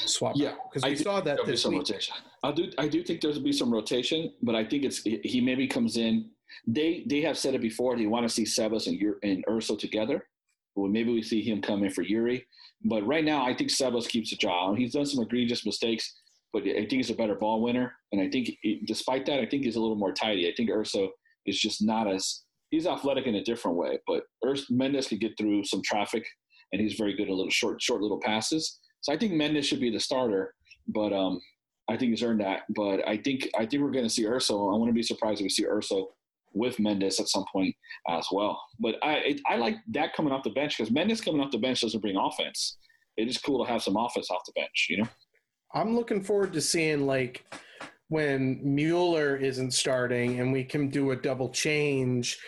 swap? 0.06 0.34
Yeah, 0.36 0.54
because 0.68 0.84
I 0.84 0.90
we 0.90 0.94
do 0.96 1.02
saw 1.04 1.20
that 1.20 1.38
this 1.46 1.66
week. 1.66 1.78
rotation. 1.78 2.14
I 2.42 2.52
do. 2.52 2.70
I 2.78 2.88
do 2.88 3.02
think 3.02 3.20
there's 3.20 3.38
be 3.38 3.52
some 3.52 3.72
rotation, 3.72 4.32
but 4.42 4.54
I 4.54 4.64
think 4.64 4.84
it's 4.84 5.02
he 5.02 5.40
maybe 5.40 5.66
comes 5.66 5.96
in. 5.96 6.30
They 6.66 7.04
they 7.06 7.20
have 7.22 7.38
said 7.38 7.54
it 7.54 7.60
before. 7.62 7.96
They 7.96 8.06
want 8.06 8.24
to 8.24 8.28
see 8.28 8.44
Sebas 8.44 8.86
and 8.86 9.00
Ur- 9.02 9.18
and 9.22 9.44
Urso 9.48 9.76
together. 9.76 10.26
Well, 10.74 10.90
maybe 10.90 11.12
we 11.12 11.22
see 11.22 11.42
him 11.42 11.60
come 11.60 11.84
in 11.84 11.90
for 11.90 12.02
Yuri. 12.02 12.46
But 12.84 13.06
right 13.06 13.24
now, 13.24 13.44
I 13.44 13.54
think 13.54 13.70
Sebas 13.70 14.08
keeps 14.08 14.30
the 14.30 14.36
job. 14.36 14.76
He's 14.76 14.92
done 14.92 15.06
some 15.06 15.22
egregious 15.22 15.64
mistakes, 15.64 16.12
but 16.52 16.62
I 16.62 16.72
think 16.72 16.92
he's 16.92 17.10
a 17.10 17.14
better 17.14 17.34
ball 17.34 17.62
winner. 17.62 17.94
And 18.10 18.20
I 18.20 18.28
think, 18.28 18.50
despite 18.86 19.26
that, 19.26 19.38
I 19.38 19.46
think 19.46 19.64
he's 19.64 19.76
a 19.76 19.80
little 19.80 19.96
more 19.96 20.12
tidy. 20.12 20.48
I 20.48 20.54
think 20.56 20.70
Urso 20.70 21.10
is 21.46 21.60
just 21.60 21.82
not 21.82 22.10
as 22.10 22.42
he's 22.70 22.86
athletic 22.86 23.26
in 23.26 23.36
a 23.36 23.44
different 23.44 23.76
way. 23.76 23.98
But 24.06 24.24
Urs, 24.44 24.64
Mendes 24.70 25.08
could 25.08 25.20
get 25.20 25.36
through 25.38 25.64
some 25.64 25.82
traffic, 25.82 26.26
and 26.72 26.80
he's 26.80 26.94
very 26.94 27.14
good 27.14 27.28
at 27.28 27.34
little 27.34 27.50
short 27.50 27.80
short 27.80 28.00
little 28.02 28.20
passes. 28.20 28.80
So 29.02 29.12
I 29.12 29.18
think 29.18 29.32
Mendes 29.32 29.66
should 29.66 29.80
be 29.80 29.90
the 29.90 30.00
starter. 30.00 30.54
But 30.88 31.12
um, 31.12 31.40
I 31.88 31.96
think 31.96 32.10
he's 32.10 32.22
earned 32.22 32.40
that. 32.40 32.62
But 32.70 33.06
I 33.06 33.18
think 33.18 33.48
I 33.56 33.66
think 33.66 33.82
we're 33.82 33.90
going 33.90 34.06
to 34.06 34.10
see 34.10 34.26
Urso. 34.26 34.72
I 34.72 34.76
wouldn't 34.76 34.96
be 34.96 35.02
surprised 35.02 35.40
if 35.40 35.44
we 35.44 35.50
see 35.50 35.66
Urso 35.66 36.08
with 36.54 36.78
Mendes 36.78 37.18
at 37.20 37.28
some 37.28 37.44
point 37.52 37.74
as 38.08 38.26
well. 38.32 38.60
But 38.80 38.96
I 39.02 39.14
it, 39.14 39.40
I 39.46 39.56
like 39.56 39.76
that 39.92 40.14
coming 40.14 40.32
off 40.32 40.44
the 40.44 40.50
bench 40.50 40.78
because 40.78 40.92
Mendes 40.92 41.20
coming 41.20 41.40
off 41.40 41.50
the 41.50 41.58
bench 41.58 41.80
doesn't 41.82 42.00
bring 42.00 42.16
offense. 42.16 42.78
It 43.16 43.28
is 43.28 43.38
cool 43.38 43.64
to 43.64 43.70
have 43.70 43.82
some 43.82 43.96
offense 43.96 44.30
off 44.30 44.42
the 44.46 44.52
bench, 44.52 44.86
you 44.88 44.98
know. 44.98 45.08
I'm 45.74 45.94
looking 45.94 46.22
forward 46.22 46.52
to 46.54 46.60
seeing 46.60 47.06
like 47.06 47.44
when 48.08 48.60
Mueller 48.62 49.36
isn't 49.36 49.72
starting 49.72 50.40
and 50.40 50.52
we 50.52 50.64
can 50.64 50.88
do 50.88 51.12
a 51.12 51.16
double 51.16 51.48
change 51.48 52.38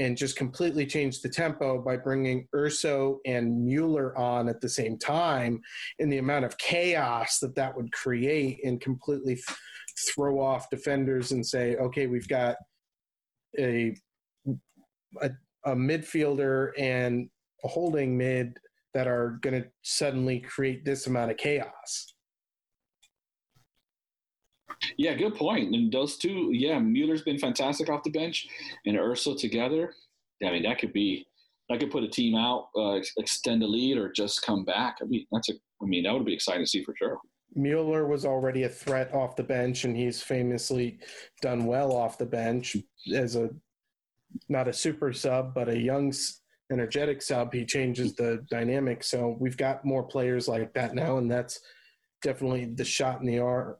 and 0.00 0.16
just 0.16 0.34
completely 0.34 0.86
change 0.86 1.20
the 1.20 1.28
tempo 1.28 1.78
by 1.78 1.94
bringing 1.94 2.48
Urso 2.56 3.20
and 3.26 3.62
Mueller 3.62 4.16
on 4.16 4.48
at 4.48 4.58
the 4.62 4.68
same 4.68 4.98
time 4.98 5.60
and 5.98 6.10
the 6.10 6.16
amount 6.16 6.46
of 6.46 6.56
chaos 6.56 7.38
that 7.38 7.54
that 7.54 7.76
would 7.76 7.92
create 7.92 8.64
and 8.64 8.80
completely 8.80 9.34
th- 9.34 9.58
throw 10.08 10.40
off 10.40 10.70
defenders 10.70 11.32
and 11.32 11.44
say, 11.44 11.76
okay, 11.76 12.06
we've 12.06 12.28
got 12.28 12.56
a, 13.58 13.94
a, 15.20 15.30
a 15.66 15.74
midfielder 15.76 16.70
and 16.78 17.28
a 17.62 17.68
holding 17.68 18.16
mid 18.16 18.56
that 18.94 19.06
are 19.06 19.38
going 19.42 19.62
to 19.62 19.68
suddenly 19.82 20.40
create 20.40 20.82
this 20.82 21.08
amount 21.08 21.30
of 21.30 21.36
chaos. 21.36 22.14
Yeah, 24.96 25.14
good 25.14 25.34
point. 25.34 25.74
And 25.74 25.92
those 25.92 26.16
two, 26.16 26.50
yeah, 26.52 26.78
Mueller's 26.78 27.22
been 27.22 27.38
fantastic 27.38 27.88
off 27.88 28.02
the 28.02 28.10
bench, 28.10 28.48
and 28.86 28.96
Urso 28.96 29.34
together. 29.34 29.94
I 30.44 30.50
mean, 30.50 30.62
that 30.62 30.78
could 30.78 30.92
be 30.92 31.26
that 31.68 31.78
could 31.78 31.90
put 31.90 32.02
a 32.02 32.08
team 32.08 32.34
out, 32.34 32.68
uh, 32.76 32.98
extend 33.18 33.62
the 33.62 33.66
lead, 33.66 33.96
or 33.96 34.10
just 34.10 34.42
come 34.42 34.64
back. 34.64 34.96
I 35.00 35.04
mean, 35.04 35.26
that's 35.30 35.50
a. 35.50 35.54
I 35.82 35.86
mean, 35.86 36.04
that 36.04 36.12
would 36.12 36.26
be 36.26 36.34
exciting 36.34 36.64
to 36.64 36.66
see 36.68 36.82
for 36.82 36.94
sure. 36.96 37.18
Mueller 37.54 38.06
was 38.06 38.24
already 38.24 38.64
a 38.64 38.68
threat 38.68 39.12
off 39.14 39.36
the 39.36 39.42
bench, 39.42 39.84
and 39.84 39.96
he's 39.96 40.22
famously 40.22 40.98
done 41.42 41.66
well 41.66 41.92
off 41.92 42.18
the 42.18 42.26
bench 42.26 42.76
as 43.14 43.36
a 43.36 43.50
not 44.48 44.68
a 44.68 44.72
super 44.72 45.12
sub, 45.12 45.54
but 45.54 45.68
a 45.68 45.78
young, 45.78 46.12
energetic 46.70 47.22
sub. 47.22 47.52
He 47.52 47.64
changes 47.64 48.14
the 48.14 48.44
dynamic. 48.50 49.02
So 49.02 49.36
we've 49.40 49.56
got 49.56 49.84
more 49.84 50.02
players 50.02 50.48
like 50.48 50.72
that 50.74 50.94
now, 50.94 51.18
and 51.18 51.30
that's 51.30 51.60
definitely 52.22 52.66
the 52.66 52.84
shot 52.84 53.20
in 53.20 53.26
the 53.26 53.38
ar- 53.40 53.78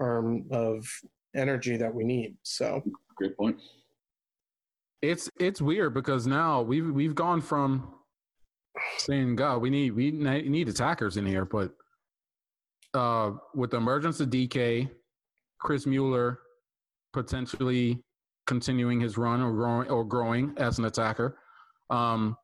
arm 0.00 0.46
of 0.50 0.86
energy 1.36 1.76
that 1.76 1.94
we 1.94 2.04
need. 2.04 2.36
So 2.42 2.82
Great 3.20 3.36
point. 3.36 3.60
It's 5.02 5.30
it's 5.38 5.60
weird 5.60 5.92
because 5.92 6.26
now 6.26 6.62
we've 6.62 6.90
we've 6.90 7.14
gone 7.14 7.42
from 7.42 7.92
saying 8.96 9.36
God, 9.36 9.58
we 9.58 9.68
need 9.68 9.90
we 9.90 10.10
need 10.10 10.68
attackers 10.70 11.18
in 11.18 11.26
here, 11.26 11.44
but 11.44 11.72
uh, 12.94 13.32
with 13.54 13.72
the 13.72 13.76
emergence 13.76 14.20
of 14.20 14.30
Dike, 14.30 14.88
Chris 15.58 15.84
Mueller 15.84 16.38
potentially 17.12 18.02
continuing 18.46 19.00
his 19.00 19.18
run 19.18 19.42
or 19.42 19.52
growing 19.52 19.90
or 19.90 20.02
growing 20.02 20.54
as 20.56 20.78
an 20.78 20.86
attacker. 20.86 21.36
Um, 21.90 22.38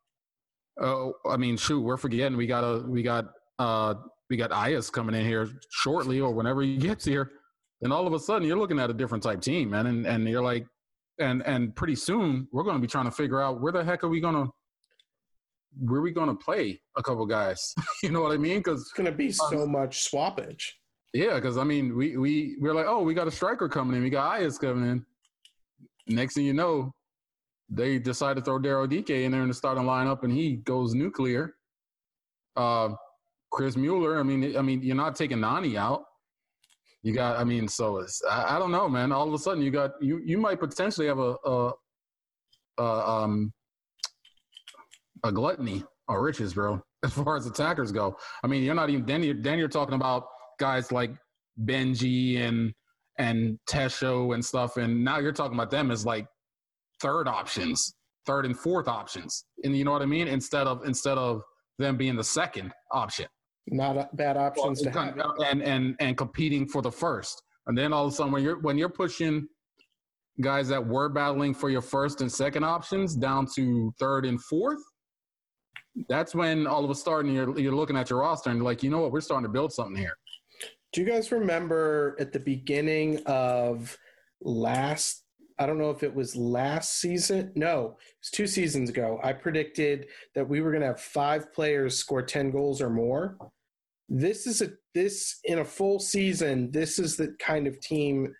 oh, 0.79 1.15
I 1.27 1.39
mean, 1.39 1.57
shoot, 1.57 1.81
we're 1.81 1.97
forgetting 1.97 2.37
we 2.37 2.47
got 2.47 2.65
a 2.65 2.87
we 2.87 3.03
got 3.03 3.31
uh 3.59 3.95
we 4.29 4.37
got 4.37 4.51
Ayas 4.51 4.93
coming 4.93 5.15
in 5.15 5.25
here 5.25 5.49
shortly 5.71 6.21
or 6.21 6.35
whenever 6.35 6.61
he 6.61 6.77
gets 6.77 7.03
here, 7.03 7.31
and 7.83 7.93
all 7.93 8.07
of 8.07 8.13
a 8.13 8.19
sudden 8.19 8.47
you're 8.47 8.59
looking 8.59 8.79
at 8.79 8.91
a 8.91 8.95
different 8.95 9.23
type 9.23 9.41
team, 9.41 9.71
man, 9.71 9.87
and 9.87 10.07
and 10.07 10.29
you're 10.29 10.43
like, 10.43 10.67
and 11.19 11.45
and 11.47 11.75
pretty 11.75 11.95
soon 11.95 12.49
we're 12.53 12.63
going 12.63 12.77
to 12.77 12.81
be 12.81 12.87
trying 12.87 13.05
to 13.05 13.11
figure 13.11 13.41
out 13.41 13.61
where 13.61 13.73
the 13.73 13.85
heck 13.85 14.05
are 14.05 14.09
we 14.09 14.21
going 14.21 14.35
to 14.35 14.51
where 15.79 16.01
are 16.01 16.03
we 16.03 16.11
going 16.11 16.29
to 16.29 16.35
play 16.35 16.81
a 16.97 17.03
couple 17.03 17.27
guys? 17.27 17.75
you 18.03 18.11
know 18.11 18.23
what 18.23 18.33
I 18.33 18.39
mean? 18.39 18.59
Because 18.59 18.81
it's 18.81 18.93
going 18.93 19.11
to 19.11 19.17
be 19.17 19.31
so 19.31 19.67
much 19.67 20.11
swappage. 20.11 20.65
yeah, 21.13 21.35
because 21.35 21.59
I 21.59 21.65
mean, 21.65 21.97
we 21.97 22.17
we 22.17 22.57
we're 22.61 22.75
like, 22.75 22.87
oh, 22.87 23.03
we 23.03 23.15
got 23.15 23.29
a 23.29 23.33
striker 23.33 23.69
coming 23.69 23.97
in, 23.97 24.03
we 24.03 24.11
got 24.11 24.41
Ayas 24.41 24.59
coming 24.61 24.91
in. 24.91 25.07
Next 26.09 26.35
thing 26.35 26.47
you 26.47 26.55
know, 26.55 26.93
they 27.69 27.99
decide 27.99 28.37
to 28.37 28.43
throw 28.43 28.59
Daryl 28.59 28.89
Dike 28.89 29.11
in 29.11 29.33
there 29.33 29.43
in 29.43 29.49
the 29.49 29.55
starting 29.55 29.85
lineup, 29.85 30.23
and 30.23 30.33
he 30.33 30.57
goes 30.57 30.95
nuclear. 30.95 31.55
Uh, 32.55 32.91
Chris 33.51 33.77
Mueller. 33.77 34.19
I 34.19 34.23
mean, 34.23 34.57
I 34.57 34.63
mean, 34.63 34.83
you're 34.83 34.97
not 34.97 35.17
taking 35.17 35.41
Nani 35.41 35.77
out. 35.77 36.05
You 37.03 37.15
got, 37.15 37.39
I 37.39 37.45
mean, 37.45 37.69
so 37.69 37.99
it's 37.99 38.23
I, 38.29 38.57
I 38.57 38.59
don't 38.59 38.73
know, 38.73 38.89
man. 38.89 39.13
All 39.13 39.29
of 39.29 39.35
a 39.35 39.39
sudden, 39.39 39.63
you 39.63 39.71
got 39.71 39.93
you 40.01 40.21
you 40.25 40.39
might 40.39 40.59
potentially 40.59 41.07
have 41.07 41.19
a 41.19 41.37
a, 41.45 41.73
a 42.79 42.83
um 42.83 43.53
a 45.25 45.33
gluttony 45.33 45.85
or 46.09 46.23
riches, 46.23 46.55
bro. 46.55 46.83
As 47.05 47.13
far 47.13 47.37
as 47.37 47.47
attackers 47.47 47.93
go, 47.93 48.17
I 48.43 48.49
mean, 48.49 48.63
you're 48.65 48.75
not 48.75 48.91
even 48.91 49.05
then. 49.05 49.23
You're, 49.23 49.41
then 49.41 49.59
you're 49.59 49.69
talking 49.69 49.95
about 49.95 50.25
guys 50.59 50.91
like 50.91 51.13
Benji 51.65 52.41
and 52.41 52.73
and 53.19 53.59
Tesho 53.71 54.35
and 54.35 54.45
stuff, 54.45 54.77
and 54.77 55.05
now 55.05 55.19
you're 55.19 55.33
talking 55.33 55.55
about 55.55 55.71
them 55.71 55.91
as 55.91 56.05
like 56.05 56.27
third 57.01 57.29
options, 57.29 57.95
third 58.27 58.47
and 58.47 58.59
fourth 58.59 58.89
options, 58.89 59.45
and 59.63 59.77
you 59.77 59.85
know 59.85 59.93
what 59.93 60.03
I 60.03 60.07
mean. 60.07 60.27
Instead 60.27 60.67
of 60.67 60.85
instead 60.85 61.19
of 61.19 61.43
them 61.79 61.97
being 61.97 62.17
the 62.17 62.25
second 62.25 62.73
option, 62.91 63.27
Not 63.69 63.97
a- 63.97 64.09
bad 64.13 64.37
options 64.37 64.81
to 64.83 64.91
have. 64.91 65.19
and 65.45 65.63
and 65.63 65.97
and 65.99 66.17
competing 66.17 66.69
for 66.69 66.83
the 66.83 66.93
first, 66.93 67.43
and 67.67 67.77
then 67.77 67.93
all 67.93 68.07
of 68.07 68.13
a 68.13 68.17
sudden 68.17 68.33
when 68.33 68.43
you're 68.43 68.61
when 68.61 68.79
you're 68.79 68.89
pushing 68.89 69.49
guys 70.41 70.69
that 70.69 70.87
were 70.87 71.09
battling 71.09 71.55
for 71.55 71.71
your 71.71 71.81
first 71.81 72.21
and 72.21 72.31
second 72.31 72.63
options 72.65 73.15
down 73.17 73.47
to 73.57 73.93
third 73.99 74.27
and 74.27 74.41
fourth. 74.43 74.83
That's 76.09 76.35
when 76.35 76.67
all 76.67 76.85
of 76.85 76.91
a 76.91 76.95
sudden 76.95 77.33
you're 77.33 77.59
you're 77.59 77.75
looking 77.75 77.97
at 77.97 78.11
your 78.11 78.21
roster 78.21 78.51
and 78.51 78.59
you're 78.59 78.65
like, 78.65 78.83
you 78.83 78.91
know 78.91 79.01
what, 79.01 79.13
we're 79.13 79.21
starting 79.21 79.47
to 79.47 79.53
build 79.53 79.73
something 79.73 79.97
here. 79.97 80.17
Do 80.93 81.01
you 81.01 81.07
guys 81.07 81.33
remember 81.33 82.17
at 82.21 82.33
the 82.33 82.41
beginning 82.41 83.23
of 83.27 83.97
last? 84.41 85.25
I 85.59 85.65
don't 85.65 85.79
know 85.79 85.91
if 85.91 86.03
it 86.03 86.15
was 86.15 86.37
last 86.37 87.01
season. 87.01 87.51
No, 87.55 87.97
it 87.99 88.17
was 88.21 88.31
two 88.31 88.47
seasons 88.47 88.91
ago. 88.91 89.19
I 89.23 89.33
predicted 89.33 90.07
that 90.35 90.47
we 90.47 90.61
were 90.61 90.71
going 90.71 90.83
to 90.83 90.89
have 90.89 91.01
five 91.01 91.51
players 91.53 91.99
score 91.99 92.21
ten 92.23 92.51
goals 92.51 92.83
or 92.83 92.91
more. 92.91 93.39
This 94.09 94.47
is 94.47 94.63
a 94.63 94.71
this 94.95 95.41
in 95.45 95.59
a 95.59 95.65
full 95.65 95.99
season. 95.99 96.71
This 96.71 96.99
is 96.99 97.17
the 97.17 97.35
kind 97.39 97.67
of 97.67 97.81
team 97.81 98.33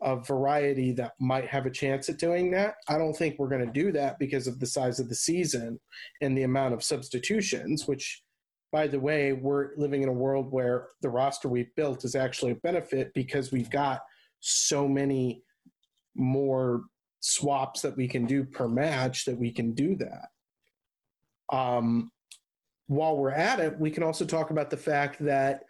of 0.00 0.26
variety 0.26 0.92
that 0.92 1.12
might 1.20 1.46
have 1.46 1.66
a 1.66 1.70
chance 1.70 2.08
at 2.08 2.18
doing 2.18 2.50
that. 2.52 2.74
I 2.88 2.98
don't 2.98 3.14
think 3.14 3.36
we're 3.38 3.48
going 3.48 3.66
to 3.66 3.72
do 3.72 3.90
that 3.92 4.18
because 4.18 4.46
of 4.46 4.60
the 4.60 4.66
size 4.66 5.00
of 5.00 5.08
the 5.08 5.14
season 5.14 5.78
and 6.20 6.38
the 6.38 6.44
amount 6.44 6.74
of 6.74 6.84
substitutions, 6.84 7.88
which 7.88 8.22
by 8.70 8.86
the 8.86 9.00
way, 9.00 9.32
we're 9.32 9.70
living 9.76 10.02
in 10.02 10.08
a 10.08 10.12
world 10.12 10.52
where 10.52 10.88
the 11.00 11.08
roster 11.08 11.48
we've 11.48 11.74
built 11.74 12.04
is 12.04 12.14
actually 12.14 12.52
a 12.52 12.56
benefit 12.56 13.12
because 13.14 13.50
we've 13.50 13.70
got 13.70 14.00
so 14.40 14.86
many 14.86 15.42
more 16.14 16.82
swaps 17.20 17.80
that 17.82 17.96
we 17.96 18.06
can 18.06 18.26
do 18.26 18.44
per 18.44 18.68
match 18.68 19.24
that 19.24 19.38
we 19.38 19.50
can 19.50 19.72
do 19.72 19.96
that. 19.96 20.28
Um, 21.50 22.10
while 22.88 23.16
we're 23.16 23.30
at 23.30 23.60
it, 23.60 23.78
we 23.78 23.90
can 23.90 24.02
also 24.02 24.24
talk 24.24 24.50
about 24.50 24.70
the 24.70 24.76
fact 24.76 25.22
that 25.24 25.64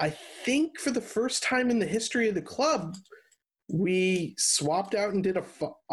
I 0.00 0.10
think 0.10 0.80
for 0.80 0.90
the 0.90 1.00
first 1.00 1.42
time 1.42 1.70
in 1.70 1.78
the 1.78 1.86
history 1.86 2.28
of 2.28 2.34
the 2.34 2.42
club, 2.42 2.96
we 3.70 4.34
swapped 4.38 4.94
out 4.94 5.14
and 5.14 5.22
did 5.22 5.36
a 5.36 5.44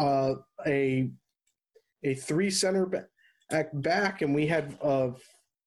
uh, 0.02 0.34
a 0.66 1.10
a 2.02 2.14
three 2.14 2.50
center 2.50 2.86
back 2.86 3.68
back, 3.74 4.22
and 4.22 4.34
we 4.34 4.46
had 4.46 4.76
uh, 4.82 5.10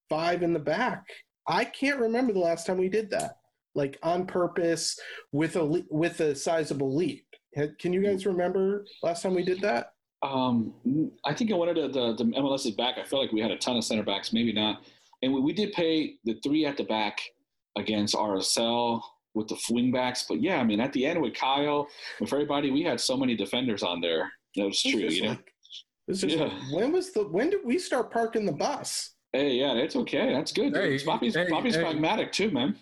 five 0.10 0.44
in 0.44 0.54
the 0.54 0.60
back. 0.60 1.06
I 1.48 1.64
can't 1.64 2.00
remember 2.00 2.34
the 2.34 2.40
last 2.40 2.66
time 2.66 2.78
we 2.78 2.90
did 2.90 3.10
that, 3.12 3.38
like 3.76 3.98
on 4.04 4.26
purpose 4.26 5.00
with 5.32 5.56
a 5.56 5.84
with 5.90 6.20
a 6.20 6.36
sizable 6.36 6.94
lead. 6.96 7.24
Ha- 7.58 7.74
Can 7.80 7.94
you 7.94 8.02
guys 8.02 8.26
remember 8.26 8.86
last 9.04 9.22
time 9.22 9.36
we 9.36 9.44
did 9.44 9.62
that? 9.62 9.92
Um, 10.24 10.74
I 11.24 11.34
think 11.34 11.52
in 11.52 11.58
one 11.58 11.70
of 11.70 11.76
the, 11.76 11.88
the, 11.90 12.24
MLS 12.24 12.66
is 12.66 12.72
back. 12.72 12.98
I 12.98 13.04
feel 13.04 13.20
like 13.20 13.32
we 13.32 13.42
had 13.42 13.52
a 13.52 13.58
ton 13.58 13.78
of 13.78 13.84
center 13.84 14.02
backs, 14.02 14.34
maybe 14.34 14.52
not. 14.52 14.84
And 15.22 15.34
we, 15.34 15.42
we 15.42 15.54
did 15.54 15.72
pay 15.74 16.16
the 16.24 16.36
three 16.44 16.66
at 16.66 16.78
the 16.78 16.84
back 16.84 17.20
against 17.78 18.16
RSL 18.16 19.02
with 19.34 19.48
the 19.48 19.58
wing 19.70 19.92
backs. 19.92 20.26
But 20.28 20.42
yeah, 20.42 20.58
I 20.58 20.64
mean, 20.64 20.80
at 20.80 20.94
the 20.94 21.06
end 21.06 21.22
with 21.22 21.34
Kyle, 21.34 21.88
with 22.20 22.32
everybody, 22.32 22.72
we 22.72 22.84
had 22.84 23.00
so 23.00 23.18
many 23.18 23.36
defenders 23.36 23.84
on 23.84 24.02
there. 24.02 24.32
That 24.56 24.66
was 24.66 24.82
true, 24.82 25.00
It's 25.02 25.16
you 25.18 25.24
know? 25.24 25.30
like- 25.30 25.52
it's 26.08 26.22
just 26.22 26.38
Yeah. 26.38 26.44
like, 26.44 26.54
when 26.72 26.92
was 26.92 27.12
the 27.14 27.24
when 27.24 27.50
did 27.50 27.66
we 27.66 27.80
start 27.80 28.12
parking 28.12 28.46
the 28.46 28.52
bus? 28.52 29.16
Hey, 29.34 29.54
yeah, 29.56 29.74
it's 29.74 29.96
okay. 29.96 30.32
That's 30.32 30.52
good. 30.54 30.76
Hey, 30.76 31.00
Poppy's, 31.04 31.34
hey, 31.36 31.48
Poppy's 31.50 31.76
hey. 31.76 31.82
pragmatic 31.82 32.32
too, 32.32 32.52
man. 32.52 32.78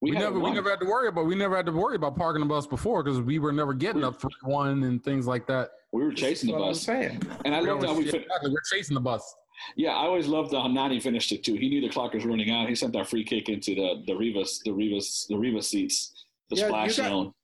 We, 0.00 0.10
had 0.12 0.20
never 0.20 0.38
we 0.38 0.50
never 0.52 0.70
had 0.70 0.78
to 0.80 0.86
worry 0.86 1.08
about 1.08 1.26
we 1.26 1.34
never 1.34 1.56
had 1.56 1.66
to 1.66 1.72
worry 1.72 1.96
about 1.96 2.16
parking 2.16 2.40
the 2.40 2.46
bus 2.46 2.66
before 2.66 3.02
because 3.02 3.20
we 3.20 3.38
were 3.40 3.52
never 3.52 3.74
getting 3.74 4.02
up 4.04 4.18
three 4.20 4.30
one 4.44 4.84
and 4.84 5.02
things 5.04 5.26
like 5.26 5.46
that. 5.48 5.70
we 5.92 6.02
were 6.04 6.12
chasing 6.12 6.52
the 6.52 6.52
That's 6.52 6.62
I'm 6.64 6.68
bus. 6.70 6.82
saying. 6.82 7.22
And 7.44 7.54
I 7.54 7.60
We 7.60 7.68
loved 7.70 7.82
how 7.82 7.88
always- 7.90 8.06
we 8.06 8.10
fin- 8.12 8.22
exactly, 8.22 8.50
we're 8.50 8.62
chasing 8.72 8.94
the 8.94 9.00
bus. 9.00 9.34
Yeah, 9.76 9.90
I 9.90 10.04
always 10.06 10.26
loved 10.26 10.52
how 10.52 10.66
Nani 10.66 11.00
finished 11.00 11.32
it 11.32 11.44
too. 11.44 11.54
He 11.54 11.68
knew 11.68 11.80
the 11.80 11.88
clock 11.88 12.14
was 12.14 12.24
running 12.24 12.50
out. 12.50 12.68
He 12.68 12.74
sent 12.74 12.92
that 12.94 13.08
free 13.08 13.24
kick 13.24 13.48
into 13.48 13.74
the 13.74 14.02
the 14.06 14.14
Rivas 14.14 14.60
the 14.64 14.72
Rivas 14.72 15.26
the 15.28 15.36
Rivas 15.36 15.68
seats, 15.68 16.24
the 16.48 16.56
Yeah, 16.56 16.62
you 16.64 16.68
splash 16.68 16.96
got- 16.96 17.08
zone. 17.08 17.34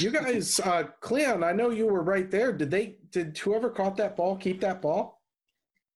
You 0.00 0.10
guys, 0.10 0.58
uh, 0.58 0.82
Cleon, 1.00 1.44
I 1.44 1.52
know 1.52 1.70
you 1.70 1.86
were 1.86 2.02
right 2.02 2.28
there. 2.28 2.52
Did 2.52 2.72
they? 2.72 2.96
Did 3.12 3.38
whoever 3.38 3.70
caught 3.70 3.96
that 3.98 4.16
ball 4.16 4.36
keep 4.36 4.60
that 4.62 4.82
ball? 4.82 5.22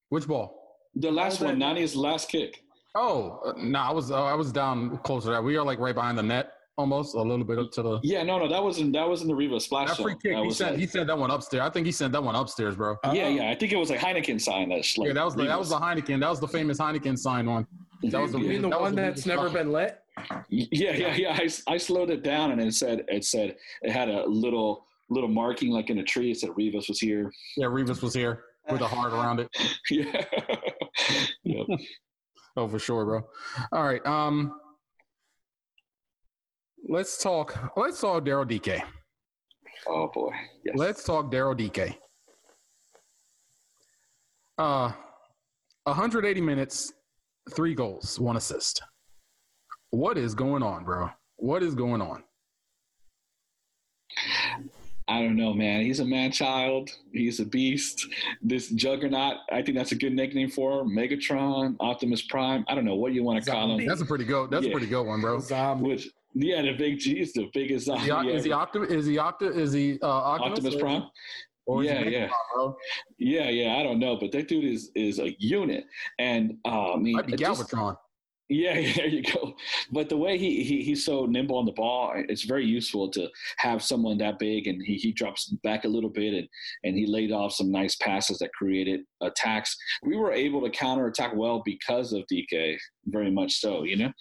Which 0.09 0.27
ball? 0.27 0.77
The 0.95 1.11
last 1.11 1.39
that- 1.39 1.45
one, 1.47 1.59
Nani's 1.59 1.95
last 1.95 2.29
kick. 2.29 2.63
Oh 2.95 3.39
uh, 3.45 3.53
no, 3.57 3.79
I 3.79 3.91
was 3.91 4.11
uh, 4.11 4.23
I 4.23 4.33
was 4.33 4.51
down 4.51 4.97
closer. 4.99 5.27
to 5.27 5.31
that. 5.31 5.43
We 5.43 5.55
are 5.57 5.63
like 5.65 5.79
right 5.79 5.95
behind 5.95 6.17
the 6.17 6.23
net, 6.23 6.51
almost 6.77 7.15
a 7.15 7.21
little 7.21 7.45
bit 7.45 7.59
up 7.59 7.71
to 7.73 7.81
the. 7.81 7.99
Yeah, 8.03 8.23
no, 8.23 8.39
no, 8.39 8.47
that 8.47 8.63
wasn't 8.63 8.93
that 8.93 9.07
wasn't 9.07 9.29
the 9.29 9.35
Rivas 9.35 9.65
splash 9.65 9.89
That 9.89 9.97
free 10.01 10.13
kick, 10.13 10.33
That 10.33 10.41
he 10.41 10.47
was 10.47 10.57
sent 10.57 10.71
like- 10.71 10.79
he 10.79 10.87
sent 10.87 11.07
that 11.07 11.17
one 11.17 11.31
upstairs. 11.31 11.61
I 11.63 11.69
think 11.69 11.85
he 11.85 11.91
sent 11.91 12.13
that 12.13 12.23
one 12.23 12.35
upstairs, 12.35 12.75
bro. 12.75 12.97
yeah, 13.13 13.25
Oh. 13.25 13.29
yeah. 13.29 13.49
I 13.51 13.55
think 13.55 13.71
it 13.71 13.77
was 13.77 13.89
like 13.89 13.99
Heineken 13.99 14.39
sign 14.39 14.69
that's 14.69 14.97
like 14.97 15.07
yeah, 15.07 15.13
that 15.13 15.25
was 15.25 15.35
the, 15.35 15.43
that 15.45 15.59
was 15.59 15.69
the 15.69 15.77
Heineken. 15.79 16.19
That 16.19 16.29
was 16.29 16.39
the 16.39 16.47
famous 16.47 16.77
Heineken 16.79 17.17
sign 17.17 17.45
one. 17.49 17.67
That 18.03 18.19
was 18.21 18.31
the, 18.31 18.39
You 18.39 18.47
mean 18.49 18.61
the 18.63 18.69
that 18.69 18.81
one 18.81 18.95
the 18.95 19.01
that's 19.01 19.25
never 19.25 19.43
stuff. 19.43 19.53
been 19.53 19.71
lit? 19.71 19.97
Yeah, 20.49 20.93
yeah, 20.93 21.15
yeah. 21.15 21.39
I, 21.39 21.49
I 21.73 21.77
slowed 21.77 22.09
it 22.09 22.23
down 22.23 22.51
and 22.51 22.59
it 22.61 22.73
said 22.73 23.05
it 23.07 23.23
said 23.25 23.55
it 23.81 23.91
had 23.91 24.09
a 24.09 24.25
little 24.27 24.85
little 25.09 25.29
marking 25.29 25.71
like 25.71 25.89
in 25.89 25.99
a 25.99 26.03
tree. 26.03 26.31
It 26.31 26.39
said 26.39 26.49
Rivas 26.55 26.87
was 26.89 26.99
here. 26.99 27.31
Yeah, 27.57 27.67
Rivas 27.67 28.01
was 28.01 28.13
here 28.13 28.43
with 28.69 28.81
a 28.81 28.87
heart 28.87 29.13
around 29.13 29.39
it. 29.39 29.49
yeah. 29.89 30.23
yep. 31.43 31.65
Oh, 32.57 32.67
for 32.67 32.79
sure, 32.79 33.05
bro. 33.05 33.21
All 33.71 33.83
right. 33.83 34.05
Um, 34.05 34.59
let's 36.91 37.21
talk. 37.23 37.71
Let's 37.77 37.99
talk 38.01 38.23
Daryl 38.23 38.47
Dike. 38.47 38.83
Oh 39.87 40.09
boy. 40.13 40.31
Yes. 40.63 40.75
Let's 40.77 41.03
talk 41.03 41.31
Daryl 41.31 41.57
Dike. 41.57 41.97
Uh, 44.57 44.91
180 45.85 46.41
minutes, 46.41 46.93
three 47.55 47.73
goals, 47.73 48.19
one 48.19 48.37
assist. 48.37 48.83
What 49.89 50.17
is 50.17 50.35
going 50.35 50.61
on, 50.61 50.83
bro? 50.83 51.09
What 51.37 51.63
is 51.63 51.73
going 51.73 52.01
on? 52.01 52.23
I 55.07 55.21
don't 55.21 55.35
know, 55.35 55.53
man. 55.53 55.81
He's 55.81 55.99
a 55.99 56.05
man 56.05 56.31
child. 56.31 56.89
He's 57.11 57.39
a 57.39 57.45
beast. 57.45 58.07
This 58.41 58.69
juggernaut, 58.69 59.37
I 59.51 59.61
think 59.61 59.77
that's 59.77 59.91
a 59.91 59.95
good 59.95 60.13
nickname 60.13 60.49
for 60.49 60.81
him. 60.81 60.89
Megatron, 60.89 61.75
Optimus 61.79 62.21
Prime. 62.21 62.63
I 62.67 62.75
don't 62.75 62.85
know 62.85 62.95
what 62.95 63.13
you 63.13 63.23
want 63.23 63.43
to 63.43 63.49
call 63.51 63.77
him. 63.77 63.85
That's 63.85 64.01
a 64.01 64.05
pretty 64.05 64.25
good. 64.25 64.51
That's 64.51 64.63
Yeah. 64.65 64.69
a 64.69 64.73
pretty 64.73 64.87
good 64.87 65.03
one, 65.03 65.19
bro. 65.21 65.39
Zombie. 65.39 65.89
Which, 65.89 66.09
yeah, 66.33 66.61
the 66.61 66.73
big 66.73 66.99
G 66.99 67.19
is 67.19 67.33
the 67.33 67.49
biggest 67.53 67.87
Is 67.89 68.01
he, 68.01 68.07
zombie 68.07 68.33
is 68.33 68.43
he. 68.45 68.51
Optimus? 68.51 68.89
Is 68.91 69.05
he 69.05 69.15
Opti- 69.17 69.55
Is 69.55 69.73
he 69.73 69.99
uh, 70.01 70.07
Optimus? 70.07 70.59
Optimus 70.59 70.81
Prime. 70.81 71.03
Or 71.65 71.83
is 71.83 71.89
he 71.91 71.95
Yeah, 71.95 72.01
yeah. 72.09 72.29
bro? 72.53 72.75
Yeah, 73.19 73.49
yeah, 73.49 73.75
I 73.77 73.83
don't 73.83 73.99
know, 73.99 74.17
but 74.17 74.31
that 74.31 74.47
dude 74.47 74.65
is 74.65 74.91
is 74.95 75.19
a 75.19 75.31
unit, 75.39 75.85
and 76.19 76.57
uh, 76.65 76.93
I 76.93 76.97
mean, 76.97 77.13
Might 77.13 77.27
be 77.27 77.33
it 77.33 77.39
just- 77.39 77.69
Galvatron. 77.71 77.97
Yeah, 78.61 78.73
there 78.95 79.07
you 79.07 79.23
go. 79.23 79.55
But 79.93 80.09
the 80.09 80.17
way 80.17 80.37
he, 80.37 80.61
he 80.63 80.83
he's 80.83 81.05
so 81.05 81.25
nimble 81.25 81.57
on 81.57 81.65
the 81.65 81.71
ball, 81.71 82.11
it's 82.27 82.43
very 82.43 82.65
useful 82.65 83.09
to 83.11 83.29
have 83.57 83.81
someone 83.81 84.17
that 84.17 84.39
big, 84.39 84.67
and 84.67 84.81
he, 84.83 84.95
he 84.95 85.13
drops 85.13 85.45
back 85.63 85.85
a 85.85 85.87
little 85.87 86.09
bit, 86.09 86.33
and 86.33 86.47
and 86.83 86.97
he 86.97 87.05
laid 87.05 87.31
off 87.31 87.53
some 87.53 87.71
nice 87.71 87.95
passes 87.95 88.39
that 88.39 88.51
created 88.51 89.01
attacks. 89.21 89.77
We 90.03 90.17
were 90.17 90.33
able 90.33 90.61
to 90.63 90.69
counter 90.69 91.07
attack 91.07 91.31
well 91.33 91.61
because 91.63 92.11
of 92.11 92.25
Dike, 92.29 92.77
very 93.05 93.31
much 93.31 93.61
so, 93.61 93.83
you 93.83 93.95
know. 93.95 94.11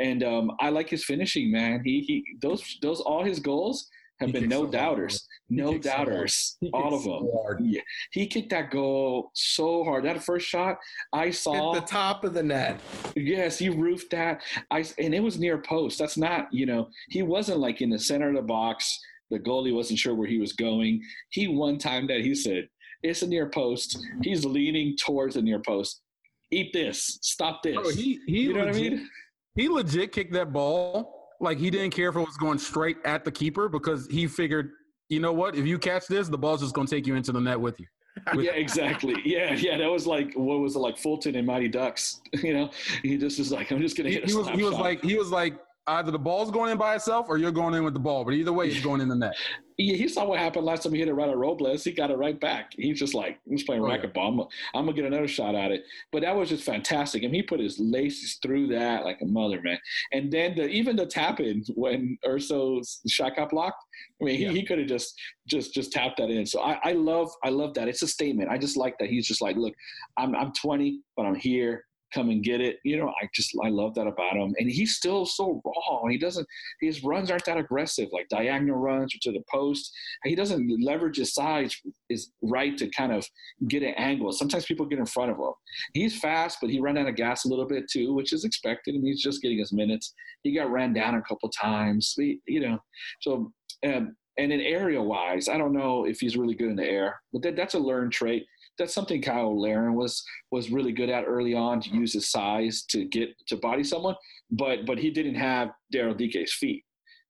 And 0.00 0.22
um, 0.22 0.52
I 0.60 0.68
like 0.68 0.88
his 0.88 1.04
finishing, 1.04 1.50
man. 1.50 1.82
He 1.84 2.00
he 2.06 2.24
those 2.40 2.78
those 2.82 3.00
all 3.00 3.24
his 3.24 3.40
goals 3.40 3.88
have 4.20 4.28
He 4.30 4.40
been 4.40 4.48
no 4.48 4.66
doubters, 4.66 5.26
no 5.48 5.78
doubters, 5.78 6.56
all 6.72 6.94
of 6.94 7.04
them. 7.04 7.28
so. 7.32 7.56
Yeah, 7.60 7.80
he 8.12 8.26
kicked 8.26 8.50
that 8.50 8.70
goal 8.70 9.30
so 9.34 9.82
hard. 9.84 10.04
That 10.04 10.22
first 10.22 10.46
shot 10.46 10.76
I 11.12 11.30
saw. 11.30 11.74
At 11.74 11.80
the 11.80 11.86
top 11.86 12.24
of 12.24 12.34
the 12.34 12.42
net. 12.42 12.78
Yes, 13.16 13.58
he 13.58 13.68
roofed 13.68 14.10
that. 14.10 14.42
I 14.70 14.84
and 14.98 15.14
it 15.14 15.22
was 15.22 15.38
near 15.38 15.58
post. 15.58 15.98
That's 15.98 16.16
not, 16.16 16.52
you 16.52 16.66
know, 16.66 16.88
he 17.08 17.22
wasn't 17.22 17.58
like 17.58 17.80
in 17.80 17.90
the 17.90 17.98
center 17.98 18.28
of 18.28 18.34
the 18.36 18.42
box. 18.42 18.98
The 19.30 19.38
goalie 19.38 19.74
wasn't 19.74 19.98
sure 19.98 20.14
where 20.14 20.28
he 20.28 20.38
was 20.38 20.52
going. 20.52 21.02
He 21.30 21.48
one 21.48 21.78
time 21.78 22.06
that 22.08 22.20
he 22.20 22.34
said, 22.34 22.68
"It's 23.02 23.22
a 23.22 23.26
near 23.26 23.48
post." 23.48 23.98
He's 24.22 24.44
leaning 24.44 24.96
towards 24.96 25.34
the 25.36 25.42
near 25.42 25.60
post. 25.60 26.02
Eat 26.50 26.72
this. 26.72 27.18
Stop 27.22 27.62
this. 27.62 27.76
Bro, 27.76 27.90
he 27.90 28.20
he 28.26 28.40
you 28.42 28.52
know 28.52 28.60
what 28.60 28.68
I 28.68 28.72
legit, 28.72 28.92
mean? 28.94 29.08
he 29.54 29.68
legit 29.68 30.12
kicked 30.12 30.32
that 30.32 30.52
ball 30.52 31.19
like 31.40 31.58
he 31.58 31.70
didn't 31.70 31.90
care 31.90 32.08
if 32.10 32.16
it 32.16 32.20
was 32.20 32.36
going 32.36 32.58
straight 32.58 32.98
at 33.04 33.24
the 33.24 33.32
keeper 33.32 33.68
because 33.68 34.06
he 34.08 34.26
figured, 34.26 34.70
you 35.08 35.20
know 35.20 35.32
what, 35.32 35.56
if 35.56 35.66
you 35.66 35.78
catch 35.78 36.06
this, 36.06 36.28
the 36.28 36.38
ball's 36.38 36.60
just 36.60 36.74
going 36.74 36.86
to 36.86 36.94
take 36.94 37.06
you 37.06 37.16
into 37.16 37.32
the 37.32 37.40
net 37.40 37.58
with 37.60 37.80
you. 37.80 37.86
With- 38.34 38.44
Yeah, 38.44 38.52
exactly. 38.52 39.14
Yeah, 39.24 39.54
yeah. 39.54 39.78
That 39.78 39.90
was 39.90 40.06
like 40.06 40.32
what 40.34 40.58
was 40.60 40.74
it 40.76 40.80
like 40.80 40.98
Fulton 40.98 41.36
and 41.36 41.46
Mighty 41.46 41.68
Ducks? 41.68 42.20
You 42.42 42.54
know, 42.54 42.70
he 43.02 43.16
just 43.16 43.38
was 43.38 43.50
like, 43.52 43.70
"I'm 43.70 43.80
just 43.80 43.96
gonna 43.96 44.08
He, 44.08 44.16
hit 44.16 44.24
a 44.24 44.26
he 44.26 44.34
was 44.34 44.48
he 44.48 44.62
was 44.62 44.72
shot." 44.74 44.80
like 44.80 45.02
he 45.02 45.16
was 45.16 45.30
like 45.30 45.58
either 45.86 46.10
the 46.10 46.18
ball's 46.18 46.50
going 46.50 46.70
in 46.72 46.76
by 46.78 46.94
itself 46.96 47.26
or 47.28 47.38
you're 47.38 47.50
going 47.52 47.74
in 47.74 47.84
with 47.84 47.94
the 47.94 48.00
ball, 48.00 48.24
but 48.24 48.34
either 48.34 48.52
way, 48.52 48.66
it's 48.68 48.84
going 48.84 49.00
in 49.00 49.08
the 49.08 49.14
net. 49.16 49.34
Yeah, 49.82 49.96
he 49.96 50.08
saw 50.08 50.24
what 50.26 50.38
happened 50.38 50.66
last 50.66 50.82
time 50.82 50.92
he 50.92 50.98
hit 50.98 51.08
it 51.08 51.14
right 51.14 51.28
at 51.28 51.36
Robles. 51.36 51.84
He 51.84 51.92
got 51.92 52.10
it 52.10 52.18
right 52.18 52.38
back. 52.38 52.72
He's 52.76 52.98
just 52.98 53.14
like, 53.14 53.38
he's 53.48 53.62
playing 53.62 53.82
Oh, 53.82 53.86
racquetball. 53.86 54.28
I'm, 54.28 54.40
I'm 54.74 54.84
gonna 54.86 54.92
get 54.92 55.04
another 55.06 55.26
shot 55.28 55.54
at 55.54 55.70
it. 55.72 55.84
But 56.12 56.22
that 56.22 56.36
was 56.36 56.48
just 56.48 56.64
fantastic. 56.64 57.22
And 57.22 57.34
he 57.34 57.42
put 57.42 57.60
his 57.60 57.78
laces 57.78 58.38
through 58.42 58.68
that 58.68 59.04
like 59.04 59.20
a 59.22 59.26
mother, 59.26 59.60
man. 59.62 59.78
And 60.12 60.30
then 60.30 60.54
the, 60.54 60.68
even 60.68 60.96
the 60.96 61.06
tap 61.06 61.40
in 61.40 61.64
when 61.74 62.18
Urso's 62.26 63.00
shot 63.08 63.36
got 63.36 63.50
blocked. 63.50 63.82
I 64.20 64.24
mean, 64.24 64.36
he, 64.36 64.44
Yeah. 64.44 64.50
he 64.52 64.64
could 64.64 64.78
have 64.78 64.88
just 64.88 65.18
just 65.48 65.72
just 65.74 65.92
tapped 65.92 66.18
that 66.18 66.30
in. 66.30 66.44
So 66.46 66.60
I, 66.60 66.78
I 66.84 66.92
love 66.92 67.30
I 67.42 67.48
love 67.48 67.74
that. 67.74 67.88
It's 67.88 68.02
a 68.02 68.08
statement. 68.08 68.50
I 68.50 68.58
just 68.58 68.76
like 68.76 68.98
that 68.98 69.08
he's 69.08 69.26
just 69.26 69.40
like, 69.42 69.56
look, 69.56 69.74
I'm 70.16 70.34
I'm 70.36 70.52
20, 70.52 71.00
but 71.16 71.24
I'm 71.26 71.34
here. 71.34 71.84
Come 72.12 72.30
and 72.30 72.42
get 72.42 72.60
it. 72.60 72.78
You 72.84 72.96
know, 72.98 73.08
I 73.22 73.28
just 73.34 73.50
I 73.64 73.68
love 73.68 73.94
that 73.94 74.06
about 74.06 74.36
him. 74.36 74.54
And 74.58 74.70
he's 74.70 74.96
still 74.96 75.26
so 75.26 75.60
raw. 75.64 76.06
He 76.08 76.18
doesn't 76.18 76.46
his 76.80 77.02
runs 77.04 77.30
aren't 77.30 77.44
that 77.44 77.56
aggressive, 77.58 78.08
like 78.12 78.28
diagonal 78.28 78.76
runs 78.76 79.14
or 79.14 79.18
to 79.22 79.32
the 79.32 79.44
post. 79.50 79.92
He 80.24 80.34
doesn't 80.34 80.82
leverage 80.84 81.16
his 81.18 81.34
size 81.34 81.74
is 82.08 82.32
right 82.42 82.76
to 82.78 82.88
kind 82.90 83.12
of 83.12 83.26
get 83.68 83.82
an 83.82 83.94
angle. 83.96 84.32
Sometimes 84.32 84.66
people 84.66 84.86
get 84.86 84.98
in 84.98 85.06
front 85.06 85.30
of 85.30 85.36
him. 85.38 85.52
He's 85.94 86.18
fast, 86.20 86.58
but 86.60 86.70
he 86.70 86.80
ran 86.80 86.98
out 86.98 87.08
of 87.08 87.16
gas 87.16 87.44
a 87.44 87.48
little 87.48 87.66
bit 87.66 87.84
too, 87.90 88.14
which 88.14 88.32
is 88.32 88.44
expected. 88.44 88.94
and 88.94 89.06
he's 89.06 89.22
just 89.22 89.42
getting 89.42 89.58
his 89.58 89.72
minutes. 89.72 90.12
He 90.42 90.54
got 90.54 90.70
ran 90.70 90.92
down 90.92 91.14
a 91.14 91.22
couple 91.22 91.48
times. 91.50 92.14
He- 92.16 92.40
you 92.46 92.60
know, 92.60 92.78
so 93.20 93.52
um, 93.86 94.16
and 94.38 94.52
in 94.52 94.60
area 94.60 95.00
wise, 95.02 95.48
I 95.48 95.58
don't 95.58 95.72
know 95.72 96.04
if 96.06 96.20
he's 96.20 96.36
really 96.36 96.54
good 96.54 96.70
in 96.70 96.76
the 96.76 96.84
air, 96.86 97.20
but 97.32 97.42
that, 97.42 97.56
that's 97.56 97.74
a 97.74 97.78
learned 97.78 98.12
trait. 98.12 98.44
That's 98.80 98.94
something 98.94 99.22
Kyle 99.22 99.60
Larin 99.60 99.94
was 99.94 100.24
was 100.50 100.70
really 100.70 100.92
good 100.92 101.10
at 101.10 101.24
early 101.26 101.54
on 101.54 101.80
to 101.82 101.90
use 101.90 102.14
his 102.14 102.30
size 102.30 102.82
to 102.88 103.04
get 103.04 103.30
to 103.48 103.56
body 103.56 103.84
someone, 103.84 104.16
but 104.50 104.86
but 104.86 104.98
he 104.98 105.10
didn't 105.10 105.36
have 105.36 105.70
Daryl 105.94 106.18
Dike's 106.18 106.54
feet, 106.54 106.84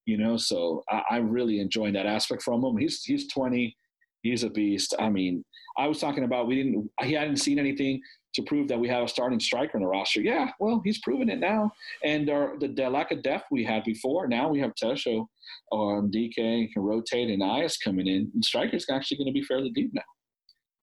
you 0.07 0.17
know. 0.17 0.37
So 0.37 0.83
I, 0.89 1.03
I'm 1.11 1.31
really 1.31 1.61
enjoying 1.61 1.93
that 1.95 2.07
aspect 2.07 2.43
from 2.43 2.65
him. 2.65 2.79
He's 2.79 3.03
he's 3.03 3.29
20, 3.29 3.77
he's 4.23 4.45
a 4.45 4.51
beast. 4.51 4.95
I 4.99 5.11
mean, 5.11 5.45
I 5.77 5.87
was 5.89 5.99
talking 5.99 6.25
about 6.25 6.47
we 6.47 6.55
didn't 6.55 6.91
he 7.03 7.13
hadn't 7.13 7.39
seen 7.39 7.59
anything 7.59 8.01
to 8.35 8.43
prove 8.43 8.69
that 8.69 8.79
we 8.79 8.89
have 8.89 9.03
a 9.03 9.09
starting 9.09 9.41
striker 9.41 9.77
in 9.77 9.83
the 9.83 9.89
roster. 9.89 10.21
Yeah, 10.21 10.51
well, 10.61 10.81
he's 10.85 11.01
proven 11.01 11.29
it 11.29 11.41
now. 11.41 11.73
And 12.05 12.31
our, 12.31 12.57
the, 12.59 12.69
the 12.69 12.89
lack 12.89 13.11
of 13.11 13.23
depth 13.23 13.47
we 13.51 13.65
had 13.65 13.85
before, 13.85 14.29
now 14.29 14.49
we 14.49 14.61
have 14.61 14.73
Tesho, 14.81 15.27
um, 15.73 16.11
DK 16.15 16.73
can 16.73 16.83
rotate, 16.83 17.31
and 17.31 17.43
Ayas 17.43 17.77
coming 17.83 18.07
in. 18.07 18.31
And 18.33 18.45
striker's 18.45 18.87
actually 18.91 19.17
going 19.17 19.27
to 19.27 19.33
be 19.33 19.43
fairly 19.43 19.71
deep 19.71 19.91
now. 19.93 20.03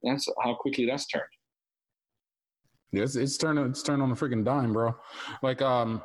That's 0.04 0.28
how 0.44 0.56
quickly 0.56 0.86
that's 0.86 1.08
turned. 1.08 1.24
It's 2.92 3.16
it's 3.16 3.38
turned 3.38 3.60
it's 3.60 3.84
turning 3.84 4.02
on 4.02 4.10
the 4.10 4.16
freaking 4.16 4.46
dime, 4.46 4.74
bro. 4.74 4.96
Like 5.42 5.62
um 5.62 6.02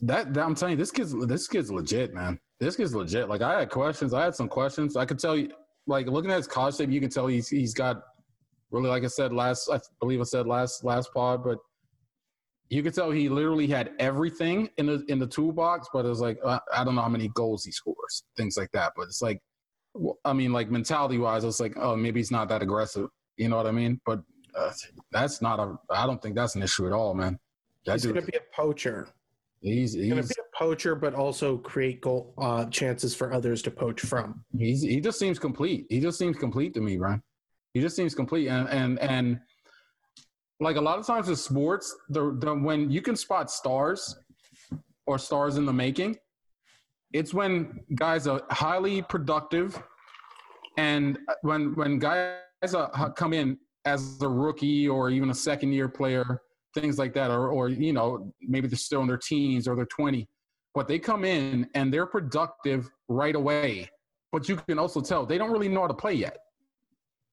that, 0.00 0.32
that 0.34 0.44
I'm 0.44 0.54
telling 0.54 0.72
you, 0.72 0.76
this 0.76 0.92
kid's 0.92 1.12
this 1.26 1.48
kid's 1.48 1.72
legit, 1.72 2.14
man. 2.14 2.38
This 2.60 2.76
kid's 2.76 2.94
legit. 2.94 3.28
Like 3.28 3.42
I 3.42 3.60
had 3.60 3.70
questions. 3.70 4.14
I 4.14 4.22
had 4.22 4.34
some 4.34 4.48
questions. 4.48 4.96
I 4.96 5.04
could 5.04 5.18
tell 5.18 5.36
you 5.36 5.50
like 5.86 6.06
looking 6.06 6.30
at 6.30 6.36
his 6.36 6.46
college 6.46 6.76
tape, 6.76 6.90
you 6.90 7.00
can 7.00 7.10
tell 7.10 7.26
he's 7.26 7.48
he's 7.48 7.74
got 7.74 8.02
really 8.70 8.88
like 8.88 9.04
I 9.04 9.08
said 9.08 9.32
last 9.32 9.68
I 9.70 9.80
believe 10.00 10.20
I 10.20 10.24
said 10.24 10.46
last 10.46 10.84
last 10.84 11.12
pod, 11.12 11.42
but 11.42 11.58
you 12.70 12.82
could 12.82 12.94
tell 12.94 13.10
he 13.10 13.28
literally 13.28 13.66
had 13.66 13.92
everything 13.98 14.68
in 14.76 14.86
the 14.86 15.04
in 15.08 15.18
the 15.18 15.26
toolbox, 15.26 15.88
but 15.92 16.04
it 16.04 16.08
was 16.08 16.20
like 16.20 16.38
uh, 16.44 16.58
I 16.72 16.84
don't 16.84 16.94
know 16.94 17.02
how 17.02 17.08
many 17.08 17.28
goals 17.28 17.64
he 17.64 17.72
scores, 17.72 18.24
things 18.36 18.56
like 18.56 18.70
that. 18.72 18.92
But 18.94 19.04
it's 19.04 19.22
like, 19.22 19.40
I 20.24 20.32
mean, 20.32 20.52
like 20.52 20.70
mentality 20.70 21.18
wise, 21.18 21.44
it's 21.44 21.60
like, 21.60 21.74
oh, 21.76 21.96
maybe 21.96 22.20
he's 22.20 22.30
not 22.30 22.48
that 22.48 22.62
aggressive. 22.62 23.08
You 23.36 23.48
know 23.48 23.56
what 23.56 23.66
I 23.66 23.70
mean? 23.70 24.00
But 24.04 24.20
uh, 24.54 24.72
that's 25.12 25.40
not 25.40 25.60
a. 25.60 25.76
I 25.90 26.06
don't 26.06 26.20
think 26.20 26.34
that's 26.34 26.54
an 26.54 26.62
issue 26.62 26.86
at 26.86 26.92
all, 26.92 27.14
man. 27.14 27.38
That 27.86 27.92
He's 27.94 28.06
going 28.06 28.16
to 28.16 28.22
be 28.22 28.36
a 28.36 28.54
poacher. 28.54 29.08
he's 29.60 29.92
He's 29.94 30.10
going 30.10 30.22
to 30.22 30.28
be 30.28 30.34
a 30.40 30.56
poacher, 30.56 30.94
but 30.94 31.14
also 31.14 31.58
create 31.58 32.00
goal 32.00 32.34
uh, 32.38 32.66
chances 32.66 33.14
for 33.14 33.32
others 33.32 33.62
to 33.62 33.70
poach 33.70 34.00
from. 34.00 34.44
he's 34.56 34.82
he 34.82 35.00
just 35.00 35.18
seems 35.18 35.38
complete. 35.38 35.86
He 35.88 36.00
just 36.00 36.18
seems 36.18 36.36
complete 36.36 36.74
to 36.74 36.80
me, 36.80 36.96
Brian. 36.96 37.22
He 37.74 37.80
just 37.80 37.96
seems 37.96 38.14
complete, 38.14 38.48
and 38.48 38.68
and 38.68 38.98
and 38.98 39.40
like 40.60 40.76
a 40.76 40.80
lot 40.80 40.98
of 40.98 41.06
times 41.06 41.28
in 41.28 41.36
sports, 41.36 41.94
the, 42.08 42.36
the 42.40 42.54
when 42.54 42.90
you 42.90 43.00
can 43.00 43.16
spot 43.16 43.50
stars 43.50 44.16
or 45.06 45.18
stars 45.18 45.56
in 45.56 45.64
the 45.64 45.72
making, 45.72 46.16
it's 47.12 47.32
when 47.32 47.80
guys 47.94 48.26
are 48.26 48.42
highly 48.50 49.02
productive, 49.02 49.82
and 50.76 51.18
when 51.42 51.74
when 51.74 51.98
guys 51.98 52.74
are, 52.74 53.12
come 53.12 53.32
in 53.32 53.58
as 53.84 54.20
a 54.22 54.28
rookie 54.28 54.88
or 54.88 55.10
even 55.10 55.30
a 55.30 55.34
second 55.34 55.72
year 55.72 55.88
player, 55.88 56.42
things 56.74 56.98
like 56.98 57.14
that, 57.14 57.30
or 57.30 57.48
or 57.48 57.68
you 57.68 57.92
know 57.92 58.32
maybe 58.42 58.68
they're 58.68 58.78
still 58.78 59.00
in 59.00 59.06
their 59.06 59.16
teens 59.18 59.66
or 59.66 59.74
they're 59.74 59.86
twenty, 59.86 60.28
but 60.74 60.86
they 60.86 60.98
come 60.98 61.24
in 61.24 61.68
and 61.74 61.92
they're 61.92 62.06
productive 62.06 62.90
right 63.08 63.34
away. 63.34 63.88
But 64.30 64.48
you 64.48 64.56
can 64.56 64.78
also 64.78 65.00
tell 65.00 65.24
they 65.24 65.38
don't 65.38 65.50
really 65.50 65.68
know 65.68 65.82
how 65.82 65.88
to 65.88 65.94
play 65.94 66.14
yet. 66.14 66.38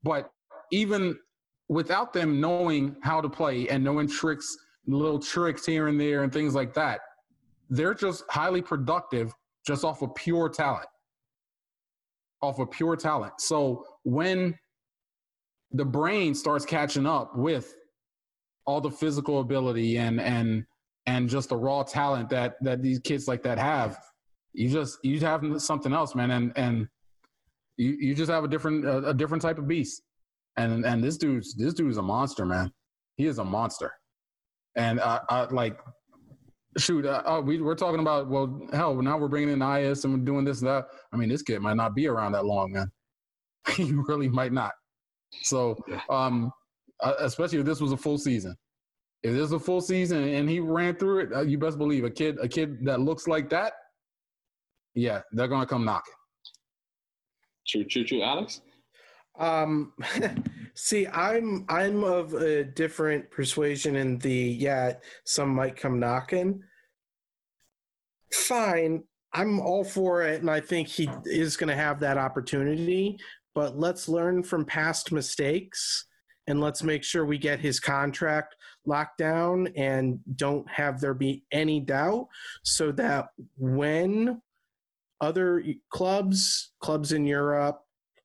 But 0.03 0.31
even 0.71 1.17
without 1.67 2.13
them 2.13 2.39
knowing 2.39 2.95
how 3.01 3.19
to 3.19 3.29
play 3.29 3.67
and 3.67 3.83
knowing 3.83 4.07
tricks, 4.07 4.55
little 4.87 5.19
tricks 5.19 5.65
here 5.65 5.87
and 5.87 5.99
there 5.99 6.23
and 6.23 6.31
things 6.31 6.55
like 6.55 6.73
that, 6.75 7.01
they're 7.69 7.93
just 7.93 8.23
highly 8.29 8.61
productive 8.61 9.33
just 9.65 9.83
off 9.83 10.01
of 10.01 10.13
pure 10.15 10.49
talent. 10.49 10.87
Off 12.41 12.59
of 12.59 12.71
pure 12.71 12.95
talent. 12.95 13.33
So 13.39 13.85
when 14.03 14.57
the 15.71 15.85
brain 15.85 16.35
starts 16.35 16.65
catching 16.65 17.05
up 17.05 17.35
with 17.35 17.73
all 18.65 18.81
the 18.81 18.91
physical 18.91 19.39
ability 19.39 19.97
and 19.97 20.19
and 20.19 20.65
and 21.07 21.29
just 21.29 21.49
the 21.49 21.57
raw 21.57 21.83
talent 21.83 22.29
that 22.29 22.55
that 22.61 22.81
these 22.81 22.99
kids 22.99 23.27
like 23.27 23.43
that 23.43 23.57
have, 23.57 23.99
you 24.53 24.69
just 24.69 24.99
you 25.03 25.19
have 25.19 25.43
something 25.61 25.93
else, 25.93 26.15
man, 26.15 26.31
and 26.31 26.51
and 26.55 26.87
you 27.77 27.97
you 27.99 28.15
just 28.15 28.31
have 28.31 28.43
a 28.43 28.47
different 28.47 28.85
a, 28.85 29.09
a 29.09 29.13
different 29.13 29.41
type 29.41 29.57
of 29.57 29.67
beast 29.67 30.01
and 30.57 30.85
and 30.85 31.03
this 31.03 31.17
dude's 31.17 31.53
this 31.55 31.73
dude's 31.73 31.97
a 31.97 32.01
monster, 32.01 32.45
man. 32.45 32.71
He 33.17 33.25
is 33.25 33.39
a 33.39 33.43
monster, 33.43 33.91
and 34.75 34.99
I, 34.99 35.19
I 35.29 35.43
like 35.45 35.79
shoot. 36.77 37.05
Uh, 37.05 37.21
uh, 37.25 37.41
we 37.41 37.61
we're 37.61 37.75
talking 37.75 37.99
about 37.99 38.29
well, 38.29 38.61
hell, 38.73 39.01
now 39.01 39.17
we're 39.17 39.27
bringing 39.27 39.49
in 39.49 39.61
IS 39.61 40.03
and 40.03 40.13
we're 40.13 40.25
doing 40.25 40.45
this 40.45 40.61
and 40.61 40.69
that. 40.69 40.85
I 41.13 41.17
mean, 41.17 41.29
this 41.29 41.41
kid 41.41 41.61
might 41.61 41.77
not 41.77 41.95
be 41.95 42.07
around 42.07 42.33
that 42.33 42.45
long, 42.45 42.73
man. 42.73 42.91
he 43.75 43.93
really 43.93 44.29
might 44.29 44.51
not. 44.51 44.73
So, 45.43 45.77
um, 46.09 46.51
uh, 47.01 47.13
especially 47.19 47.59
if 47.59 47.65
this 47.65 47.81
was 47.81 47.91
a 47.91 47.97
full 47.97 48.17
season, 48.17 48.55
if 49.23 49.33
there's 49.33 49.51
a 49.51 49.59
full 49.59 49.81
season 49.81 50.23
and 50.23 50.49
he 50.49 50.59
ran 50.59 50.95
through 50.95 51.19
it, 51.19 51.33
uh, 51.33 51.41
you 51.41 51.57
best 51.57 51.77
believe 51.77 52.03
a 52.03 52.09
kid, 52.09 52.37
a 52.41 52.47
kid 52.47 52.85
that 52.85 52.99
looks 52.99 53.27
like 53.27 53.49
that, 53.49 53.73
yeah, 54.93 55.21
they're 55.31 55.47
gonna 55.47 55.65
come 55.65 55.83
knocking. 55.83 56.13
True, 57.67 57.83
true, 57.83 58.03
true. 58.03 58.21
Alex? 58.21 58.61
Um, 59.37 59.93
see, 60.75 61.07
I'm 61.07 61.65
I'm 61.69 62.03
of 62.03 62.33
a 62.33 62.63
different 62.63 63.31
persuasion 63.31 63.95
in 63.95 64.19
the 64.19 64.33
yeah, 64.33 64.93
some 65.23 65.49
might 65.49 65.75
come 65.75 65.99
knocking. 65.99 66.61
Fine, 68.31 69.03
I'm 69.33 69.59
all 69.59 69.83
for 69.83 70.23
it, 70.23 70.41
and 70.41 70.49
I 70.49 70.59
think 70.59 70.87
he 70.87 71.09
is 71.25 71.57
going 71.57 71.69
to 71.69 71.75
have 71.75 71.99
that 72.01 72.17
opportunity. 72.17 73.17
But 73.53 73.77
let's 73.77 74.09
learn 74.09 74.43
from 74.43 74.65
past 74.65 75.11
mistakes, 75.11 76.05
and 76.47 76.59
let's 76.59 76.83
make 76.83 77.03
sure 77.03 77.25
we 77.25 77.37
get 77.37 77.59
his 77.59 77.79
contract 77.79 78.55
locked 78.85 79.17
down, 79.17 79.67
and 79.75 80.19
don't 80.35 80.69
have 80.69 80.99
there 80.99 81.13
be 81.13 81.43
any 81.51 81.79
doubt, 81.79 82.27
so 82.63 82.91
that 82.93 83.29
when 83.57 84.41
other 85.21 85.63
clubs, 85.89 86.73
clubs 86.81 87.13
in 87.13 87.25
Europe, 87.25 87.81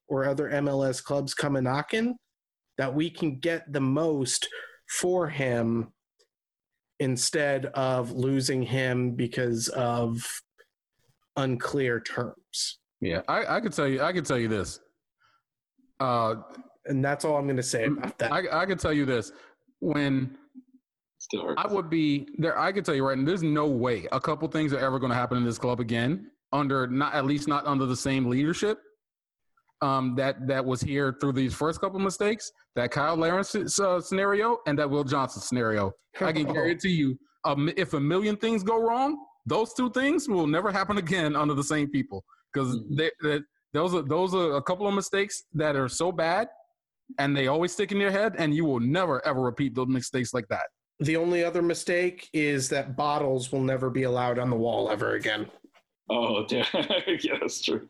or 0.08 0.24
other 0.24 0.50
MLS 0.50 1.02
clubs 1.02 1.32
come 1.34 1.54
a 1.54 1.62
knocking, 1.62 2.16
that 2.80 2.94
we 2.94 3.10
can 3.10 3.38
get 3.38 3.70
the 3.70 3.80
most 3.80 4.48
for 4.88 5.28
him 5.28 5.92
instead 6.98 7.66
of 7.66 8.10
losing 8.10 8.62
him 8.62 9.10
because 9.10 9.68
of 9.68 10.26
unclear 11.36 12.00
terms. 12.00 12.78
Yeah, 13.02 13.20
I, 13.28 13.56
I 13.56 13.60
could 13.60 13.74
tell 13.74 13.86
you, 13.86 14.00
I 14.00 14.14
could 14.14 14.24
tell 14.24 14.38
you 14.38 14.48
this. 14.48 14.80
Uh, 16.00 16.36
And 16.86 17.04
that's 17.04 17.26
all 17.26 17.36
I'm 17.36 17.44
going 17.44 17.58
to 17.58 17.62
say 17.62 17.84
about 17.84 18.18
that. 18.18 18.32
I, 18.32 18.62
I 18.62 18.64
could 18.64 18.78
tell 18.78 18.94
you 18.94 19.04
this. 19.04 19.30
When 19.80 20.38
Still. 21.18 21.54
I 21.58 21.66
would 21.70 21.90
be 21.90 22.28
there. 22.38 22.58
I 22.58 22.72
can 22.72 22.82
tell 22.82 22.94
you 22.94 23.06
right 23.06 23.18
now, 23.18 23.26
there's 23.26 23.42
no 23.42 23.66
way 23.66 24.06
a 24.10 24.18
couple 24.18 24.48
things 24.48 24.72
are 24.72 24.78
ever 24.78 24.98
going 24.98 25.10
to 25.10 25.16
happen 25.16 25.36
in 25.36 25.44
this 25.44 25.58
club 25.58 25.80
again 25.80 26.30
under 26.50 26.86
not 26.86 27.12
at 27.12 27.26
least 27.26 27.46
not 27.46 27.66
under 27.66 27.84
the 27.84 27.96
same 27.96 28.24
leadership 28.30 28.80
um, 29.82 30.14
that 30.16 30.46
that 30.46 30.64
was 30.64 30.80
here 30.80 31.16
through 31.20 31.32
these 31.32 31.54
first 31.54 31.80
couple 31.80 31.98
mistakes. 31.98 32.50
That 32.76 32.90
Kyle 32.90 33.16
Larin 33.16 33.44
uh, 33.82 34.00
scenario 34.00 34.58
and 34.66 34.78
that 34.78 34.88
Will 34.88 35.04
Johnson 35.04 35.42
scenario. 35.42 35.92
I 36.20 36.32
can 36.32 36.44
guarantee 36.52 36.90
you, 36.90 37.18
um, 37.44 37.70
if 37.76 37.94
a 37.94 38.00
million 38.00 38.36
things 38.36 38.62
go 38.62 38.80
wrong, 38.80 39.18
those 39.46 39.72
two 39.74 39.90
things 39.90 40.28
will 40.28 40.46
never 40.46 40.70
happen 40.70 40.98
again 40.98 41.36
under 41.36 41.54
the 41.54 41.64
same 41.64 41.88
people 41.88 42.24
because 42.52 42.78
they, 42.90 43.10
those 43.72 43.94
are 43.94 44.02
those 44.02 44.34
are 44.34 44.56
a 44.56 44.62
couple 44.62 44.86
of 44.86 44.94
mistakes 44.94 45.44
that 45.54 45.76
are 45.76 45.88
so 45.88 46.12
bad 46.12 46.48
and 47.18 47.36
they 47.36 47.48
always 47.48 47.72
stick 47.72 47.92
in 47.92 47.98
your 47.98 48.10
head, 48.10 48.34
and 48.38 48.54
you 48.54 48.64
will 48.64 48.80
never 48.80 49.24
ever 49.26 49.40
repeat 49.40 49.74
those 49.74 49.88
mistakes 49.88 50.32
like 50.32 50.48
that. 50.48 50.66
The 51.00 51.16
only 51.16 51.42
other 51.42 51.62
mistake 51.62 52.28
is 52.32 52.68
that 52.68 52.96
bottles 52.96 53.50
will 53.50 53.62
never 53.62 53.88
be 53.90 54.02
allowed 54.02 54.38
on 54.38 54.50
the 54.50 54.56
wall 54.56 54.90
ever 54.90 55.14
again. 55.14 55.46
Oh, 56.10 56.44
yeah, 56.50 56.66
yeah, 57.22 57.34
that's 57.40 57.62
true. 57.62 57.88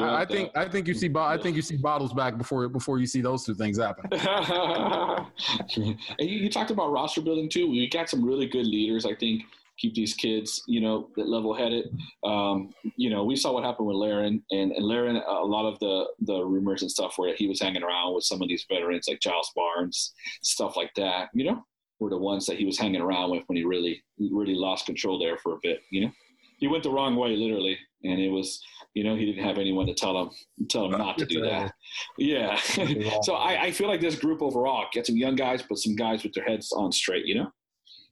I, 0.00 0.22
I 0.22 0.24
think 0.24 0.56
I 0.56 0.66
think 0.66 0.88
you 0.88 0.94
see 0.94 1.08
bo- 1.08 1.20
I 1.20 1.36
think 1.36 1.54
you 1.54 1.62
see 1.62 1.76
bottles 1.76 2.14
back 2.14 2.38
before 2.38 2.66
before 2.68 2.98
you 2.98 3.06
see 3.06 3.20
those 3.20 3.44
two 3.44 3.54
things 3.54 3.78
happen. 3.78 4.08
and 4.12 5.96
you, 6.18 6.38
you 6.38 6.50
talked 6.50 6.70
about 6.70 6.90
roster 6.90 7.20
building 7.20 7.48
too. 7.48 7.70
We 7.70 7.88
got 7.88 8.08
some 8.08 8.24
really 8.24 8.46
good 8.46 8.66
leaders. 8.66 9.04
I 9.04 9.14
think 9.14 9.42
keep 9.78 9.94
these 9.94 10.14
kids, 10.14 10.62
you 10.66 10.80
know, 10.80 11.08
level 11.16 11.54
headed. 11.54 11.86
Um, 12.24 12.70
you 12.96 13.10
know, 13.10 13.24
we 13.24 13.36
saw 13.36 13.52
what 13.52 13.64
happened 13.64 13.86
with 13.86 13.96
Larin, 13.96 14.42
and, 14.50 14.72
and 14.72 14.84
Larin, 14.84 15.16
a 15.16 15.44
lot 15.44 15.70
of 15.70 15.78
the 15.78 16.06
the 16.20 16.42
rumors 16.44 16.82
and 16.82 16.90
stuff 16.90 17.14
where 17.16 17.34
he 17.34 17.46
was 17.46 17.60
hanging 17.60 17.82
around 17.82 18.14
with 18.14 18.24
some 18.24 18.42
of 18.42 18.48
these 18.48 18.66
veterans 18.70 19.06
like 19.08 19.20
Giles 19.20 19.52
Barnes, 19.54 20.12
stuff 20.42 20.76
like 20.76 20.94
that. 20.96 21.28
You 21.32 21.50
know, 21.50 21.64
were 22.00 22.10
the 22.10 22.18
ones 22.18 22.46
that 22.46 22.58
he 22.58 22.64
was 22.64 22.78
hanging 22.78 23.00
around 23.00 23.30
with 23.30 23.42
when 23.46 23.56
he 23.56 23.64
really 23.64 24.02
really 24.18 24.54
lost 24.54 24.86
control 24.86 25.18
there 25.18 25.38
for 25.38 25.54
a 25.54 25.58
bit. 25.62 25.80
You 25.90 26.06
know, 26.06 26.12
he 26.58 26.66
went 26.68 26.82
the 26.82 26.90
wrong 26.90 27.16
way 27.16 27.36
literally, 27.36 27.78
and 28.04 28.20
it 28.20 28.28
was. 28.28 28.62
You 28.94 29.04
know, 29.04 29.14
he 29.14 29.26
didn't 29.26 29.44
have 29.44 29.58
anyone 29.58 29.86
to 29.86 29.94
tell 29.94 30.20
him 30.20 30.30
tell 30.68 30.86
him 30.86 30.92
not 30.92 31.18
to 31.18 31.26
do 31.26 31.40
that. 31.42 31.72
Yeah. 32.16 32.58
so 33.22 33.34
I, 33.34 33.64
I 33.64 33.70
feel 33.70 33.86
like 33.86 34.00
this 34.00 34.16
group 34.16 34.42
overall 34.42 34.86
get 34.92 35.06
some 35.06 35.16
young 35.16 35.36
guys, 35.36 35.62
but 35.62 35.78
some 35.78 35.94
guys 35.94 36.24
with 36.24 36.32
their 36.32 36.42
heads 36.44 36.72
on 36.72 36.90
straight. 36.90 37.24
You 37.24 37.34
know. 37.36 37.52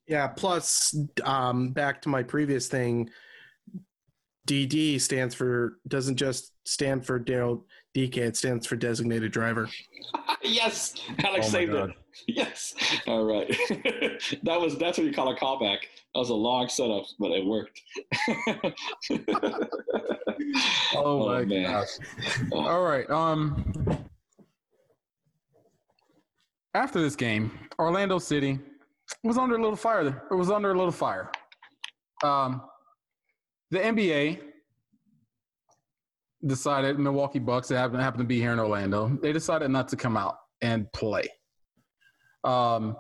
Yeah. 0.07 0.28
Plus, 0.28 0.94
um, 1.24 1.70
back 1.70 2.03
to 2.03 2.09
my 2.09 2.22
previous 2.22 2.68
thing, 2.68 3.11
DD 4.47 5.01
stands 5.01 5.34
for 5.34 5.78
doesn't 5.88 6.16
just 6.16 6.53
stand 6.64 7.05
for 7.05 7.18
Daryl 7.18 7.62
Dike. 7.94 8.18
It 8.18 8.36
stands 8.36 8.66
for 8.66 8.76
designated 8.76 9.32
driver. 9.32 9.68
yes, 10.42 10.94
Alex 11.24 11.47
Oh 11.49 11.51
saved 11.51 11.72
God. 11.72 11.90
it. 11.90 11.97
Yes. 12.29 12.75
All 13.07 13.25
right. 13.25 13.49
that 14.43 14.61
was 14.61 14.77
that's 14.79 14.99
what 14.99 15.07
you 15.07 15.12
call 15.12 15.29
a 15.29 15.37
callback. 15.37 15.79
That 16.14 16.19
was 16.21 16.31
a 16.31 16.35
long 16.35 16.69
setup, 16.69 17.05
but 17.19 17.31
it 17.33 17.45
worked. 17.45 17.81
Oh, 20.95 21.27
my 21.27 21.45
man. 21.45 21.64
gosh! 21.64 21.99
All 22.53 22.83
right. 22.83 23.09
Um, 23.11 23.73
after 26.75 27.01
this 27.01 27.17
game, 27.17 27.51
Orlando 27.79 28.19
City 28.19 28.59
was 29.25 29.39
under 29.39 29.57
a 29.57 29.61
little 29.61 29.77
fire. 29.77 30.05
There, 30.05 30.23
it 30.31 30.35
was 30.35 30.51
under 30.51 30.73
a 30.73 30.75
little 30.75 30.93
fire. 30.93 31.31
Um, 32.23 32.62
the 33.71 33.79
NBA 33.79 34.41
decided 36.47 36.99
Milwaukee 36.99 37.39
Bucks 37.39 37.69
that 37.69 37.79
happened, 37.79 38.03
happen 38.03 38.19
to 38.21 38.27
be 38.27 38.39
here 38.41 38.53
in 38.53 38.61
Orlando. 38.61 39.09
They 39.23 39.33
decided 39.33 39.71
not 39.71 39.89
to 39.89 39.97
come 39.97 40.17
out 40.17 40.37
and 40.61 40.91
play. 40.93 41.29
Um, 42.47 42.97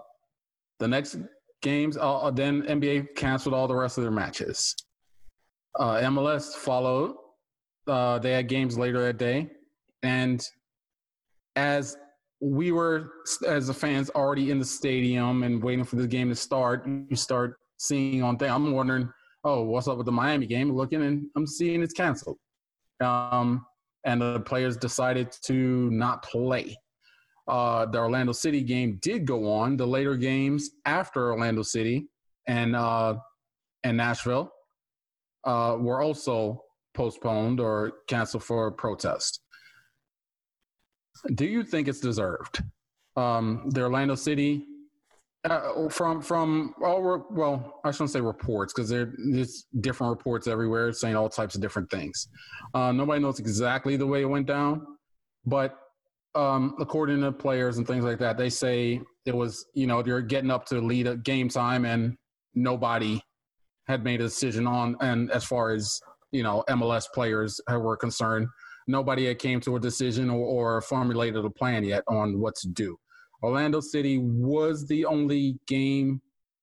the 0.78 0.88
next 0.88 1.16
games, 1.62 1.96
uh, 1.96 2.18
uh, 2.18 2.30
then 2.30 2.62
NBA 2.62 3.14
canceled 3.16 3.54
all 3.54 3.68
the 3.68 3.74
rest 3.74 3.96
of 3.96 4.02
their 4.02 4.10
matches. 4.10 4.74
Uh, 5.78 5.94
MLS 6.02 6.54
followed. 6.54 7.14
Uh, 7.86 8.18
they 8.18 8.32
had 8.32 8.48
games 8.48 8.76
later 8.76 9.00
that 9.00 9.16
day, 9.16 9.48
and 10.02 10.44
as 11.54 11.96
we 12.40 12.72
were, 12.72 13.12
as 13.46 13.68
the 13.68 13.74
fans, 13.74 14.10
already 14.10 14.50
in 14.50 14.58
the 14.58 14.64
stadium 14.64 15.44
and 15.44 15.62
waiting 15.62 15.84
for 15.84 15.96
the 15.96 16.06
game 16.06 16.28
to 16.28 16.34
start, 16.34 16.86
you 16.86 17.16
start 17.16 17.56
seeing 17.78 18.22
on 18.22 18.36
thing. 18.36 18.50
I'm 18.50 18.72
wondering, 18.72 19.08
oh, 19.44 19.62
what's 19.62 19.88
up 19.88 19.96
with 19.96 20.06
the 20.06 20.12
Miami 20.12 20.46
game? 20.46 20.72
Looking 20.72 21.02
and 21.02 21.26
I'm 21.36 21.46
seeing 21.46 21.82
it's 21.82 21.94
canceled. 21.94 22.38
Um, 23.00 23.64
and 24.04 24.20
the 24.20 24.40
players 24.40 24.76
decided 24.76 25.32
to 25.44 25.54
not 25.90 26.22
play. 26.22 26.76
Uh, 27.48 27.86
the 27.86 27.98
Orlando 27.98 28.32
City 28.32 28.62
game 28.62 28.98
did 29.02 29.24
go 29.24 29.50
on. 29.52 29.76
The 29.76 29.86
later 29.86 30.16
games 30.16 30.70
after 30.84 31.30
Orlando 31.32 31.62
City 31.62 32.08
and 32.46 32.74
uh, 32.74 33.16
and 33.84 33.96
Nashville 33.96 34.52
uh, 35.44 35.76
were 35.78 36.02
also 36.02 36.62
postponed 36.94 37.60
or 37.60 37.92
canceled 38.08 38.42
for 38.42 38.70
protest. 38.72 39.40
Do 41.34 41.46
you 41.46 41.62
think 41.62 41.88
it's 41.88 42.00
deserved? 42.00 42.62
Um, 43.16 43.70
the 43.70 43.82
Orlando 43.82 44.14
City, 44.14 44.64
uh, 45.44 45.88
from 45.88 46.20
from 46.20 46.74
all 46.82 47.02
re- 47.02 47.22
well, 47.30 47.80
I 47.84 47.90
shouldn't 47.90 48.10
say 48.10 48.20
reports 48.20 48.72
because 48.72 48.90
there's 48.90 49.66
different 49.80 50.10
reports 50.10 50.46
everywhere 50.46 50.92
saying 50.92 51.16
all 51.16 51.28
types 51.28 51.54
of 51.54 51.60
different 51.60 51.90
things. 51.90 52.28
Uh, 52.74 52.92
nobody 52.92 53.20
knows 53.20 53.38
exactly 53.38 53.96
the 53.96 54.06
way 54.06 54.22
it 54.22 54.26
went 54.26 54.46
down, 54.46 54.84
but 55.44 55.78
um, 56.36 56.76
according 56.78 57.22
to 57.22 57.32
players 57.32 57.78
and 57.78 57.86
things 57.86 58.04
like 58.04 58.18
that, 58.18 58.36
they 58.36 58.50
say 58.50 59.00
it 59.24 59.34
was 59.34 59.66
you 59.74 59.86
know 59.86 60.02
they're 60.02 60.20
getting 60.20 60.50
up 60.50 60.66
to 60.66 60.80
lead 60.80 61.06
a 61.06 61.16
game 61.16 61.48
time 61.48 61.84
and 61.84 62.16
nobody 62.54 63.20
had 63.86 64.04
made 64.04 64.20
a 64.20 64.24
decision 64.24 64.66
on 64.66 64.96
and 65.00 65.30
as 65.30 65.44
far 65.44 65.70
as 65.70 66.00
you 66.32 66.42
know 66.42 66.62
MLS 66.68 67.06
players 67.12 67.60
were 67.68 67.96
concerned, 67.96 68.46
nobody 68.86 69.26
had 69.26 69.38
came 69.38 69.60
to 69.60 69.76
a 69.76 69.80
decision 69.80 70.30
or, 70.30 70.44
or 70.76 70.80
formulated 70.82 71.44
a 71.44 71.50
plan 71.50 71.84
yet 71.84 72.04
on 72.08 72.38
what 72.38 72.54
to 72.56 72.68
do. 72.68 72.96
Orlando 73.42 73.80
City 73.80 74.18
was 74.18 74.86
the 74.86 75.04
only 75.04 75.58
game 75.66 76.20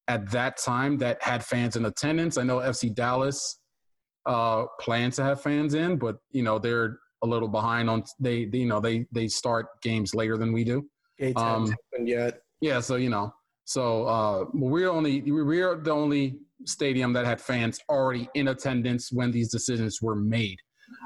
at 0.08 0.30
that 0.32 0.58
time 0.58 0.98
that 0.98 1.22
had 1.22 1.44
fans 1.44 1.76
in 1.76 1.86
attendance. 1.86 2.38
I 2.38 2.44
know 2.44 2.58
FC 2.58 2.94
Dallas 2.94 3.60
uh, 4.26 4.66
plans 4.80 5.16
to 5.18 5.24
have 5.24 5.42
fans 5.42 5.74
in, 5.74 5.98
but 5.98 6.18
you 6.32 6.44
know 6.44 6.60
they're 6.60 7.00
a 7.24 7.28
little 7.28 7.48
behind 7.48 7.90
on 7.90 8.04
they, 8.20 8.46
they 8.46 8.60
you 8.60 8.68
know 8.68 8.80
they 8.80 9.06
they 9.12 9.28
start 9.28 9.68
games 9.82 10.14
later 10.14 10.38
than 10.38 10.52
we 10.54 10.64
do. 10.64 10.86
Gates 11.18 11.42
Um, 11.42 11.62
haven't 11.62 11.78
opened 11.94 12.08
yet. 12.10 12.42
Yeah, 12.62 12.80
so 12.80 12.96
you 12.96 13.10
know, 13.10 13.34
so 13.66 14.06
uh, 14.06 14.46
we're 14.54 14.90
only 14.90 15.22
we're 15.32 15.76
the 15.78 15.92
only 15.92 16.40
stadium 16.66 17.14
that 17.14 17.26
had 17.26 17.42
fans 17.42 17.80
already 17.90 18.30
in 18.36 18.50
attendance 18.50 19.12
when 19.12 19.32
these 19.32 19.50
decisions 19.52 20.00
were 20.02 20.16
made. 20.16 20.58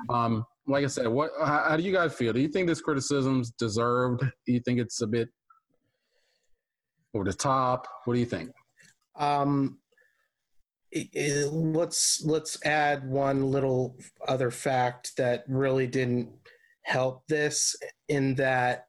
Um, 0.10 0.46
like 0.68 0.84
I 0.84 0.88
said, 0.88 1.08
what 1.08 1.32
how, 1.40 1.66
how 1.70 1.78
do 1.78 1.84
you 1.84 1.94
guys 1.94 2.14
feel? 2.14 2.34
Do 2.34 2.40
you 2.40 2.50
think 2.50 2.68
this 2.68 2.82
criticism's 2.82 3.52
deserved? 3.52 4.22
Do 4.46 4.54
you 4.54 4.60
think 4.60 4.80
it's 4.80 5.02
a 5.02 5.08
bit 5.08 5.30
over 7.14 7.24
the 7.24 7.34
top? 7.34 7.88
What 8.06 8.16
do 8.16 8.20
you 8.20 8.26
think? 8.26 8.52
Um, 9.16 9.80
let's 11.52 12.24
let's 12.26 12.64
add 12.66 13.08
one 13.08 13.52
little 13.52 13.98
other 14.28 14.52
fact 14.52 15.12
that 15.18 15.44
really 15.48 15.88
didn't 15.88 16.30
help 16.84 17.28
this 17.28 17.76
in 18.08 18.36
that 18.36 18.86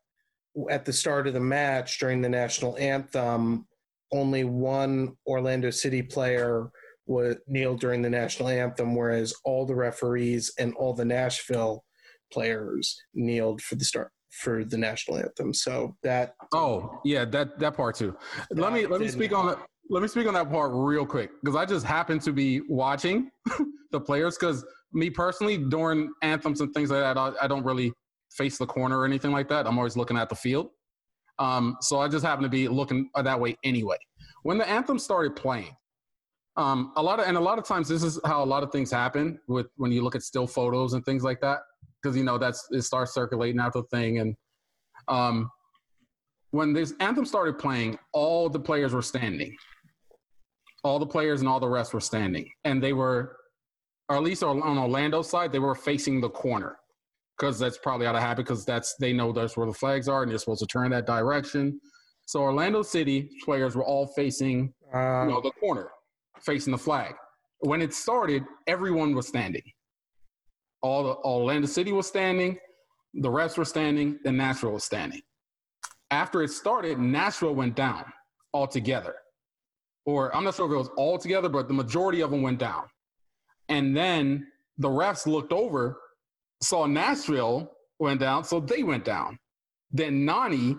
at 0.71 0.85
the 0.85 0.93
start 0.93 1.27
of 1.27 1.35
the 1.35 1.41
match 1.41 1.99
during 1.99 2.21
the 2.21 2.29
national 2.29 2.77
anthem 2.79 3.67
only 4.13 4.45
one 4.45 5.17
Orlando 5.27 5.71
City 5.71 6.03
player 6.03 6.71
was 7.07 7.37
kneeled 7.47 7.81
during 7.81 8.03
the 8.03 8.11
national 8.11 8.49
anthem, 8.49 8.95
whereas 8.95 9.35
all 9.45 9.67
the 9.67 9.75
referees 9.75 10.53
and 10.59 10.75
all 10.75 10.95
the 10.95 11.05
Nashville 11.05 11.85
players 12.33 13.01
kneeled 13.15 13.63
for 13.63 13.77
the 13.77 13.85
start 13.85 14.11
for 14.31 14.65
the 14.65 14.77
national 14.77 15.19
anthem. 15.19 15.55
So 15.55 15.97
that 16.03 16.35
Oh 16.53 17.01
yeah, 17.05 17.25
that 17.27 17.59
that 17.59 17.75
part 17.75 17.97
too. 17.97 18.17
let 18.51 18.73
me 18.73 18.87
let 18.87 19.01
me 19.01 19.09
speak 19.09 19.33
on 19.33 19.47
that. 19.47 19.59
Let 19.91 20.03
me 20.03 20.09
speak 20.09 20.26
on 20.26 20.34
that 20.34 20.51
part 20.51 20.70
real 20.74 21.07
quick 21.07 21.30
because 21.43 21.57
I 21.57 21.64
just 21.64 21.86
happened 21.86 22.20
to 22.22 22.32
be 22.32 22.61
watching 22.68 23.30
the 23.91 24.01
players 24.01 24.36
because 24.36 24.64
me 24.93 25.09
personally 25.09 25.57
during 25.57 26.12
anthems 26.22 26.61
and 26.61 26.72
things 26.74 26.91
like 26.91 27.01
that 27.01 27.16
I, 27.16 27.32
I 27.43 27.49
don't 27.49 27.64
really 27.64 27.93
face 28.30 28.59
the 28.59 28.66
corner 28.66 28.99
or 28.99 29.07
anything 29.07 29.32
like 29.32 29.49
that. 29.49 29.66
I'm 29.66 29.78
always 29.78 29.97
looking 29.97 30.18
at 30.18 30.28
the 30.28 30.34
field. 30.34 30.68
Um, 31.39 31.76
so 31.80 32.01
I 32.01 32.09
just 32.09 32.24
happen 32.24 32.43
to 32.43 32.49
be 32.49 32.68
looking 32.68 33.09
that 33.14 33.41
way 33.41 33.57
anyway. 33.64 33.97
When 34.43 34.59
the 34.59 34.68
anthem 34.68 34.99
started 34.99 35.36
playing, 35.36 35.74
um, 36.57 36.93
a 36.97 37.03
lot 37.03 37.20
of 37.20 37.26
and 37.28 37.36
a 37.36 37.41
lot 37.41 37.59
of 37.59 37.64
times 37.64 37.89
this 37.89 38.03
is 38.03 38.18
how 38.24 38.43
a 38.43 38.45
lot 38.45 38.62
of 38.62 38.72
things 38.72 38.91
happen 38.91 39.39
with 39.47 39.68
when 39.76 39.93
you 39.93 40.03
look 40.03 40.16
at 40.16 40.22
still 40.22 40.47
photos 40.47 40.93
and 40.95 41.05
things 41.05 41.22
like 41.22 41.41
that 41.41 41.61
because 42.03 42.16
you 42.16 42.24
know 42.24 42.36
that's 42.36 42.66
it 42.72 42.82
starts 42.82 43.14
circulating 43.14 43.61
out 43.61 43.72
the 43.72 43.84
thing 43.84 44.18
and 44.18 44.34
um, 45.07 45.51
when 46.51 46.72
this 46.72 46.95
anthem 47.01 47.24
started 47.24 47.59
playing, 47.59 47.99
all 48.12 48.49
the 48.49 48.61
players 48.61 48.95
were 48.95 49.03
standing. 49.03 49.55
All 50.89 50.99
the 50.99 51.07
players 51.07 51.41
and 51.41 51.49
all 51.49 51.61
the 51.61 51.68
rest 51.68 51.93
were 51.93 52.01
standing, 52.01 52.51
and 52.64 52.82
they 52.82 52.95
were, 52.95 53.36
or 54.09 54.16
at 54.16 54.22
least 54.22 54.43
on 54.43 54.62
Orlando's 54.62 55.28
side, 55.28 55.53
they 55.53 55.59
were 55.59 55.74
facing 55.74 56.18
the 56.18 56.30
corner 56.30 56.78
because 57.36 57.59
that's 57.59 57.76
probably 57.76 58.07
out 58.07 58.14
of 58.14 58.22
habit 58.22 58.47
because 58.47 58.64
that's 58.64 58.95
they 58.99 59.12
know 59.12 59.30
that's 59.30 59.55
where 59.55 59.66
the 59.66 59.72
flags 59.72 60.09
are 60.09 60.22
and 60.22 60.30
they're 60.30 60.39
supposed 60.39 60.61
to 60.61 60.66
turn 60.66 60.91
that 60.93 61.07
direction. 61.07 61.78
So 62.24 62.41
Orlando 62.41 62.82
City 62.82 63.28
players 63.45 63.76
were 63.76 63.84
all 63.84 64.07
facing 64.07 64.72
uh, 64.95 65.24
you 65.24 65.30
know, 65.30 65.41
the 65.43 65.53
corner, 65.61 65.91
facing 66.41 66.70
the 66.70 66.78
flag. 66.78 67.14
When 67.61 67.82
it 67.82 67.93
started, 67.93 68.45
everyone 68.66 69.14
was 69.14 69.28
standing. 69.28 69.62
All 70.80 71.03
the 71.03 71.16
Orlando 71.16 71.66
City 71.66 71.93
was 71.93 72.07
standing, 72.07 72.57
the 73.12 73.30
rest 73.30 73.59
were 73.59 73.64
standing, 73.66 74.18
and 74.24 74.39
Nashville 74.39 74.72
was 74.72 74.84
standing. 74.84 75.20
After 76.11 76.43
it 76.43 76.51
started, 76.51 76.99
Nashville 76.99 77.55
went 77.55 77.74
down 77.74 78.05
altogether. 78.55 79.16
Or 80.09 80.35
I'm 80.35 80.43
not 80.43 80.55
sure 80.55 80.65
if 80.65 80.73
it 80.73 80.75
was 80.75 80.89
all 80.97 81.19
together, 81.19 81.51
but 81.51 81.69
the 81.69 81.75
majority 81.75 82.23
of 82.23 82.31
them 82.31 82.41
went 82.41 82.59
down. 82.59 82.85
And 83.69 83.95
then 83.95 84.47
the 84.79 84.89
refs 84.89 85.27
looked 85.27 85.53
over, 85.53 86.01
saw 86.63 86.87
Nashville 86.87 87.71
went 87.99 88.19
down, 88.19 88.43
so 88.43 88.59
they 88.59 88.83
went 88.83 89.05
down. 89.05 89.39
Then 89.93 90.25
Nani, 90.25 90.79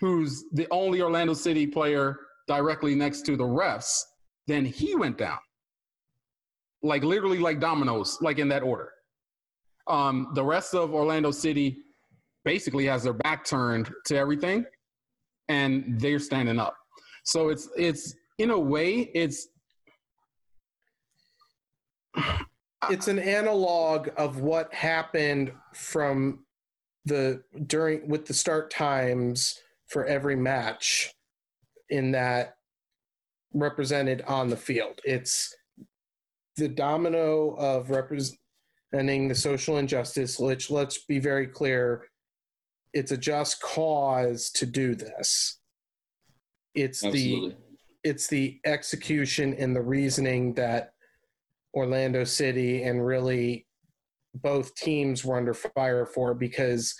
who's 0.00 0.46
the 0.50 0.66
only 0.72 1.02
Orlando 1.02 1.34
City 1.34 1.68
player 1.68 2.18
directly 2.48 2.96
next 2.96 3.24
to 3.26 3.36
the 3.36 3.44
refs, 3.44 3.96
then 4.48 4.64
he 4.64 4.96
went 4.96 5.18
down. 5.18 5.38
Like 6.82 7.04
literally 7.04 7.38
like 7.38 7.60
dominoes, 7.60 8.18
like 8.22 8.40
in 8.40 8.48
that 8.48 8.64
order. 8.64 8.90
Um, 9.86 10.32
the 10.34 10.42
rest 10.42 10.74
of 10.74 10.92
Orlando 10.92 11.30
City 11.30 11.76
basically 12.44 12.86
has 12.86 13.04
their 13.04 13.12
back 13.12 13.44
turned 13.44 13.88
to 14.06 14.16
everything 14.16 14.64
and 15.48 16.00
they're 16.00 16.18
standing 16.18 16.58
up. 16.58 16.76
So 17.22 17.50
it's 17.50 17.68
it's 17.76 18.16
in 18.38 18.50
a 18.50 18.58
way 18.58 19.10
it's 19.14 19.48
it's 22.90 23.08
an 23.08 23.18
analog 23.18 24.08
of 24.16 24.40
what 24.40 24.72
happened 24.74 25.52
from 25.72 26.44
the 27.04 27.42
during 27.66 28.08
with 28.08 28.26
the 28.26 28.34
start 28.34 28.70
times 28.70 29.58
for 29.88 30.04
every 30.06 30.36
match 30.36 31.12
in 31.90 32.12
that 32.12 32.56
represented 33.52 34.22
on 34.22 34.48
the 34.48 34.56
field. 34.56 35.00
It's 35.04 35.54
the 36.56 36.68
domino 36.68 37.54
of 37.56 37.90
representing 37.90 39.28
the 39.28 39.34
social 39.34 39.78
injustice, 39.78 40.38
which 40.38 40.70
let's 40.70 41.04
be 41.04 41.18
very 41.18 41.46
clear, 41.46 42.06
it's 42.92 43.12
a 43.12 43.16
just 43.16 43.60
cause 43.60 44.50
to 44.50 44.66
do 44.66 44.94
this. 44.94 45.58
It's 46.74 47.00
the 47.00 47.08
Absolutely. 47.08 47.56
It's 48.04 48.26
the 48.26 48.60
execution 48.64 49.54
and 49.54 49.74
the 49.74 49.82
reasoning 49.82 50.54
that 50.54 50.92
Orlando 51.74 52.24
City 52.24 52.82
and 52.84 53.04
really 53.04 53.66
both 54.34 54.74
teams 54.74 55.24
were 55.24 55.36
under 55.36 55.54
fire 55.54 56.06
for 56.06 56.34
because 56.34 56.94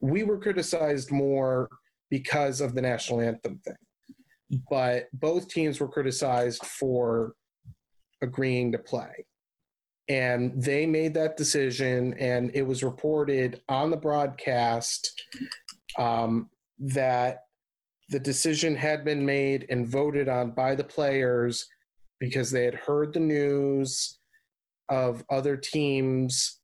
we 0.00 0.24
were 0.24 0.38
criticized 0.38 1.10
more 1.10 1.68
because 2.10 2.60
of 2.60 2.74
the 2.74 2.82
national 2.82 3.20
anthem 3.20 3.60
thing. 3.64 4.60
But 4.70 5.08
both 5.12 5.48
teams 5.48 5.78
were 5.78 5.88
criticized 5.88 6.64
for 6.64 7.34
agreeing 8.22 8.72
to 8.72 8.78
play. 8.78 9.26
And 10.08 10.60
they 10.60 10.86
made 10.86 11.12
that 11.14 11.36
decision, 11.36 12.14
and 12.14 12.50
it 12.54 12.62
was 12.62 12.82
reported 12.82 13.60
on 13.68 13.90
the 13.90 13.96
broadcast 13.96 15.22
um, 15.98 16.48
that 16.78 17.40
the 18.08 18.18
decision 18.18 18.74
had 18.74 19.04
been 19.04 19.24
made 19.24 19.66
and 19.68 19.86
voted 19.86 20.28
on 20.28 20.52
by 20.52 20.74
the 20.74 20.84
players 20.84 21.66
because 22.20 22.50
they 22.50 22.64
had 22.64 22.74
heard 22.74 23.12
the 23.12 23.20
news 23.20 24.18
of 24.88 25.22
other 25.30 25.56
teams 25.56 26.60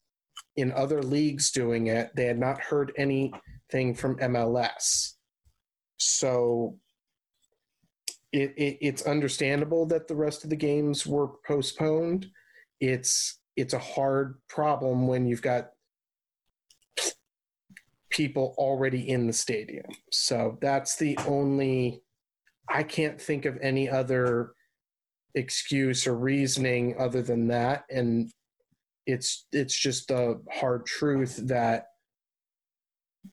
in 0.56 0.72
other 0.72 1.02
leagues 1.02 1.50
doing 1.50 1.88
it. 1.88 2.10
They 2.14 2.26
had 2.26 2.38
not 2.38 2.60
heard 2.60 2.92
anything 2.96 3.94
from 3.94 4.16
MLS. 4.16 5.12
So 5.98 6.78
it, 8.32 8.52
it, 8.56 8.78
it's 8.80 9.02
understandable 9.02 9.86
that 9.86 10.08
the 10.08 10.16
rest 10.16 10.44
of 10.44 10.50
the 10.50 10.56
games 10.56 11.06
were 11.06 11.28
postponed. 11.46 12.26
It's 12.80 13.38
it's 13.56 13.74
a 13.74 13.78
hard 13.78 14.40
problem 14.48 15.06
when 15.06 15.26
you've 15.26 15.42
got 15.42 15.70
people 18.14 18.54
already 18.58 19.08
in 19.10 19.26
the 19.26 19.32
stadium. 19.32 19.86
So 20.10 20.58
that's 20.60 20.96
the 20.96 21.18
only 21.26 22.02
I 22.68 22.82
can't 22.82 23.20
think 23.20 23.44
of 23.44 23.58
any 23.60 23.90
other 23.90 24.52
excuse 25.34 26.06
or 26.06 26.16
reasoning 26.16 26.94
other 26.98 27.20
than 27.20 27.48
that 27.48 27.84
and 27.90 28.30
it's 29.06 29.46
it's 29.52 29.76
just 29.76 30.08
the 30.08 30.40
hard 30.50 30.86
truth 30.86 31.40
that 31.48 31.88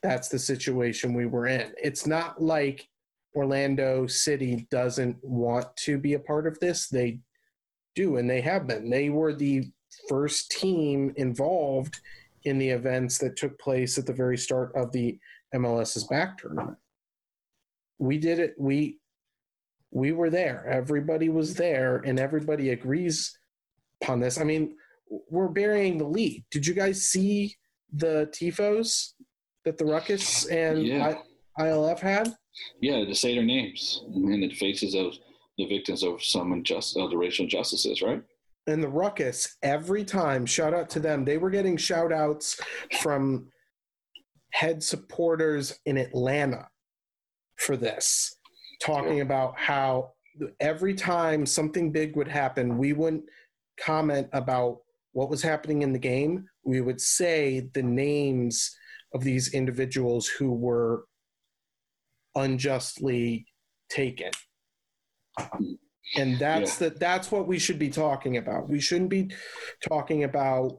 that's 0.01 0.29
the 0.29 0.39
situation 0.39 1.13
we 1.13 1.25
were 1.25 1.47
in. 1.47 1.73
It's 1.81 2.07
not 2.07 2.41
like 2.41 2.87
Orlando 3.35 4.07
City 4.07 4.67
doesn't 4.71 5.17
want 5.21 5.67
to 5.77 5.97
be 5.97 6.13
a 6.13 6.19
part 6.19 6.47
of 6.47 6.59
this. 6.59 6.87
They 6.87 7.19
do, 7.95 8.17
and 8.17 8.29
they 8.29 8.41
have 8.41 8.67
been. 8.67 8.89
They 8.89 9.09
were 9.09 9.33
the 9.33 9.69
first 10.07 10.51
team 10.51 11.13
involved 11.17 11.99
in 12.45 12.57
the 12.57 12.69
events 12.69 13.17
that 13.19 13.35
took 13.35 13.57
place 13.59 13.97
at 13.97 14.05
the 14.05 14.13
very 14.13 14.37
start 14.37 14.71
of 14.75 14.91
the 14.91 15.17
MLS's 15.53 16.05
back 16.05 16.37
tournament. 16.37 16.77
We 17.99 18.17
did 18.17 18.39
it. 18.39 18.55
We 18.57 18.97
we 19.91 20.13
were 20.13 20.29
there. 20.29 20.65
Everybody 20.67 21.29
was 21.29 21.53
there, 21.53 21.97
and 21.97 22.19
everybody 22.19 22.69
agrees 22.69 23.37
upon 24.01 24.21
this. 24.21 24.39
I 24.39 24.45
mean, 24.45 24.75
we're 25.29 25.49
burying 25.49 25.97
the 25.97 26.07
lead. 26.07 26.45
Did 26.49 26.65
you 26.65 26.73
guys 26.73 27.07
see 27.07 27.55
the 27.91 28.29
tifos 28.33 29.11
that 29.65 29.77
the 29.77 29.85
Ruckus 29.85 30.45
and 30.45 30.81
Yeah. 30.83 31.15
I, 31.57 31.63
ILF 31.63 31.99
had? 31.99 32.33
Yeah, 32.79 33.03
to 33.03 33.13
say 33.13 33.35
their 33.35 33.43
names 33.43 34.03
and 34.07 34.41
the 34.41 34.53
faces 34.55 34.95
of 34.95 35.13
the 35.57 35.65
victims 35.65 36.03
of 36.03 36.23
some 36.23 36.53
injust, 36.53 36.95
of 36.97 37.09
the 37.09 37.17
racial 37.17 37.43
injustices, 37.43 38.01
right? 38.01 38.23
And 38.67 38.83
the 38.83 38.87
ruckus 38.87 39.57
every 39.63 40.03
time. 40.03 40.45
Shout 40.45 40.73
out 40.73 40.89
to 40.91 40.99
them. 40.99 41.25
They 41.25 41.37
were 41.37 41.49
getting 41.49 41.77
shout 41.77 42.11
outs 42.11 42.59
from 43.01 43.47
head 44.51 44.83
supporters 44.83 45.79
in 45.85 45.97
atlanta 45.97 46.67
for 47.55 47.77
this 47.77 48.35
talking 48.81 49.21
about 49.21 49.57
how 49.57 50.11
every 50.59 50.93
time 50.93 51.45
something 51.45 51.89
big 51.89 52.17
would 52.17 52.27
happen 52.27 52.77
we 52.77 52.91
wouldn't 52.91 53.23
comment 53.79 54.27
about 54.33 54.79
what 55.13 55.29
was 55.29 55.41
happening 55.41 55.81
in 55.81 55.93
the 55.93 55.99
game. 55.99 56.45
We 56.63 56.81
would 56.81 57.01
say 57.01 57.69
the 57.73 57.83
names 57.83 58.75
of 59.13 59.23
these 59.23 59.53
individuals 59.53 60.27
who 60.27 60.53
were 60.53 61.05
unjustly 62.35 63.45
taken 63.89 64.31
and 66.17 66.37
that's 66.37 66.77
the 66.77 66.89
that's 66.89 67.31
what 67.31 67.47
we 67.47 67.59
should 67.59 67.79
be 67.79 67.89
talking 67.89 68.37
about. 68.37 68.69
We 68.69 68.79
shouldn't 68.79 69.09
be 69.09 69.31
talking 69.87 70.23
about 70.23 70.77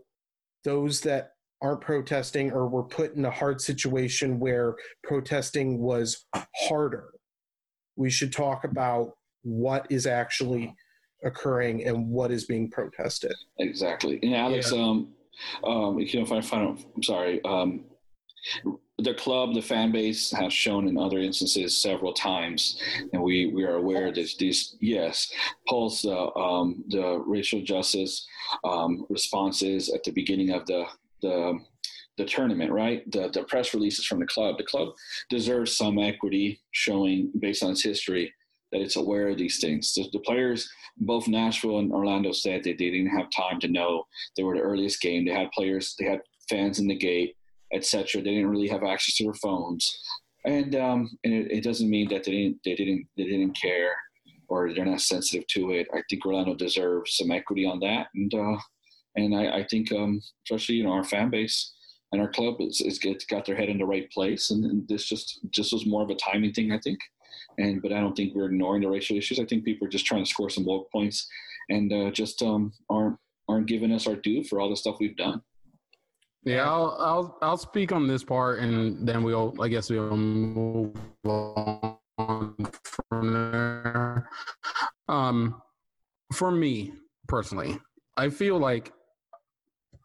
those 0.64 1.00
that 1.02 1.30
aren't 1.62 1.80
protesting 1.80 2.50
or 2.50 2.68
were 2.68 2.82
put 2.82 3.14
in 3.14 3.24
a 3.24 3.30
hard 3.30 3.60
situation 3.60 4.40
where 4.40 4.74
protesting 5.04 5.78
was 5.78 6.26
harder. 6.66 7.10
We 7.96 8.10
should 8.10 8.32
talk 8.32 8.64
about 8.64 9.12
what 9.42 9.86
is 9.90 10.06
actually 10.06 10.74
occurring 11.24 11.84
and 11.84 12.08
what 12.08 12.32
is 12.32 12.46
being 12.46 12.68
protested. 12.68 13.34
Exactly. 13.58 14.18
And 14.22 14.34
Alex, 14.34 14.72
um, 14.72 15.12
um, 15.62 15.98
you 15.98 16.18
know, 16.18 16.24
if 16.24 16.32
I 16.32 16.40
find, 16.40 16.84
I'm 16.96 17.02
sorry, 17.02 17.40
um, 17.44 17.84
the 18.98 19.14
club, 19.14 19.54
the 19.54 19.62
fan 19.62 19.92
base 19.92 20.30
has 20.30 20.52
shown 20.52 20.86
in 20.86 20.96
other 20.96 21.18
instances 21.18 21.76
several 21.76 22.12
times, 22.12 22.80
and 23.12 23.22
we, 23.22 23.46
we 23.46 23.64
are 23.64 23.76
aware 23.76 24.12
that. 24.12 24.28
These 24.38 24.76
yes, 24.80 25.30
pulse 25.68 26.02
the 26.02 26.34
um, 26.36 26.84
the 26.88 27.22
racial 27.26 27.62
justice 27.62 28.26
um, 28.64 29.06
responses 29.08 29.90
at 29.90 30.04
the 30.04 30.12
beginning 30.12 30.50
of 30.50 30.66
the 30.66 30.84
the 31.20 31.58
the 32.18 32.24
tournament, 32.24 32.70
right? 32.70 33.10
The 33.10 33.28
the 33.28 33.44
press 33.44 33.74
releases 33.74 34.06
from 34.06 34.20
the 34.20 34.26
club. 34.26 34.58
The 34.58 34.64
club 34.64 34.88
deserves 35.30 35.76
some 35.76 35.98
equity 35.98 36.60
showing 36.70 37.32
based 37.38 37.62
on 37.62 37.72
its 37.72 37.82
history 37.82 38.32
that 38.70 38.80
it's 38.80 38.96
aware 38.96 39.28
of 39.28 39.38
these 39.38 39.60
things. 39.60 39.92
The, 39.92 40.08
the, 40.12 40.18
players, 40.20 40.68
both 40.96 41.28
Nashville 41.28 41.78
and 41.78 41.92
Orlando, 41.92 42.32
said 42.32 42.64
that 42.64 42.78
they 42.78 42.90
didn't 42.90 43.16
have 43.16 43.26
time 43.30 43.60
to 43.60 43.68
know 43.68 44.06
they 44.34 44.42
were 44.42 44.56
the 44.56 44.62
earliest 44.62 45.02
game. 45.02 45.26
They 45.26 45.32
had 45.32 45.52
players, 45.52 45.94
they 45.98 46.06
had 46.06 46.20
fans 46.48 46.78
in 46.78 46.88
the 46.88 46.96
gate, 46.96 47.36
etc. 47.72 48.22
They 48.22 48.30
didn't 48.30 48.50
really 48.50 48.68
have 48.68 48.84
access 48.84 49.16
to 49.16 49.24
their 49.24 49.34
phones, 49.34 49.98
and 50.44 50.74
um, 50.76 51.10
and 51.24 51.32
it, 51.32 51.50
it, 51.50 51.64
doesn't 51.64 51.90
mean 51.90 52.08
that 52.10 52.24
they 52.24 52.32
didn't 52.32 52.58
they 52.64 52.74
didn't 52.74 53.06
they 53.16 53.24
didn't 53.24 53.56
care 53.60 53.94
or 54.48 54.72
they're 54.72 54.84
not 54.84 55.00
sensitive 55.00 55.46
to 55.48 55.70
it. 55.72 55.88
I 55.94 56.02
think 56.10 56.26
Orlando 56.26 56.54
deserves 56.54 57.16
some 57.16 57.30
equity 57.30 57.64
on 57.64 57.80
that, 57.80 58.08
and 58.14 58.32
uh, 58.34 58.56
and 59.16 59.34
I, 59.34 59.58
I 59.58 59.66
think 59.68 59.92
um, 59.92 60.20
especially 60.46 60.76
you 60.76 60.84
know 60.84 60.92
our 60.92 61.04
fan 61.04 61.30
base 61.30 61.72
and 62.12 62.20
our 62.20 62.28
club 62.28 62.56
is, 62.60 62.80
is 62.82 62.98
get, 62.98 63.24
got 63.28 63.46
their 63.46 63.56
head 63.56 63.70
in 63.70 63.78
the 63.78 63.86
right 63.86 64.10
place, 64.10 64.50
and, 64.50 64.64
and 64.64 64.88
this 64.88 65.08
just 65.08 65.40
just 65.50 65.72
was 65.72 65.86
more 65.86 66.02
of 66.02 66.10
a 66.10 66.14
timing 66.14 66.52
thing, 66.52 66.72
I 66.72 66.78
think. 66.78 66.98
And 67.58 67.82
but 67.82 67.92
I 67.92 68.00
don't 68.00 68.14
think 68.14 68.34
we're 68.34 68.46
ignoring 68.46 68.82
the 68.82 68.88
racial 68.88 69.16
issues. 69.16 69.38
I 69.38 69.44
think 69.46 69.64
people 69.64 69.86
are 69.86 69.90
just 69.90 70.06
trying 70.06 70.24
to 70.24 70.30
score 70.30 70.50
some 70.50 70.64
woke 70.64 70.90
points 70.92 71.26
and 71.70 71.92
uh, 71.92 72.10
just 72.10 72.42
um, 72.42 72.72
aren't 72.90 73.16
aren't 73.48 73.66
giving 73.66 73.92
us 73.92 74.06
our 74.06 74.16
due 74.16 74.44
for 74.44 74.60
all 74.60 74.70
the 74.70 74.76
stuff 74.76 74.96
we've 75.00 75.16
done. 75.16 75.42
Yeah, 76.44 76.68
I'll 76.68 76.96
I'll 76.98 77.38
I'll 77.40 77.56
speak 77.56 77.92
on 77.92 78.08
this 78.08 78.24
part, 78.24 78.58
and 78.58 79.06
then 79.06 79.22
we'll 79.22 79.54
I 79.62 79.68
guess 79.68 79.90
we'll 79.90 80.16
move 80.16 80.96
on 81.24 82.56
from 82.82 83.32
there. 83.32 84.28
Um, 85.08 85.62
for 86.32 86.50
me 86.50 86.92
personally, 87.28 87.78
I 88.16 88.28
feel 88.28 88.58
like 88.58 88.92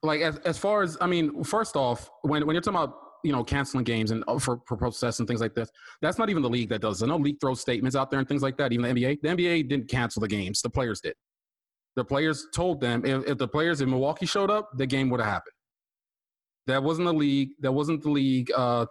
like 0.04 0.22
as 0.22 0.38
as 0.40 0.60
far 0.60 0.84
as 0.84 0.96
I 1.02 1.08
mean, 1.08 1.44
first 1.44 1.76
off, 1.76 2.10
when 2.22 2.46
when 2.46 2.54
you're 2.54 2.62
talking 2.62 2.80
about 2.80 3.00
you 3.24 3.32
know 3.32 3.44
canceling 3.44 3.84
games 3.84 4.12
and 4.12 4.24
uh, 4.28 4.38
for, 4.38 4.60
for 4.68 4.78
protests 4.78 5.18
and 5.18 5.28
things 5.28 5.42
like 5.42 5.56
this, 5.56 5.72
that's 6.04 6.20
not 6.20 6.30
even 6.30 6.44
the 6.44 6.50
league 6.50 6.70
that 6.70 6.82
does. 6.82 7.02
I 7.02 7.08
know 7.08 7.18
league 7.18 7.42
throws 7.42 7.62
statements 7.62 7.96
out 7.96 8.12
there 8.12 8.20
and 8.20 8.28
things 8.28 8.44
like 8.44 8.58
that. 8.58 8.72
Even 8.72 8.94
the 8.94 9.02
NBA, 9.02 9.22
the 9.22 9.30
NBA 9.30 9.70
didn't 9.70 9.90
cancel 9.90 10.20
the 10.20 10.28
games. 10.28 10.62
The 10.62 10.70
players 10.70 11.02
did. 11.02 11.16
The 11.96 12.06
players 12.06 12.46
told 12.54 12.80
them 12.80 13.04
if, 13.06 13.26
if 13.26 13.38
the 13.40 13.48
players 13.48 13.82
in 13.82 13.90
Milwaukee 13.90 14.28
showed 14.28 14.52
up, 14.52 14.70
the 14.78 14.86
game 14.86 15.10
would 15.10 15.20
have 15.20 15.30
happened. 15.30 15.54
That 16.68 16.84
wasn't 16.84 17.08
the 17.08 17.14
league. 17.14 17.50
That 17.62 17.72
wasn't 17.72 18.04
the 18.04 18.10
league 18.10 18.52
uh, 18.56 18.86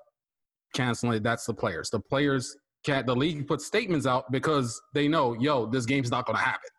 canceling. 0.74 1.14
it. 1.14 1.22
That's 1.22 1.46
the 1.46 1.54
players. 1.54 1.90
The 1.90 2.00
players 2.00 2.56
can't. 2.84 3.06
The 3.06 3.14
league 3.14 3.46
put 3.46 3.60
statements 3.60 4.06
out 4.06 4.30
because 4.32 4.80
they 4.94 5.08
know, 5.08 5.34
yo, 5.34 5.66
this 5.66 5.86
game's 5.86 6.10
not 6.10 6.26
going 6.26 6.36
to 6.36 6.42
happen. 6.42 6.70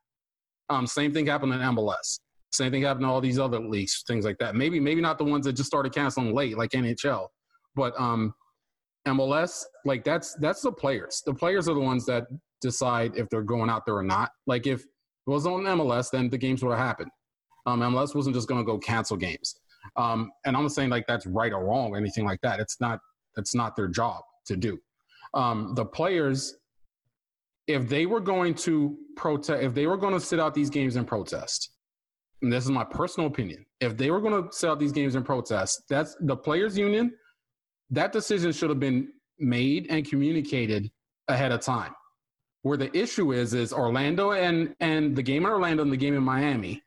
Um, 0.70 0.86
same 0.86 1.14
thing 1.14 1.26
happened 1.26 1.54
in 1.54 1.60
MLS. 1.60 2.20
Same 2.52 2.72
thing 2.72 2.84
happened 2.84 3.06
to 3.06 3.10
all 3.10 3.22
these 3.22 3.40
other 3.40 3.60
leagues, 3.60 4.04
things 4.08 4.26
like 4.26 4.38
that. 4.40 4.56
Maybe, 4.56 4.80
maybe 4.80 5.02
not 5.02 5.18
the 5.18 5.24
ones 5.24 5.46
that 5.46 5.54
just 5.54 5.68
started 5.68 5.94
canceling 5.94 6.34
late, 6.34 6.58
like 6.58 6.72
NHL, 6.72 7.28
but 7.76 7.94
um, 8.00 8.34
MLS, 9.08 9.64
like 9.86 10.04
that's 10.04 10.34
that's 10.36 10.62
the 10.62 10.72
players. 10.72 11.22
The 11.26 11.34
players 11.34 11.70
are 11.70 11.74
the 11.74 11.80
ones 11.80 12.06
that 12.06 12.26
decide 12.62 13.16
if 13.16 13.30
they're 13.30 13.44
going 13.44 13.70
out 13.70 13.86
there 13.86 13.96
or 13.96 14.04
not. 14.04 14.32
Like 14.48 14.66
if 14.66 14.82
it 14.82 15.30
was 15.30 15.46
on 15.46 15.64
MLS, 15.64 16.10
then 16.10 16.30
the 16.30 16.38
games 16.38 16.64
would 16.64 16.72
have 16.72 16.86
happened. 16.86 17.12
Um, 17.66 17.82
MLS 17.82 18.16
wasn't 18.16 18.36
just 18.36 18.48
going 18.48 18.62
to 18.62 18.66
go 18.66 18.78
cancel 18.78 19.18
games. 19.18 19.56
Um, 19.96 20.32
and 20.46 20.56
I'm 20.56 20.64
not 20.64 20.72
saying 20.72 20.90
like 20.90 21.06
that's 21.08 21.26
right 21.26 21.54
or 21.54 21.66
wrong 21.66 21.92
or 21.92 21.98
anything 21.98 22.26
like 22.26 22.42
that. 22.42 22.60
It's 22.60 22.80
not. 22.80 23.00
It's 23.38 23.54
not 23.54 23.76
their 23.76 23.88
job 23.88 24.24
to 24.48 24.58
do. 24.58 24.80
Um, 25.34 25.74
the 25.76 25.86
players, 25.86 26.56
if 27.68 27.88
they 27.88 28.06
were 28.06 28.20
going 28.20 28.56
to 28.56 28.98
protest, 29.16 29.62
if 29.62 29.74
they 29.74 29.88
were 29.88 29.98
going 29.98 30.14
to 30.14 30.20
sit 30.20 30.40
out 30.40 30.54
these 30.54 30.70
games 30.70 30.96
and 30.96 31.06
protest, 31.06 31.70
and 32.42 32.52
this 32.52 32.64
is 32.64 32.72
my 32.72 32.84
personal 32.84 33.28
opinion, 33.28 33.66
if 33.80 33.98
they 33.98 34.10
were 34.12 34.22
going 34.22 34.44
to 34.44 34.52
sit 34.52 34.70
out 34.70 34.80
these 34.80 34.92
games 34.92 35.16
and 35.16 35.26
protest, 35.26 35.84
that's 35.90 36.16
the 36.22 36.36
players' 36.36 36.78
union. 36.78 37.14
That 37.90 38.12
decision 38.12 38.52
should 38.52 38.70
have 38.70 38.80
been 38.80 39.10
made 39.40 39.88
and 39.90 40.08
communicated 40.08 40.92
ahead 41.28 41.52
of 41.52 41.62
time. 41.62 41.94
Where 42.64 42.78
the 42.78 42.96
issue 42.98 43.34
is, 43.34 43.54
is 43.54 43.72
Orlando 43.72 44.32
and 44.32 44.76
and 44.80 45.16
the 45.16 45.24
game 45.24 45.46
in 45.46 45.52
Orlando 45.52 45.84
and 45.84 45.92
the 45.92 45.98
game 45.98 46.16
in 46.16 46.24
Miami. 46.24 46.82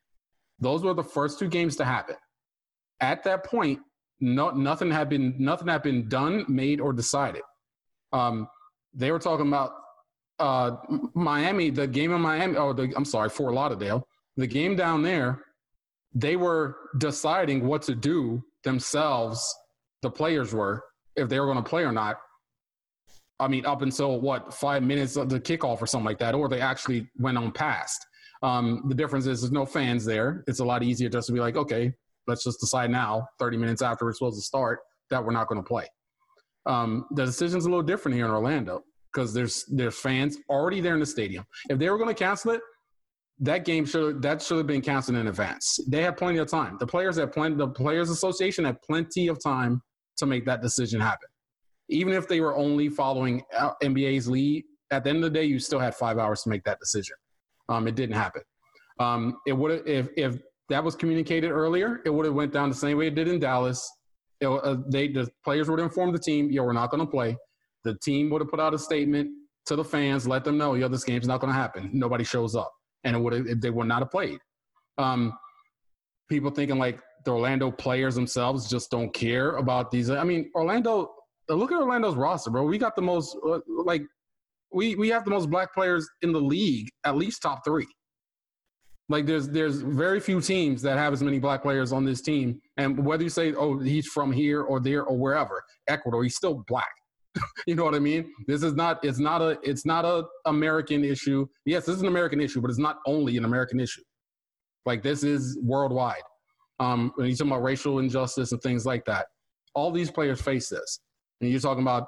Those 0.58 0.82
were 0.82 0.92
the 0.92 1.04
first 1.04 1.38
two 1.38 1.48
games 1.48 1.76
to 1.76 1.84
happen 1.84 2.16
at 3.00 3.22
that 3.24 3.44
point, 3.44 3.80
no, 4.20 4.50
nothing 4.50 4.90
had 4.90 5.08
been 5.08 5.34
nothing 5.38 5.68
had 5.68 5.82
been 5.82 6.08
done, 6.08 6.44
made, 6.48 6.80
or 6.80 6.92
decided. 6.92 7.42
Um, 8.12 8.48
they 8.92 9.10
were 9.10 9.18
talking 9.18 9.48
about 9.48 9.72
uh, 10.38 10.76
Miami, 11.14 11.70
the 11.70 11.86
game 11.86 12.12
in 12.12 12.20
Miami. 12.20 12.56
Oh, 12.56 12.72
the, 12.72 12.92
I'm 12.96 13.04
sorry, 13.04 13.28
Fort 13.30 13.54
Lauderdale, 13.54 14.06
the 14.36 14.46
game 14.46 14.76
down 14.76 15.02
there. 15.02 15.42
They 16.12 16.36
were 16.36 16.76
deciding 16.98 17.66
what 17.66 17.82
to 17.82 17.94
do 17.94 18.42
themselves. 18.64 19.42
The 20.02 20.10
players 20.10 20.52
were 20.52 20.82
if 21.16 21.28
they 21.28 21.38
were 21.38 21.46
going 21.46 21.62
to 21.62 21.68
play 21.68 21.84
or 21.84 21.92
not. 21.92 22.18
I 23.38 23.48
mean, 23.48 23.64
up 23.64 23.80
until 23.80 24.20
what 24.20 24.52
five 24.52 24.82
minutes 24.82 25.16
of 25.16 25.30
the 25.30 25.40
kickoff 25.40 25.80
or 25.80 25.86
something 25.86 26.04
like 26.04 26.18
that, 26.18 26.34
or 26.34 26.48
they 26.48 26.60
actually 26.60 27.08
went 27.18 27.38
on 27.38 27.52
past. 27.52 28.04
Um, 28.42 28.84
the 28.88 28.94
difference 28.94 29.26
is 29.26 29.40
there's 29.40 29.52
no 29.52 29.66
fans 29.66 30.04
there. 30.04 30.44
It's 30.46 30.60
a 30.60 30.64
lot 30.64 30.82
easier 30.82 31.08
just 31.08 31.26
to 31.28 31.32
be 31.32 31.40
like, 31.40 31.56
okay, 31.56 31.92
let's 32.26 32.44
just 32.44 32.60
decide 32.60 32.90
now, 32.90 33.26
30 33.38 33.56
minutes 33.56 33.82
after 33.82 34.04
we're 34.04 34.12
supposed 34.12 34.38
to 34.38 34.44
start, 34.44 34.80
that 35.10 35.24
we're 35.24 35.32
not 35.32 35.48
going 35.48 35.60
to 35.60 35.66
play. 35.66 35.86
Um, 36.66 37.06
the 37.12 37.24
decision's 37.24 37.64
a 37.64 37.68
little 37.68 37.82
different 37.82 38.16
here 38.16 38.26
in 38.26 38.30
Orlando 38.30 38.84
because 39.12 39.32
there's 39.32 39.64
there's 39.68 39.98
fans 39.98 40.38
already 40.48 40.80
there 40.80 40.94
in 40.94 41.00
the 41.00 41.06
stadium. 41.06 41.44
If 41.68 41.78
they 41.78 41.88
were 41.90 41.96
going 41.96 42.14
to 42.14 42.14
cancel 42.14 42.52
it, 42.52 42.60
that 43.40 43.64
game 43.64 43.86
should 43.86 44.22
that 44.22 44.42
should 44.42 44.58
have 44.58 44.66
been 44.66 44.82
canceled 44.82 45.16
in 45.16 45.26
advance. 45.26 45.80
They 45.88 46.02
had 46.02 46.16
plenty 46.16 46.38
of 46.38 46.48
time. 46.48 46.76
The 46.78 46.86
players 46.86 47.16
had 47.16 47.32
plenty. 47.32 47.56
The 47.56 47.68
players 47.68 48.10
association 48.10 48.64
had 48.64 48.80
plenty 48.82 49.28
of 49.28 49.42
time 49.42 49.82
to 50.18 50.26
make 50.26 50.44
that 50.44 50.60
decision 50.60 51.00
happen. 51.00 51.28
Even 51.88 52.12
if 52.12 52.28
they 52.28 52.40
were 52.40 52.54
only 52.54 52.88
following 52.88 53.42
NBA's 53.82 54.28
lead, 54.28 54.64
at 54.90 55.04
the 55.04 55.10
end 55.10 55.24
of 55.24 55.32
the 55.32 55.38
day, 55.38 55.44
you 55.44 55.58
still 55.58 55.78
had 55.78 55.94
five 55.94 56.18
hours 56.18 56.42
to 56.42 56.50
make 56.50 56.62
that 56.64 56.78
decision. 56.78 57.16
Um, 57.68 57.88
it 57.88 57.94
didn't 57.94 58.16
happen. 58.16 58.42
Um, 58.98 59.38
it 59.46 59.54
would 59.54 59.88
if 59.88 60.08
if 60.16 60.38
that 60.70 60.82
was 60.82 60.94
communicated 60.94 61.50
earlier, 61.50 62.00
it 62.04 62.10
would 62.10 62.24
have 62.24 62.34
went 62.34 62.52
down 62.52 62.68
the 62.68 62.74
same 62.74 62.96
way 62.96 63.08
it 63.08 63.14
did 63.14 63.28
in 63.28 63.38
Dallas. 63.38 63.88
It, 64.40 64.46
uh, 64.46 64.76
they 64.88 65.08
the 65.08 65.28
players 65.44 65.68
would 65.68 65.78
have 65.78 65.88
informed 65.88 66.14
the 66.14 66.18
team, 66.18 66.50
yo, 66.50 66.64
we're 66.64 66.72
not 66.72 66.90
going 66.90 67.04
to 67.04 67.10
play. 67.10 67.36
The 67.84 67.98
team 67.98 68.30
would 68.30 68.40
have 68.40 68.50
put 68.50 68.60
out 68.60 68.72
a 68.72 68.78
statement 68.78 69.30
to 69.66 69.76
the 69.76 69.84
fans, 69.84 70.26
let 70.26 70.44
them 70.44 70.56
know, 70.56 70.74
yo, 70.74 70.88
this 70.88 71.04
game's 71.04 71.26
not 71.26 71.40
going 71.40 71.52
to 71.52 71.58
happen. 71.58 71.90
Nobody 71.92 72.24
shows 72.24 72.54
up, 72.54 72.72
and 73.04 73.14
it 73.14 73.18
would 73.18 73.60
they 73.60 73.70
would 73.70 73.88
not 73.88 73.98
have 73.98 74.10
played. 74.10 74.38
Um, 74.96 75.32
people 76.28 76.50
thinking 76.50 76.78
like 76.78 77.00
the 77.24 77.32
Orlando 77.32 77.70
players 77.70 78.14
themselves 78.14 78.70
just 78.70 78.90
don't 78.90 79.12
care 79.12 79.56
about 79.56 79.90
these. 79.90 80.08
I 80.08 80.24
mean, 80.24 80.50
Orlando. 80.54 81.12
Look 81.48 81.72
at 81.72 81.80
Orlando's 81.80 82.14
roster, 82.14 82.48
bro. 82.48 82.62
We 82.62 82.78
got 82.78 82.94
the 82.94 83.02
most 83.02 83.36
uh, 83.44 83.58
like 83.84 84.02
we 84.72 84.94
we 84.94 85.08
have 85.08 85.24
the 85.24 85.30
most 85.30 85.50
black 85.50 85.74
players 85.74 86.08
in 86.22 86.32
the 86.32 86.40
league, 86.40 86.88
at 87.04 87.16
least 87.16 87.42
top 87.42 87.64
three. 87.64 87.88
Like 89.10 89.26
there's 89.26 89.48
there's 89.48 89.82
very 89.82 90.20
few 90.20 90.40
teams 90.40 90.80
that 90.82 90.96
have 90.96 91.12
as 91.12 91.20
many 91.20 91.40
black 91.40 91.62
players 91.62 91.92
on 91.92 92.04
this 92.04 92.22
team, 92.22 92.60
and 92.76 93.04
whether 93.04 93.24
you 93.24 93.28
say 93.28 93.52
oh 93.54 93.76
he's 93.80 94.06
from 94.06 94.30
here 94.30 94.62
or 94.62 94.78
there 94.78 95.02
or 95.02 95.18
wherever, 95.18 95.64
Ecuador, 95.88 96.22
he's 96.22 96.36
still 96.36 96.64
black. 96.68 96.86
you 97.66 97.74
know 97.74 97.84
what 97.84 97.96
I 97.96 97.98
mean? 97.98 98.32
This 98.46 98.62
is 98.62 98.74
not 98.74 99.04
it's 99.04 99.18
not 99.18 99.42
a 99.42 99.58
it's 99.64 99.84
not 99.84 100.04
a 100.04 100.26
American 100.46 101.04
issue. 101.04 101.44
Yes, 101.64 101.86
this 101.86 101.96
is 101.96 102.02
an 102.02 102.06
American 102.06 102.40
issue, 102.40 102.60
but 102.60 102.70
it's 102.70 102.78
not 102.78 102.98
only 103.04 103.36
an 103.36 103.44
American 103.44 103.80
issue. 103.80 104.02
Like 104.86 105.02
this 105.02 105.24
is 105.24 105.58
worldwide. 105.60 106.22
Um, 106.78 107.12
when 107.16 107.28
you 107.28 107.34
talk 107.34 107.48
about 107.48 107.64
racial 107.64 107.98
injustice 107.98 108.52
and 108.52 108.62
things 108.62 108.86
like 108.86 109.04
that, 109.06 109.26
all 109.74 109.90
these 109.90 110.10
players 110.10 110.40
face 110.40 110.68
this. 110.68 111.00
And 111.40 111.50
you're 111.50 111.58
talking 111.58 111.82
about 111.82 112.06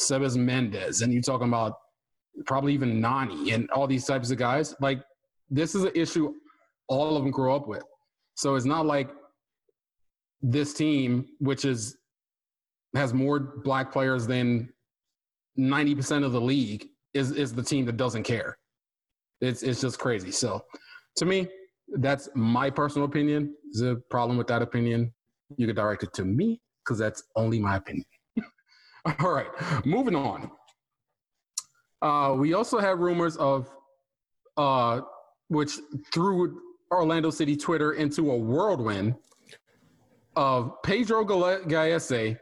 Sebas 0.00 0.36
Mendez, 0.36 1.02
and 1.02 1.12
you're 1.12 1.22
talking 1.22 1.46
about 1.46 1.74
probably 2.46 2.74
even 2.74 3.00
Nani 3.00 3.52
and 3.52 3.70
all 3.70 3.86
these 3.86 4.04
types 4.04 4.32
of 4.32 4.38
guys. 4.38 4.74
Like 4.80 5.00
this 5.50 5.74
is 5.74 5.84
an 5.84 5.92
issue 5.94 6.32
all 6.88 7.16
of 7.16 7.22
them 7.22 7.30
grow 7.30 7.54
up 7.56 7.66
with. 7.66 7.82
So 8.34 8.54
it's 8.54 8.66
not 8.66 8.86
like 8.86 9.10
this 10.42 10.74
team, 10.74 11.26
which 11.40 11.64
is 11.64 11.96
has 12.94 13.12
more 13.12 13.38
black 13.38 13.92
players 13.92 14.26
than 14.26 14.68
90% 15.58 16.24
of 16.24 16.32
the 16.32 16.40
league, 16.40 16.88
is 17.14 17.30
is 17.32 17.52
the 17.52 17.62
team 17.62 17.86
that 17.86 17.96
doesn't 17.96 18.22
care. 18.22 18.56
It's 19.40 19.62
it's 19.62 19.80
just 19.80 19.98
crazy. 19.98 20.30
So 20.30 20.62
to 21.16 21.24
me, 21.24 21.48
that's 21.98 22.28
my 22.34 22.70
personal 22.70 23.06
opinion. 23.06 23.54
There's 23.72 23.92
a 23.92 24.00
problem 24.10 24.36
with 24.36 24.46
that 24.48 24.62
opinion. 24.62 25.12
You 25.56 25.66
can 25.66 25.76
direct 25.76 26.02
it 26.02 26.12
to 26.14 26.24
me 26.24 26.60
because 26.84 26.98
that's 26.98 27.22
only 27.36 27.58
my 27.58 27.76
opinion. 27.76 28.06
All 29.20 29.32
right, 29.32 29.48
moving 29.84 30.14
on. 30.14 30.50
Uh, 32.02 32.34
we 32.36 32.52
also 32.52 32.78
have 32.78 32.98
rumors 32.98 33.36
of 33.36 33.68
uh, 34.56 35.00
which 35.48 35.72
threw 36.12 36.60
Orlando 36.90 37.30
City 37.30 37.56
Twitter 37.56 37.94
into 37.94 38.30
a 38.30 38.36
whirlwind 38.36 39.14
of 40.36 40.82
Pedro 40.82 41.24
Gallese 41.24 42.38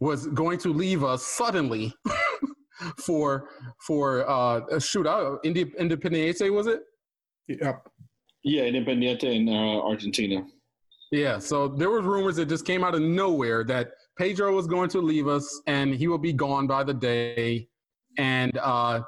was 0.00 0.26
going 0.28 0.58
to 0.58 0.72
leave 0.72 1.04
us 1.04 1.24
suddenly 1.24 1.94
for 2.98 3.48
for 3.86 4.28
uh, 4.28 4.58
a 4.58 4.76
shootout. 4.76 5.38
Independiente 5.44 6.52
was 6.52 6.66
it? 6.66 6.82
Yep. 7.48 7.88
Yeah, 8.42 8.62
Independiente 8.62 9.24
in 9.24 9.48
uh, 9.48 9.80
Argentina. 9.82 10.44
Yeah. 11.12 11.38
So 11.38 11.68
there 11.68 11.90
was 11.90 12.04
rumors 12.04 12.36
that 12.36 12.48
just 12.48 12.66
came 12.66 12.82
out 12.82 12.94
of 12.94 13.02
nowhere 13.02 13.62
that 13.64 13.92
Pedro 14.18 14.54
was 14.54 14.66
going 14.66 14.88
to 14.90 15.00
leave 15.00 15.28
us 15.28 15.62
and 15.66 15.94
he 15.94 16.08
will 16.08 16.18
be 16.18 16.32
gone 16.32 16.66
by 16.66 16.82
the 16.82 16.94
day, 16.94 17.68
and 18.18 18.58
uh, 18.58 19.02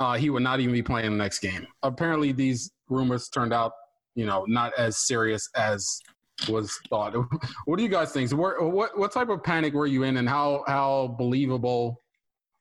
uh, 0.00 0.14
he 0.14 0.30
would 0.30 0.42
not 0.42 0.60
even 0.60 0.72
be 0.72 0.82
playing 0.82 1.10
the 1.10 1.16
next 1.16 1.40
game. 1.40 1.66
Apparently, 1.82 2.32
these 2.32 2.72
rumors 2.88 3.28
turned 3.28 3.52
out, 3.52 3.72
you 4.14 4.26
know, 4.26 4.44
not 4.48 4.72
as 4.78 5.06
serious 5.06 5.48
as 5.54 6.00
was 6.48 6.76
thought. 6.88 7.14
what 7.66 7.76
do 7.76 7.82
you 7.82 7.88
guys 7.88 8.10
think? 8.10 8.30
Where, 8.32 8.60
what 8.62 8.98
what 8.98 9.12
type 9.12 9.28
of 9.28 9.44
panic 9.44 9.74
were 9.74 9.86
you 9.86 10.02
in, 10.04 10.16
and 10.16 10.28
how 10.28 10.64
how 10.66 11.14
believable, 11.18 12.00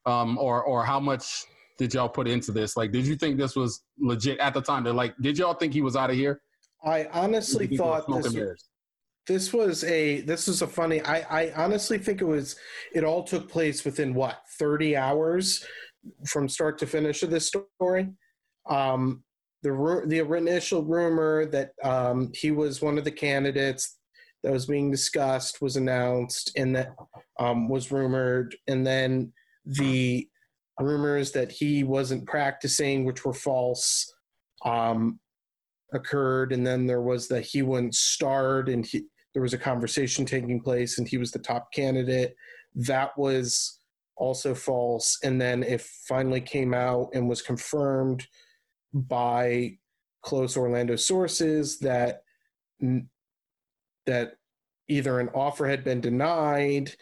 um, 0.06 0.38
or 0.38 0.64
or 0.64 0.84
how 0.84 1.00
much 1.00 1.46
did 1.78 1.94
y'all 1.94 2.10
put 2.10 2.28
into 2.28 2.52
this? 2.52 2.76
Like, 2.76 2.92
did 2.92 3.08
you 3.08 3.16
think 3.16 3.38
this 3.38 3.56
was 3.56 3.82
legit 3.98 4.38
at 4.40 4.54
the 4.54 4.62
time? 4.62 4.84
They're 4.84 4.94
like, 4.94 5.16
did 5.22 5.38
y'all 5.38 5.54
think 5.54 5.74
he 5.74 5.82
was 5.82 5.96
out 5.96 6.10
of 6.10 6.18
here? 6.18 6.42
I 6.84 7.08
honestly 7.14 7.68
Did 7.68 7.72
you 7.72 7.78
think 7.78 7.88
it 7.88 8.10
was 8.10 8.26
thought 8.26 8.34
this, 8.34 8.64
this 9.28 9.54
was 9.54 9.84
a 9.84 10.22
this 10.22 10.48
is 10.48 10.62
a 10.62 10.68
funny 10.68 11.02
I, 11.02 11.20
I 11.48 11.54
honestly 11.56 11.98
think 11.98 12.22
it 12.22 12.26
was 12.26 12.56
it 12.94 13.04
all 13.04 13.24
took 13.24 13.50
place 13.50 13.84
within 13.84 14.14
what 14.14 14.42
30 14.58 14.96
hours 14.96 15.66
from 16.28 16.48
start 16.50 16.78
to 16.80 16.88
finish 16.88 17.24
of 17.24 17.30
this 17.30 17.52
story. 17.80 18.10
Um 18.70 19.24
the 19.62 19.72
ru- 19.72 20.08
the 20.08 20.20
initial 20.20 20.84
rumor 20.84 21.46
that 21.48 21.72
um 21.84 22.32
he 22.34 22.52
was 22.52 22.82
one 22.82 22.98
of 22.98 23.04
the 23.04 23.12
candidates 23.12 23.98
that 24.44 24.54
was 24.54 24.66
being 24.66 24.90
discussed 24.90 25.62
was 25.62 25.76
announced 25.76 26.52
and 26.56 26.76
that 26.76 26.94
um 27.40 27.68
was 27.68 27.92
rumored. 27.92 28.56
And 28.68 28.86
then 28.86 29.34
the 29.66 30.28
rumors 30.80 31.32
that 31.32 31.52
he 31.52 31.84
wasn't 31.84 32.26
practicing 32.26 33.04
which 33.04 33.26
were 33.26 33.34
false 33.34 34.14
um 34.64 35.20
occurred. 35.94 36.54
And 36.54 36.66
then 36.66 36.86
there 36.86 37.02
was 37.02 37.28
that 37.30 37.46
he 37.46 37.62
wouldn't 37.62 37.96
start 37.96 38.70
and 38.70 38.86
he, 38.86 39.04
there 39.34 39.42
was 39.42 39.54
a 39.54 39.58
conversation 39.58 40.26
taking 40.26 40.62
place 40.62 40.98
and 40.98 41.08
he 41.08 41.18
was 41.18 41.32
the 41.32 41.40
top 41.40 41.72
candidate. 41.74 42.36
That 42.76 43.18
was 43.18 43.79
also 44.20 44.54
false. 44.54 45.18
And 45.24 45.42
then 45.42 45.64
it 45.64 45.82
finally 45.82 46.42
came 46.42 46.74
out 46.74 47.10
and 47.14 47.28
was 47.28 47.42
confirmed 47.42 48.28
by 48.94 49.78
close 50.22 50.58
orlando 50.58 50.96
sources 50.96 51.80
that 51.80 52.24
that 54.06 54.34
either 54.88 55.20
an 55.20 55.30
offer 55.30 55.68
had 55.68 55.84
been 55.84 56.02
denied 56.02 56.94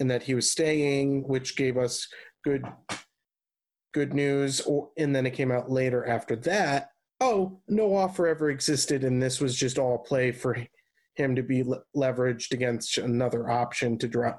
and 0.00 0.10
that 0.10 0.22
he 0.22 0.34
was 0.34 0.50
staying 0.50 1.22
which 1.28 1.56
gave 1.56 1.76
us 1.76 2.08
good 2.44 2.64
good 3.94 4.12
news. 4.12 4.60
Or 4.62 4.90
and 4.98 5.14
then 5.14 5.26
it 5.26 5.34
came 5.34 5.52
out 5.52 5.70
later 5.70 6.06
after 6.06 6.36
that 6.36 6.90
oh 7.20 7.60
no 7.68 7.94
offer 7.96 8.26
ever 8.26 8.50
existed. 8.50 9.04
And 9.04 9.22
this 9.22 9.40
was 9.40 9.56
just 9.56 9.78
all 9.78 9.98
play 9.98 10.32
for 10.32 10.56
him 11.16 11.34
to 11.34 11.42
be 11.42 11.62
le- 11.62 11.82
leveraged 11.96 12.52
against 12.52 12.98
another 12.98 13.50
option 13.50 13.98
to 13.98 14.08
drive 14.08 14.34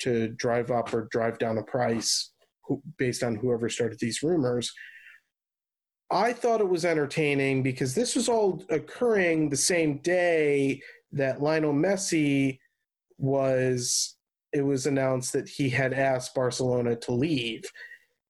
to 0.00 0.28
drive 0.28 0.70
up 0.70 0.92
or 0.94 1.08
drive 1.10 1.38
down 1.38 1.58
a 1.58 1.62
price 1.62 2.32
who, 2.64 2.82
based 2.98 3.22
on 3.22 3.36
whoever 3.36 3.68
started 3.68 3.98
these 3.98 4.22
rumors. 4.22 4.72
I 6.10 6.32
thought 6.32 6.60
it 6.60 6.68
was 6.68 6.84
entertaining 6.84 7.62
because 7.62 7.94
this 7.94 8.16
was 8.16 8.28
all 8.28 8.64
occurring 8.70 9.48
the 9.48 9.56
same 9.56 9.98
day 9.98 10.80
that 11.12 11.42
lionel 11.42 11.72
messi 11.72 12.58
was 13.18 14.16
it 14.52 14.62
was 14.62 14.86
announced 14.86 15.32
that 15.34 15.48
he 15.48 15.68
had 15.68 15.92
asked 15.92 16.34
barcelona 16.34 16.96
to 16.96 17.12
leave. 17.12 17.62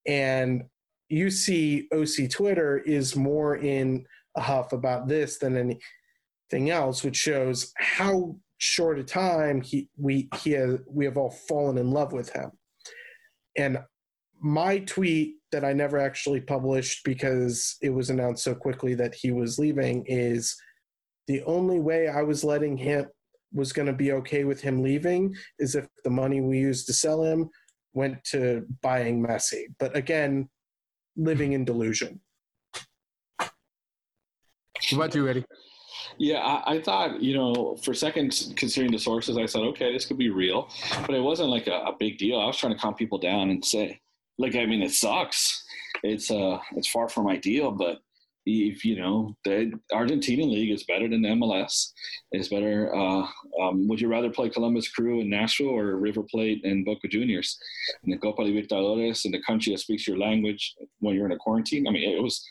And 0.07 0.65
you 1.09 1.31
see 1.31 1.89
OC 1.93 2.31
Twitter 2.31 2.79
is 2.79 3.17
more 3.17 3.57
in 3.57 4.05
a 4.37 4.41
huff 4.41 4.73
about 4.73 5.09
this 5.09 5.39
than 5.39 5.79
anything 6.53 6.71
else, 6.71 7.05
which 7.05 7.17
shows 7.17 7.73
how 7.77 8.37
short 8.59 8.99
a 8.99 9.05
time 9.05 9.63
he 9.63 9.89
we 9.97 10.29
he 10.43 10.53
has, 10.53 10.79
we 10.87 11.05
have 11.05 11.17
all 11.17 11.31
fallen 11.31 11.79
in 11.79 11.91
love 11.91 12.13
with 12.13 12.31
him. 12.31 12.51
And 13.57 13.79
my 14.41 14.79
tweet 14.81 15.37
that 15.53 15.65
I 15.65 15.73
never 15.73 15.99
actually 15.99 16.41
published 16.41 17.05
because 17.05 17.77
it 17.83 17.91
was 17.91 18.11
announced 18.11 18.45
so 18.45 18.55
quickly 18.55 18.95
that 18.95 19.15
he 19.15 19.33
was 19.33 19.59
leaving 19.59 20.05
is 20.07 20.57
the 21.27 21.43
only 21.43 21.81
way 21.81 22.09
I 22.09 22.23
was 22.23 22.45
letting 22.45 22.77
him 22.77 23.07
was 23.53 23.73
going 23.73 23.87
to 23.87 23.93
be 23.93 24.13
okay 24.13 24.45
with 24.45 24.61
him 24.61 24.83
leaving 24.83 25.35
is 25.59 25.75
if 25.75 25.87
the 26.05 26.11
money 26.11 26.41
we 26.41 26.59
used 26.59 26.87
to 26.87 26.93
sell 26.93 27.25
him 27.25 27.51
went 27.93 28.23
to 28.25 28.65
buying 28.81 29.21
Messi. 29.21 29.65
But 29.81 29.97
again, 29.97 30.49
living 31.17 31.53
in 31.53 31.65
delusion. 31.65 32.21
What 33.39 33.53
about 34.93 35.15
you, 35.15 35.29
Eddie? 35.29 35.45
Yeah, 36.19 36.39
I, 36.39 36.75
I 36.75 36.83
thought, 36.83 37.23
you 37.23 37.35
know, 37.35 37.77
for 37.83 37.93
a 37.93 37.97
second, 37.97 38.55
considering 38.57 38.93
the 38.93 38.99
sources, 38.99 39.37
I 39.37 39.47
said, 39.47 39.63
okay, 39.63 39.93
this 39.93 40.07
could 40.07 40.19
be 40.19 40.31
real. 40.31 40.69
But 41.07 41.15
it 41.15 41.21
wasn't 41.21 41.51
like 41.51 41.67
a, 41.67 41.85
a 41.87 41.97
big 41.99 42.19
deal. 42.19 42.39
I 42.39 42.47
was 42.47 42.57
trying 42.57 42.75
to 42.75 42.79
calm 42.79 42.95
people 42.95 43.19
down 43.19 43.51
and 43.51 43.65
say, 43.65 44.01
like, 44.39 44.55
I 44.55 44.67
mean, 44.67 44.83
it 44.83 44.93
sucks. 44.93 45.65
It's 46.03 46.31
uh, 46.31 46.59
it's 46.77 46.89
far 46.89 47.09
from 47.09 47.29
ideal, 47.29 47.73
but 47.73 47.99
if 48.47 48.85
you 48.85 48.97
know 48.97 49.37
the 49.45 49.73
Argentinian 49.93 50.51
league 50.51 50.71
is 50.71 50.85
better 50.85 51.09
than 51.09 51.23
the 51.23 51.29
MLS, 51.29 51.93
it's 52.33 52.49
better. 52.49 52.95
Uh, 52.95 53.27
um, 53.61 53.87
would 53.89 54.01
you 54.01 54.09
rather 54.09 54.31
play 54.31 54.49
Columbus 54.49 54.89
Crew 54.89 55.21
in 55.21 55.29
Nashville 55.29 55.69
or 55.69 55.97
River 55.97 56.23
Plate 56.23 56.65
and 56.65 56.85
Boca 56.85 57.09
Juniors 57.09 57.59
in 58.05 58.11
the 58.11 58.19
Copa 58.19 58.43
Libertadores 58.43 59.25
in 59.25 59.33
the 59.33 59.43
country 59.43 59.73
that 59.73 59.79
speaks 59.79 60.07
your 60.07 60.19
language 60.19 60.75
when 61.01 61.15
you're 61.15 61.27
in 61.27 61.33
a 61.33 61.39
quarantine? 61.39 61.87
I 61.87 61.91
mean, 61.91 62.17
it 62.17 62.23
was 62.23 62.45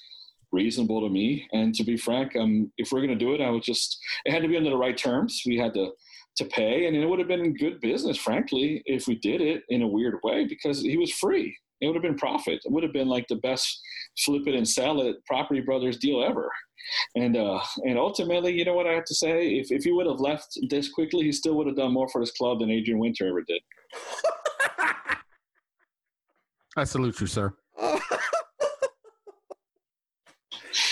reasonable 0.52 1.02
to 1.02 1.10
me. 1.10 1.48
And 1.52 1.74
to 1.76 1.84
be 1.84 1.98
frank, 1.98 2.36
um, 2.36 2.72
if 2.78 2.92
we're 2.92 3.06
going 3.06 3.18
to 3.18 3.26
do 3.26 3.34
it, 3.34 3.42
I 3.42 3.50
would 3.50 3.64
just 3.64 4.00
it 4.26 4.32
had 4.32 4.42
to 4.42 4.48
be 4.48 4.58
under 4.58 4.70
the 4.70 4.78
right 4.78 4.98
terms. 4.98 5.42
We 5.46 5.58
had 5.58 5.74
to 5.76 5.92
to 6.38 6.46
pay, 6.46 6.86
and 6.86 6.96
it 6.96 7.06
would 7.06 7.20
have 7.20 7.28
been 7.28 7.54
good 7.54 7.82
business, 7.82 8.18
frankly, 8.18 8.82
if 8.86 9.08
we 9.08 9.16
did 9.16 9.42
it 9.42 9.64
in 9.70 9.82
a 9.82 9.88
weird 9.88 10.20
way 10.24 10.46
because 10.46 10.82
he 10.82 10.96
was 10.96 11.12
free. 11.12 11.58
It 11.82 11.88
would 11.88 11.96
have 11.96 12.04
been 12.04 12.18
profit. 12.18 12.62
It 12.64 12.72
would 12.72 12.84
have 12.84 12.94
been 12.94 13.08
like 13.08 13.28
the 13.28 13.38
best 13.38 13.82
flip 14.20 14.48
it 14.48 14.56
and 14.56 14.68
sell 14.68 15.02
it 15.02 15.18
Property 15.26 15.62
Brothers 15.62 15.98
deal 15.98 16.24
ever. 16.24 16.50
And 17.16 17.36
uh, 17.38 17.60
and 17.84 17.98
ultimately, 17.98 18.54
you 18.54 18.66
know 18.66 18.74
what 18.74 18.88
I 18.88 18.94
have 18.94 19.06
to 19.06 19.16
say? 19.16 19.50
If 19.56 19.72
if 19.72 19.84
he 19.84 19.92
would 19.92 20.08
have 20.08 20.20
left 20.20 20.58
this 20.70 20.90
quickly, 20.90 21.24
he 21.24 21.32
still 21.32 21.56
would 21.56 21.68
have 21.68 21.76
done 21.76 21.94
more 21.94 22.10
for 22.10 22.22
his 22.22 22.32
club 22.32 22.60
than 22.60 22.72
Adrian 22.72 23.00
Winter 23.00 23.28
ever 23.28 23.42
did. 23.42 23.62
I 26.78 26.84
salute 26.84 27.20
you, 27.20 27.28
sir. 27.28 27.54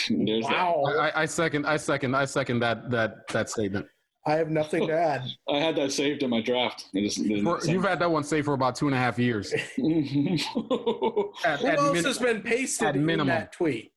There's 0.26 0.46
that. 0.46 0.52
wow. 0.52 0.84
I, 1.00 1.22
I 1.24 1.26
second. 1.26 1.66
I 1.66 1.78
second. 1.78 2.16
I 2.16 2.26
second 2.26 2.60
that 2.60 2.90
that 2.92 3.28
that 3.30 3.50
statement. 3.50 3.86
I 4.26 4.32
have 4.36 4.50
nothing 4.50 4.86
to 4.88 4.94
add. 4.94 5.24
I 5.50 5.58
had 5.60 5.76
that 5.78 5.92
saved 5.94 6.22
in 6.22 6.30
my 6.30 6.42
draft. 6.42 6.88
It 6.94 7.02
just 7.04 7.18
didn't- 7.24 7.46
For, 7.46 7.64
you've 7.66 7.86
had 7.86 8.00
that 8.00 8.12
one 8.12 8.24
saved 8.26 8.44
for 8.46 8.54
about 8.56 8.76
two 8.76 8.88
and 8.88 8.94
a 8.96 8.98
half 8.98 9.18
years. 9.18 9.54
At, 9.54 9.62
Who 9.78 11.32
at 11.46 11.78
else 11.78 11.94
min- 11.94 12.04
has 12.04 12.18
been 12.20 12.38
at 12.38 12.44
pasted 12.44 12.96
in 12.96 13.06
minimum. 13.06 13.28
that 13.28 13.52
tweet? 13.54 13.92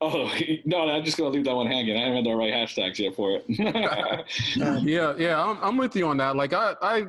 oh 0.00 0.30
no, 0.66 0.88
I'm 0.88 1.04
just 1.04 1.16
gonna 1.18 1.30
leave 1.30 1.44
that 1.44 1.54
one 1.54 1.66
hanging. 1.66 1.96
I 1.96 2.00
haven't 2.00 2.16
had 2.16 2.24
the 2.26 2.34
right 2.36 2.52
hashtags 2.52 2.98
yet 2.98 3.14
for 3.14 3.32
it. 3.32 3.44
yeah, 4.84 5.14
yeah, 5.18 5.42
I'm, 5.42 5.58
I'm 5.62 5.76
with 5.76 5.96
you 5.96 6.06
on 6.08 6.16
that. 6.18 6.36
Like 6.36 6.52
I, 6.52 6.74
I, 6.82 7.04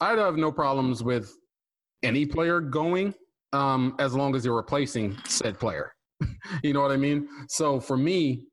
I'd 0.00 0.18
have 0.18 0.36
no 0.36 0.52
problems 0.52 1.02
with 1.02 1.34
any 2.02 2.24
player 2.26 2.60
going, 2.60 3.14
um, 3.52 3.96
as 3.98 4.14
long 4.14 4.34
as 4.36 4.44
you're 4.44 4.56
replacing 4.56 5.16
said 5.26 5.58
player. 5.58 5.92
you 6.62 6.72
know 6.72 6.82
what 6.82 6.92
I 6.92 6.96
mean? 6.96 7.28
So 7.48 7.80
for 7.80 7.96
me, 7.96 8.46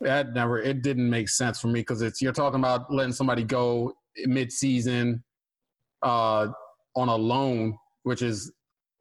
that 0.00 0.34
never 0.34 0.60
it 0.60 0.82
didn't 0.82 1.08
make 1.08 1.28
sense 1.28 1.60
for 1.60 1.68
me 1.68 1.80
because 1.80 2.02
it's 2.02 2.20
you're 2.20 2.32
talking 2.32 2.60
about 2.60 2.92
letting 2.92 3.12
somebody 3.12 3.42
go 3.44 3.94
mid-season, 4.26 5.22
uh, 6.02 6.48
on 6.96 7.08
a 7.08 7.16
loan, 7.16 7.76
which 8.02 8.22
is 8.22 8.52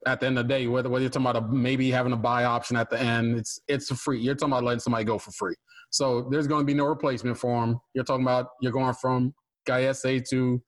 at 0.05 0.19
the 0.19 0.25
end 0.25 0.37
of 0.37 0.47
the 0.47 0.53
day, 0.53 0.67
whether 0.67 0.89
whether 0.89 1.03
you're 1.03 1.09
talking 1.09 1.27
about 1.27 1.43
a, 1.43 1.47
maybe 1.47 1.91
having 1.91 2.13
a 2.13 2.17
buy 2.17 2.45
option 2.45 2.75
at 2.75 2.89
the 2.89 2.99
end, 2.99 3.37
it's 3.37 3.59
it's 3.67 3.91
free. 4.01 4.19
You're 4.19 4.35
talking 4.35 4.53
about 4.53 4.63
letting 4.63 4.79
somebody 4.79 5.05
go 5.05 5.17
for 5.17 5.31
free. 5.31 5.55
So 5.91 6.27
there's 6.31 6.47
going 6.47 6.61
to 6.61 6.65
be 6.65 6.73
no 6.73 6.85
replacement 6.85 7.37
for 7.37 7.63
him. 7.63 7.79
You're 7.93 8.03
talking 8.03 8.25
about 8.25 8.47
you're 8.61 8.71
going 8.71 8.93
from 8.95 9.33
Gallese 9.67 10.27
to 10.29 10.61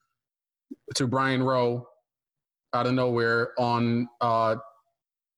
to 0.96 1.08
Brian 1.08 1.42
Rowe 1.42 1.88
out 2.74 2.88
of 2.88 2.94
nowhere 2.94 3.60
on 3.60 4.08
uh, 4.22 4.56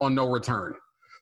on 0.01 0.15
no 0.15 0.29
return. 0.29 0.73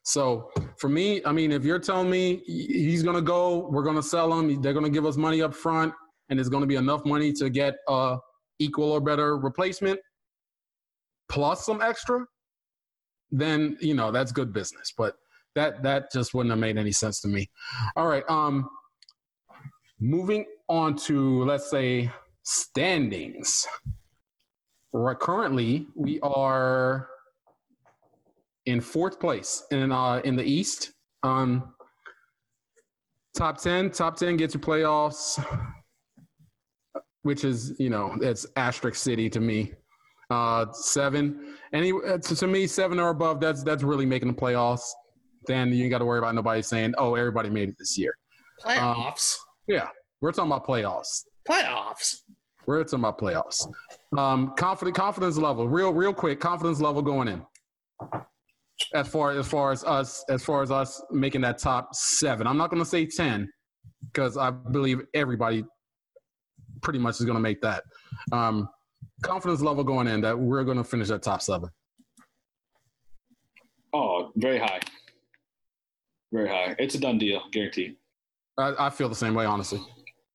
So 0.06 0.52
for 0.78 0.88
me, 0.88 1.20
I 1.24 1.32
mean, 1.32 1.50
if 1.50 1.64
you're 1.64 1.80
telling 1.80 2.08
me 2.08 2.40
he's 2.46 3.02
going 3.02 3.16
to 3.16 3.22
go, 3.22 3.68
we're 3.72 3.82
going 3.82 3.96
to 3.96 4.02
sell 4.02 4.32
him. 4.38 4.62
They're 4.62 4.72
going 4.72 4.84
to 4.84 4.90
give 4.90 5.04
us 5.04 5.16
money 5.16 5.42
up 5.42 5.52
front, 5.52 5.92
and 6.28 6.38
it's 6.38 6.48
going 6.48 6.60
to 6.60 6.66
be 6.66 6.76
enough 6.76 7.04
money 7.04 7.32
to 7.32 7.50
get 7.50 7.74
a 7.88 8.18
equal 8.60 8.92
or 8.92 9.00
better 9.00 9.36
replacement 9.36 9.98
plus 11.28 11.66
some 11.66 11.82
extra. 11.82 12.24
Then 13.32 13.76
you 13.80 13.94
know 13.94 14.12
that's 14.12 14.30
good 14.30 14.52
business. 14.52 14.92
But 14.96 15.16
that 15.56 15.82
that 15.82 16.12
just 16.12 16.34
wouldn't 16.34 16.52
have 16.52 16.60
made 16.60 16.78
any 16.78 16.92
sense 16.92 17.20
to 17.22 17.28
me. 17.28 17.50
All 17.96 18.06
right. 18.06 18.22
Um, 18.28 18.70
moving 19.98 20.44
on 20.68 20.94
to 20.98 21.44
let's 21.44 21.68
say 21.68 22.12
standings. 22.44 23.66
right, 24.92 25.18
currently 25.18 25.88
we 25.96 26.20
are 26.20 27.08
in 28.66 28.80
fourth 28.80 29.18
place 29.18 29.64
in 29.70 29.90
uh, 29.90 30.20
in 30.24 30.36
the 30.36 30.44
East. 30.44 30.92
Um, 31.22 31.72
top 33.36 33.58
ten, 33.58 33.90
top 33.90 34.16
ten 34.16 34.36
gets 34.36 34.54
you 34.54 34.60
playoffs, 34.60 35.42
which 37.22 37.44
is 37.44 37.74
you 37.78 37.90
know 37.90 38.16
it's 38.20 38.46
asterisk 38.56 38.96
city 38.96 39.30
to 39.30 39.40
me. 39.40 39.72
Uh, 40.28 40.66
seven, 40.72 41.54
any 41.72 41.92
uh, 41.92 42.18
to, 42.18 42.46
me 42.46 42.66
seven 42.66 42.98
or 42.98 43.10
above. 43.10 43.40
That's 43.40 43.62
that's 43.62 43.82
really 43.82 44.06
making 44.06 44.28
the 44.28 44.34
playoffs. 44.34 44.88
Then 45.46 45.72
you 45.72 45.84
ain't 45.84 45.90
got 45.92 45.98
to 45.98 46.04
worry 46.04 46.18
about 46.18 46.34
nobody 46.34 46.62
saying, 46.62 46.94
"Oh, 46.98 47.14
everybody 47.14 47.48
made 47.48 47.68
it 47.68 47.76
this 47.78 47.96
year." 47.96 48.12
Playoffs. 48.64 49.36
Yeah, 49.68 49.88
we're 50.20 50.32
talking 50.32 50.50
about 50.50 50.66
playoffs. 50.66 51.24
Playoffs. 51.48 52.22
We're 52.66 52.82
talking 52.82 52.98
about 52.98 53.18
playoffs. 53.18 53.72
Um, 54.18 54.54
confident 54.56 54.96
confidence 54.96 55.36
level, 55.38 55.68
real 55.68 55.92
real 55.92 56.12
quick, 56.12 56.40
confidence 56.40 56.80
level 56.80 57.02
going 57.02 57.28
in. 57.28 57.42
As 58.94 59.08
far 59.08 59.30
as 59.32 59.48
far 59.48 59.72
as 59.72 59.84
us, 59.84 60.24
as 60.28 60.44
far 60.44 60.62
as 60.62 60.70
us 60.70 61.02
making 61.10 61.40
that 61.42 61.58
top 61.58 61.94
seven, 61.94 62.46
I'm 62.46 62.58
not 62.58 62.70
going 62.70 62.82
to 62.82 62.88
say 62.88 63.06
ten 63.06 63.48
because 64.12 64.36
I 64.36 64.50
believe 64.50 65.00
everybody 65.14 65.64
pretty 66.82 66.98
much 66.98 67.18
is 67.18 67.24
going 67.24 67.36
to 67.36 67.40
make 67.40 67.60
that. 67.62 67.84
Um, 68.32 68.68
confidence 69.22 69.62
level 69.62 69.82
going 69.82 70.06
in 70.08 70.20
that 70.20 70.38
we're 70.38 70.64
going 70.64 70.76
to 70.76 70.84
finish 70.84 71.10
at 71.10 71.22
top 71.22 71.42
seven. 71.42 71.70
Oh, 73.92 74.30
very 74.36 74.58
high. 74.58 74.80
Very 76.32 76.48
high. 76.48 76.76
It's 76.78 76.94
a 76.94 77.00
done 77.00 77.18
deal, 77.18 77.40
guaranteed. 77.50 77.96
I, 78.58 78.86
I 78.86 78.90
feel 78.90 79.08
the 79.08 79.14
same 79.14 79.34
way, 79.34 79.46
honestly. 79.46 79.80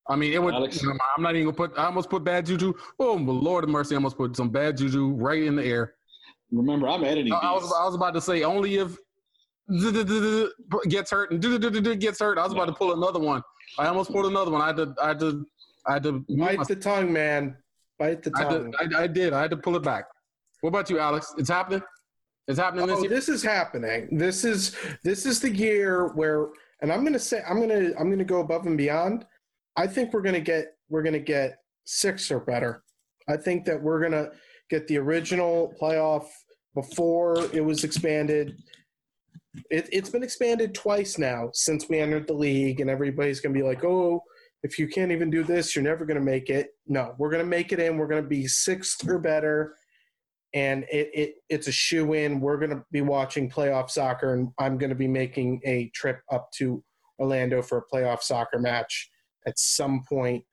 I 0.10 0.16
mean, 0.16 0.34
it 0.34 0.42
would. 0.42 0.54
Alex? 0.54 0.84
I'm 0.84 1.24
not 1.24 1.36
even 1.36 1.52
gonna 1.52 1.70
put. 1.70 1.78
I 1.78 1.86
almost 1.86 2.10
put 2.10 2.24
bad 2.24 2.46
juju. 2.46 2.74
Oh, 3.00 3.14
Lord 3.14 3.64
of 3.64 3.70
mercy, 3.70 3.96
I 3.96 3.98
almost 3.98 4.18
put 4.18 4.36
some 4.36 4.50
bad 4.50 4.78
juju 4.78 5.12
right 5.12 5.44
in 5.44 5.56
the 5.56 5.64
air. 5.64 5.94
Remember, 6.52 6.88
I'm 6.88 7.04
editing 7.04 7.32
I, 7.34 7.38
I 7.38 7.52
was. 7.54 7.64
I 7.72 7.86
was 7.86 7.95
about 7.95 8.14
to 8.14 8.22
say 8.22 8.43
only 8.43 8.76
if 8.76 8.97
gets 10.89 11.12
hurt 11.12 11.32
and 11.32 11.41
gets 11.99 12.20
hurt. 12.20 12.38
I 12.38 12.43
was 12.43 12.54
about 12.54 12.66
to 12.66 12.74
pull 12.74 12.93
another 12.93 13.20
one. 13.20 13.41
I 13.80 13.88
almost 13.88 14.12
pulled 14.12 14.26
another 14.26 14.52
one. 14.52 14.62
I 14.62 14.68
had 14.68 14.78
to. 14.78 14.95
I 15.02 15.08
had 15.10 15.20
to. 15.20 15.45
I 15.88 15.93
had 15.93 16.04
to. 16.04 16.26
Bite 16.30 16.68
the 16.68 16.76
tongue, 16.76 17.12
man. 17.12 17.56
Bite 17.97 18.24
the 18.24 18.32
I, 18.36 18.43
tongue. 18.43 18.72
did, 18.80 18.93
I, 18.95 19.04
I 19.04 19.08
did. 19.08 19.34
I 19.34 19.41
had 19.41 19.52
to 19.52 19.58
pull 19.58 19.76
it 19.76 19.84
back. 19.84 20.06
What 20.62 20.70
about 20.70 20.89
you, 20.89 20.99
Alex? 20.99 21.34
It's 21.38 21.49
happening. 21.49 21.82
It's 22.47 22.60
happening 22.60 22.88
this 22.88 22.97
Oh, 22.97 23.02
year. 23.02 23.10
this 23.10 23.30
is 23.30 23.41
happening. 23.43 24.18
This 24.18 24.43
is 24.43 24.76
this 25.04 25.26
is 25.26 25.39
the 25.39 25.49
year 25.49 26.08
where, 26.16 26.49
and 26.82 26.91
I'm 26.91 27.04
gonna 27.04 27.20
say 27.20 27.41
I'm 27.47 27.60
gonna 27.60 27.91
I'm 27.97 28.10
gonna 28.10 28.24
go 28.26 28.41
above 28.41 28.66
and 28.66 28.78
beyond. 28.78 29.26
I 29.78 29.88
think 29.88 30.14
we're 30.14 30.22
gonna 30.22 30.41
get 30.41 30.74
we're 30.89 31.04
gonna 31.04 31.20
get 31.20 31.58
six 31.86 32.30
or 32.30 32.39
better. 32.41 32.84
I 33.30 33.38
think 33.38 33.64
that 33.66 33.82
we're 33.82 34.02
gonna 34.02 34.30
get 34.70 34.88
the 34.88 34.97
original 34.97 35.74
playoff 35.82 36.26
before 36.74 37.38
it 37.54 37.64
was 37.64 37.84
expanded. 37.84 38.58
It, 39.70 39.90
it's 39.92 40.10
been 40.10 40.24
expanded 40.24 40.74
twice 40.74 41.18
now 41.18 41.50
since 41.54 41.90
we 41.90 42.00
entered 42.00 42.28
the 42.28 42.34
league, 42.34 42.80
and 42.80 42.90
everybody's 42.90 43.42
gonna 43.42 43.54
be 43.54 43.64
like, 43.64 43.84
"Oh, 43.84 44.24
if 44.64 44.80
you 44.80 44.88
can't 44.88 45.12
even 45.12 45.30
do 45.30 45.44
this, 45.44 45.76
you're 45.76 45.84
never 45.84 46.06
gonna 46.06 46.22
make 46.22 46.50
it." 46.50 46.70
No, 46.88 47.16
we're 47.18 47.32
gonna 47.32 47.44
make 47.44 47.72
it 47.72 47.80
in. 47.80 47.98
We're 47.98 48.08
gonna 48.08 48.22
be 48.22 48.48
sixth 48.48 49.08
or 49.08 49.20
better 49.20 49.76
and 50.54 50.84
it, 50.92 51.10
it 51.14 51.36
it's 51.50 51.68
a 51.68 51.72
shoe 51.72 52.14
in. 52.14 52.40
We're 52.40 52.58
going 52.58 52.72
to 52.72 52.84
be 52.92 53.02
watching 53.02 53.50
playoff 53.50 53.90
soccer, 53.90 54.34
and 54.34 54.50
I'm 54.60 54.78
going 54.78 54.90
to 54.90 54.96
be 54.96 55.08
making 55.08 55.62
a 55.66 55.90
trip 55.94 56.20
up 56.32 56.52
to 56.58 56.84
Orlando 57.20 57.62
for 57.62 57.78
a 57.78 57.96
playoff 57.96 58.22
soccer 58.22 58.60
match 58.60 59.10
at 59.48 59.58
some 59.58 60.04
point 60.08 60.44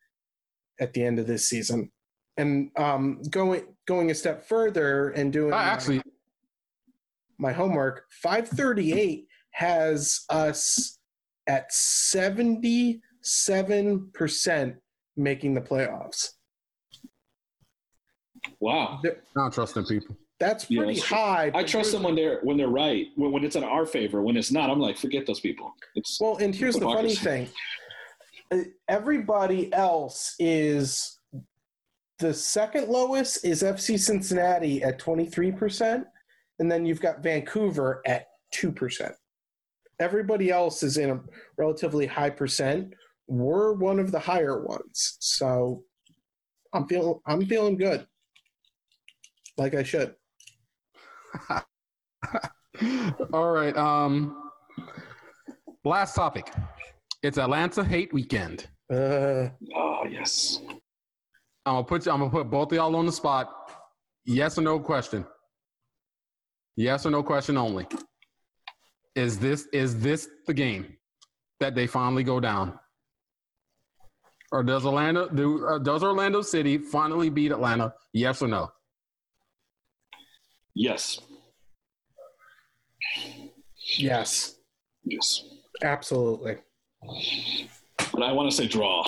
at 0.81 0.93
the 0.93 1.05
end 1.05 1.19
of 1.19 1.27
this 1.27 1.49
season. 1.49 1.91
And 2.39 2.71
um, 2.77 3.21
going 3.31 3.63
going 3.87 4.11
a 4.13 4.15
step 4.15 4.47
further 4.47 5.11
and 5.11 5.33
doing 5.33 5.53
I 5.53 5.65
actually, 5.65 6.01
my 7.39 7.53
homework, 7.53 8.05
538 8.23 9.27
has 9.51 10.25
us 10.31 10.99
at 11.49 11.71
77% 11.73 13.01
making 15.17 15.55
the 15.55 15.61
playoffs. 15.61 16.29
wow. 18.61 19.01
I 19.05 19.09
don't 19.35 19.53
trust 19.53 19.75
them 19.75 19.85
people. 19.87 20.17
That's 20.39 20.71
Yeah, 20.71 20.83
pretty 20.83 20.95
that's 20.95 21.07
high. 21.09 21.47
I 21.53 21.65
trust 21.65 21.73
here's- 21.73 21.91
them 21.93 22.05
when 22.05 22.15
they're 22.15 22.39
when 22.43 22.57
they're 22.57 22.69
right. 22.69 23.07
When, 23.17 23.33
when 23.33 23.43
it's 23.45 23.57
in 23.57 23.65
our 23.65 23.85
favor. 23.85 24.23
When 24.23 24.37
it's 24.37 24.53
not, 24.53 24.71
I'm 24.71 24.79
like, 24.79 24.97
forget 24.97 25.27
those 25.27 25.41
people. 25.41 25.73
It's 25.97 26.21
Well, 26.21 26.37
and 26.37 26.55
here's 26.55 26.77
the 26.77 26.83
funny 26.85 27.17
thing: 27.17 27.49
Uh, 28.53 28.59
everybody 28.89 29.73
else 29.73 30.37
is 30.39 31.18
the 32.19 32.35
second 32.35 32.89
lowest 32.89 33.45
is 33.45 33.63
FC 33.63 33.99
Cincinnati 33.99 34.83
at 34.83 34.99
23 34.99 35.53
percent, 35.53 36.05
and 36.59 36.71
then 36.71 36.85
you've 36.85 37.01
got 37.01 37.23
Vancouver 37.23 38.03
at 38.07 38.27
two 38.53 38.73
percent. 38.73 39.15
Everybody 40.01 40.51
else 40.51 40.83
is 40.83 40.97
in 40.97 41.11
a 41.11 41.21
relatively 41.57 42.07
high 42.07 42.31
percent. 42.31 42.93
We're 43.27 43.75
one 43.75 43.99
of 43.99 44.11
the 44.11 44.19
higher 44.19 44.65
ones, 44.65 45.17
so 45.21 45.83
I'm 46.73 46.87
feeling 46.89 47.19
I'm 47.27 47.47
feeling 47.47 47.77
good, 47.77 48.07
like 49.57 49.75
I 49.75 49.83
should. 49.83 50.15
All 53.33 53.53
right. 53.53 53.77
Um, 53.77 54.51
last 55.85 56.15
topic. 56.15 56.53
It's 57.23 57.39
Atlanta 57.39 57.85
Hate 57.85 58.13
Weekend. 58.13 58.69
Uh, 58.91 59.49
oh 59.77 60.05
yes. 60.09 60.61
I'm 61.69 61.75
gonna 61.75 61.85
put 61.85 62.07
you, 62.07 62.13
I'm 62.13 62.19
gonna 62.21 62.31
put 62.31 62.51
both 62.51 62.73
of 62.73 62.77
y'all 62.77 62.97
on 62.97 63.07
the 63.07 63.13
spot. 63.13 63.51
Yes 64.25 64.59
or 64.59 64.63
no 64.63 64.79
question. 64.81 65.25
Yes 66.77 67.05
or 67.07 67.11
no 67.11 67.23
question 67.23 67.57
only. 67.57 67.87
Is 69.15 69.39
this 69.39 69.67
is 69.73 70.01
this 70.01 70.29
the 70.47 70.55
game 70.55 70.97
that 71.61 71.75
they 71.75 71.87
finally 71.87 72.23
go 72.23 72.41
down, 72.41 72.79
or 74.53 74.63
does 74.63 74.87
Orlando 74.87 75.29
do 75.29 75.67
uh, 75.67 75.79
does 75.79 76.03
Orlando 76.03 76.41
City 76.41 76.79
finally 76.79 77.29
beat 77.29 77.51
Atlanta? 77.53 77.93
Yes 78.13 78.41
or 78.43 78.49
no? 78.49 78.71
Yes. 80.75 81.19
yes, 83.99 84.55
Yes. 85.05 85.43
absolutely. 85.83 86.59
But 88.13 88.23
I 88.23 88.33
want 88.33 88.49
to 88.51 88.57
say 88.57 88.69
draw. 88.69 89.05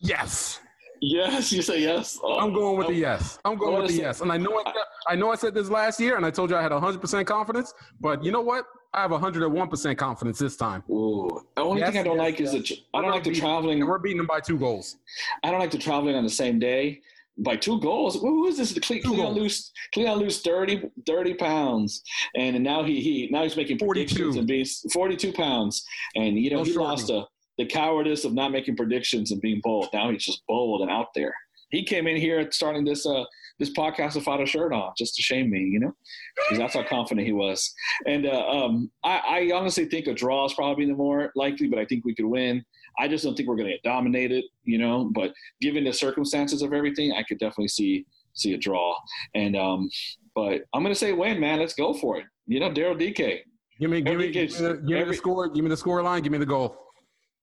Yes. 0.00 0.58
Yes, 1.04 1.52
you 1.52 1.62
say 1.62 1.80
yes. 1.80 2.16
Oh, 2.22 2.38
I'm 2.38 2.52
going 2.52 2.78
with 2.78 2.86
the 2.86 2.92
oh, 2.92 2.96
yes. 2.96 3.40
I'm 3.44 3.56
going 3.58 3.76
with 3.82 3.88
the 3.90 3.96
say- 3.96 4.02
yes. 4.02 4.20
And 4.20 4.30
I 4.30 4.36
know 4.36 4.62
I, 4.64 4.72
I 5.08 5.16
know 5.16 5.32
I 5.32 5.34
said 5.34 5.52
this 5.52 5.68
last 5.68 5.98
year, 5.98 6.16
and 6.16 6.24
I 6.24 6.30
told 6.30 6.48
you 6.48 6.56
I 6.56 6.62
had 6.62 6.70
100% 6.70 7.26
confidence. 7.26 7.74
But 8.00 8.22
you 8.24 8.30
know 8.30 8.40
what? 8.40 8.66
I 8.94 9.02
have 9.02 9.10
101% 9.10 9.96
confidence 9.96 10.38
this 10.38 10.56
time. 10.56 10.84
Ooh. 10.88 11.28
The 11.56 11.62
only 11.62 11.80
Yes, 11.80 11.90
thing 11.92 12.00
I 12.02 12.04
don't 12.04 12.16
yes, 12.18 12.24
like 12.24 12.40
is 12.40 12.52
that 12.52 12.70
I 12.94 13.00
don't 13.00 13.10
like 13.10 13.24
the 13.24 13.30
We're 13.30 13.34
traveling. 13.36 13.80
And 13.80 13.88
we're 13.88 13.98
beating 13.98 14.18
them 14.18 14.26
by 14.26 14.38
two 14.38 14.58
goals. 14.58 14.96
I 15.42 15.50
don't 15.50 15.58
like 15.58 15.72
the 15.72 15.78
traveling 15.78 16.14
on 16.14 16.22
the 16.22 16.30
same 16.30 16.60
day 16.60 17.00
by 17.38 17.56
two 17.56 17.80
goals. 17.80 18.20
Who 18.20 18.46
is 18.46 18.58
this? 18.58 18.72
Cle- 18.78 18.98
Two 19.00 19.14
Cleon 19.14 19.32
lose 19.32 19.72
Cleon 19.94 20.18
lose 20.18 20.40
30, 20.42 20.90
30 21.06 21.34
pounds, 21.34 22.02
and 22.36 22.62
now 22.62 22.84
he 22.84 23.00
he 23.00 23.28
now 23.32 23.42
he's 23.42 23.56
making 23.56 23.78
42. 23.78 24.38
and 24.38 24.46
being 24.46 24.66
forty 24.92 25.16
two 25.16 25.32
pounds, 25.32 25.82
and 26.14 26.38
you 26.38 26.50
know 26.50 26.58
Don't 26.58 26.66
he 26.66 26.74
lost 26.74 27.08
me. 27.08 27.26
The 27.62 27.68
cowardice 27.68 28.24
of 28.24 28.32
not 28.34 28.50
making 28.50 28.76
predictions 28.76 29.30
and 29.30 29.40
being 29.40 29.60
bold. 29.62 29.88
Now 29.92 30.10
he's 30.10 30.24
just 30.24 30.42
bold 30.48 30.80
and 30.82 30.90
out 30.90 31.14
there. 31.14 31.32
He 31.70 31.84
came 31.84 32.08
in 32.08 32.16
here 32.16 32.50
starting 32.50 32.84
this 32.84 33.06
uh 33.06 33.22
this 33.60 33.70
podcast 33.70 34.16
without 34.16 34.42
a 34.42 34.46
shirt 34.46 34.72
on 34.72 34.92
just 34.98 35.14
to 35.14 35.22
shame 35.22 35.48
me, 35.48 35.60
you 35.60 35.78
know, 35.78 35.94
because 36.36 36.58
that's 36.58 36.74
how 36.74 36.82
confident 36.82 37.24
he 37.24 37.32
was. 37.32 37.72
And 38.08 38.26
uh, 38.26 38.48
um, 38.48 38.90
I, 39.04 39.18
I 39.18 39.50
honestly 39.54 39.84
think 39.84 40.08
a 40.08 40.14
draw 40.14 40.44
is 40.46 40.54
probably 40.54 40.86
the 40.86 40.94
more 40.94 41.30
likely, 41.36 41.68
but 41.68 41.78
I 41.78 41.84
think 41.84 42.04
we 42.04 42.16
could 42.16 42.24
win. 42.24 42.64
I 42.98 43.06
just 43.06 43.22
don't 43.22 43.36
think 43.36 43.48
we're 43.48 43.54
going 43.54 43.68
to 43.68 43.74
get 43.74 43.82
dominated, 43.84 44.42
you 44.64 44.78
know. 44.78 45.10
But 45.14 45.32
given 45.60 45.84
the 45.84 45.92
circumstances 45.92 46.62
of 46.62 46.72
everything, 46.72 47.12
I 47.12 47.22
could 47.22 47.38
definitely 47.38 47.68
see 47.68 48.06
see 48.34 48.54
a 48.54 48.58
draw. 48.58 48.96
And 49.36 49.54
um, 49.56 49.88
but 50.34 50.62
I'm 50.74 50.82
going 50.82 50.94
to 50.94 50.98
say 50.98 51.12
win, 51.12 51.38
man. 51.38 51.60
Let's 51.60 51.74
go 51.74 51.94
for 51.94 52.18
it. 52.18 52.24
You 52.48 52.58
know, 52.58 52.70
Daryl 52.70 52.98
Dike, 52.98 53.44
Give 53.78 53.90
me, 53.90 54.00
give 54.00 54.18
me, 54.18 54.30
give 54.32 54.50
me, 54.50 54.56
the, 54.56 54.74
give 54.74 54.84
me 54.84 54.94
every- 54.96 55.12
the 55.12 55.18
score. 55.18 55.48
Give 55.48 55.62
me 55.62 55.70
the 55.70 55.76
score 55.76 56.02
line. 56.02 56.22
Give 56.22 56.32
me 56.32 56.38
the 56.38 56.46
goal. 56.46 56.76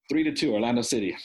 Three 0.09 0.23
to 0.23 0.31
two, 0.31 0.53
Orlando 0.53 0.81
City. 0.81 1.15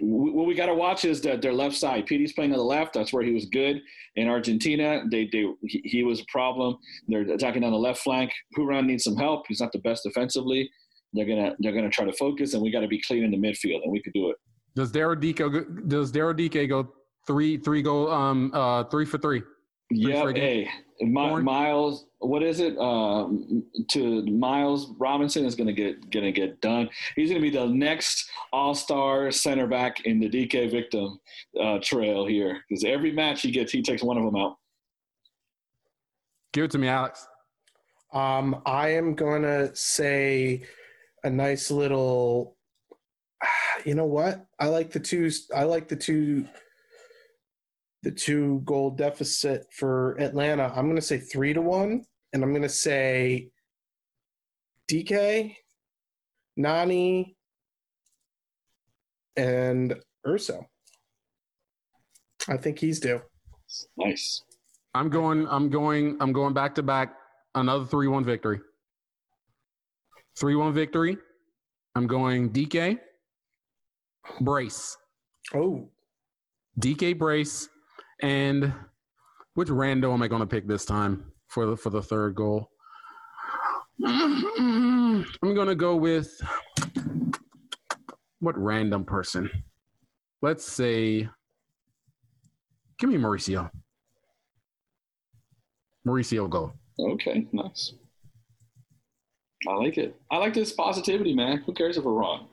What 0.00 0.46
we 0.46 0.54
got 0.54 0.66
to 0.66 0.74
watch 0.74 1.04
is 1.04 1.20
that 1.22 1.42
their 1.42 1.52
left 1.52 1.74
side. 1.76 2.06
Pity's 2.06 2.32
playing 2.32 2.52
on 2.52 2.58
the 2.58 2.64
left. 2.64 2.94
That's 2.94 3.12
where 3.12 3.24
he 3.24 3.32
was 3.32 3.46
good. 3.46 3.80
In 4.14 4.28
Argentina, 4.28 5.02
they, 5.10 5.28
they 5.32 5.46
he, 5.62 5.80
he 5.84 6.02
was 6.04 6.20
a 6.20 6.24
problem. 6.28 6.76
They're 7.08 7.22
attacking 7.22 7.64
on 7.64 7.72
the 7.72 7.78
left 7.78 8.00
flank. 8.00 8.30
Ruan 8.56 8.86
needs 8.86 9.02
some 9.02 9.16
help. 9.16 9.46
He's 9.48 9.60
not 9.60 9.72
the 9.72 9.80
best 9.80 10.04
defensively. 10.04 10.70
They're 11.12 11.26
gonna 11.26 11.56
they're 11.58 11.72
gonna 11.72 11.90
try 11.90 12.04
to 12.04 12.12
focus, 12.12 12.54
and 12.54 12.62
we 12.62 12.70
got 12.70 12.80
to 12.80 12.88
be 12.88 13.00
clean 13.02 13.24
in 13.24 13.30
the 13.30 13.36
midfield, 13.36 13.82
and 13.82 13.90
we 13.90 14.00
could 14.02 14.12
do 14.12 14.30
it. 14.30 14.36
Does 14.76 14.92
Dike 14.92 15.42
does 15.88 16.12
Dike 16.12 16.68
go 16.68 16.92
three 17.26 17.56
three 17.56 17.82
go 17.82 18.12
um 18.12 18.52
uh 18.54 18.84
three 18.84 19.06
for 19.06 19.18
three? 19.18 19.42
Yeah, 19.90 20.30
hey, 20.32 20.68
My, 21.00 21.40
Miles, 21.40 22.06
what 22.18 22.42
is 22.42 22.60
it? 22.60 22.76
Um, 22.78 23.64
to 23.88 24.22
Miles 24.26 24.92
Robinson 24.98 25.46
is 25.46 25.54
gonna 25.54 25.72
get 25.72 26.10
gonna 26.10 26.30
get 26.30 26.60
done. 26.60 26.90
He's 27.16 27.30
gonna 27.30 27.40
be 27.40 27.48
the 27.48 27.66
next 27.66 28.28
All 28.52 28.74
Star 28.74 29.30
center 29.30 29.66
back 29.66 30.04
in 30.04 30.20
the 30.20 30.28
Dike 30.28 30.70
victim 30.70 31.18
uh, 31.58 31.78
trail 31.82 32.26
here 32.26 32.60
because 32.68 32.84
every 32.84 33.12
match 33.12 33.40
he 33.40 33.50
gets, 33.50 33.72
he 33.72 33.82
takes 33.82 34.02
one 34.02 34.18
of 34.18 34.24
them 34.24 34.36
out. 34.36 34.58
Give 36.52 36.64
it 36.64 36.70
to 36.72 36.78
me, 36.78 36.88
Alex. 36.88 37.26
Um, 38.12 38.60
I 38.66 38.90
am 38.90 39.14
gonna 39.14 39.74
say 39.74 40.64
a 41.24 41.30
nice 41.30 41.70
little. 41.70 42.56
You 43.84 43.94
know 43.94 44.06
what? 44.06 44.44
I 44.58 44.66
like 44.66 44.90
the 44.90 44.98
two. 44.98 45.30
I 45.54 45.62
like 45.62 45.86
the 45.86 45.94
two. 45.94 46.46
The 48.02 48.10
two 48.12 48.62
goal 48.64 48.90
deficit 48.90 49.66
for 49.72 50.16
Atlanta. 50.20 50.72
I'm 50.74 50.88
gonna 50.88 51.00
say 51.00 51.18
three 51.18 51.52
to 51.52 51.60
one, 51.60 52.04
and 52.32 52.42
I'm 52.42 52.52
gonna 52.52 52.68
say 52.68 53.50
Dike, 54.86 55.56
Nani, 56.56 57.36
and 59.36 59.94
Urso. 60.26 60.66
I 62.48 62.56
think 62.56 62.78
he's 62.78 63.00
due. 63.00 63.20
Nice. 63.96 64.42
I'm 64.94 65.10
going. 65.10 65.46
I'm 65.48 65.68
going. 65.68 66.16
I'm 66.20 66.32
going 66.32 66.54
back 66.54 66.74
to 66.76 66.82
back. 66.82 67.14
Another 67.54 67.84
three-one 67.84 68.24
victory. 68.24 68.60
Three-one 70.38 70.72
victory. 70.72 71.16
I'm 71.94 72.06
going 72.06 72.50
Dike. 72.50 73.00
Brace. 74.40 74.96
Oh, 75.54 75.88
Dike 76.78 77.18
Brace, 77.18 77.68
and 78.22 78.72
which 79.54 79.68
rando 79.68 80.12
am 80.12 80.22
I 80.22 80.28
going 80.28 80.40
to 80.40 80.46
pick 80.46 80.66
this 80.66 80.84
time 80.84 81.32
for 81.48 81.66
the 81.66 81.76
for 81.76 81.90
the 81.90 82.02
third 82.02 82.34
goal? 82.34 82.70
I'm 84.04 85.24
going 85.42 85.68
to 85.68 85.74
go 85.74 85.96
with 85.96 86.30
what 88.40 88.56
random 88.56 89.04
person? 89.04 89.50
Let's 90.42 90.64
say, 90.64 91.28
give 92.98 93.10
me 93.10 93.16
Mauricio. 93.16 93.70
Mauricio 96.06 96.48
go. 96.48 96.72
Okay, 97.00 97.46
nice. 97.52 97.94
I 99.68 99.74
like 99.74 99.98
it. 99.98 100.14
I 100.30 100.36
like 100.38 100.54
this 100.54 100.72
positivity, 100.72 101.34
man. 101.34 101.58
Who 101.66 101.72
cares 101.72 101.96
if 101.96 102.04
we're 102.04 102.12
wrong? 102.12 102.48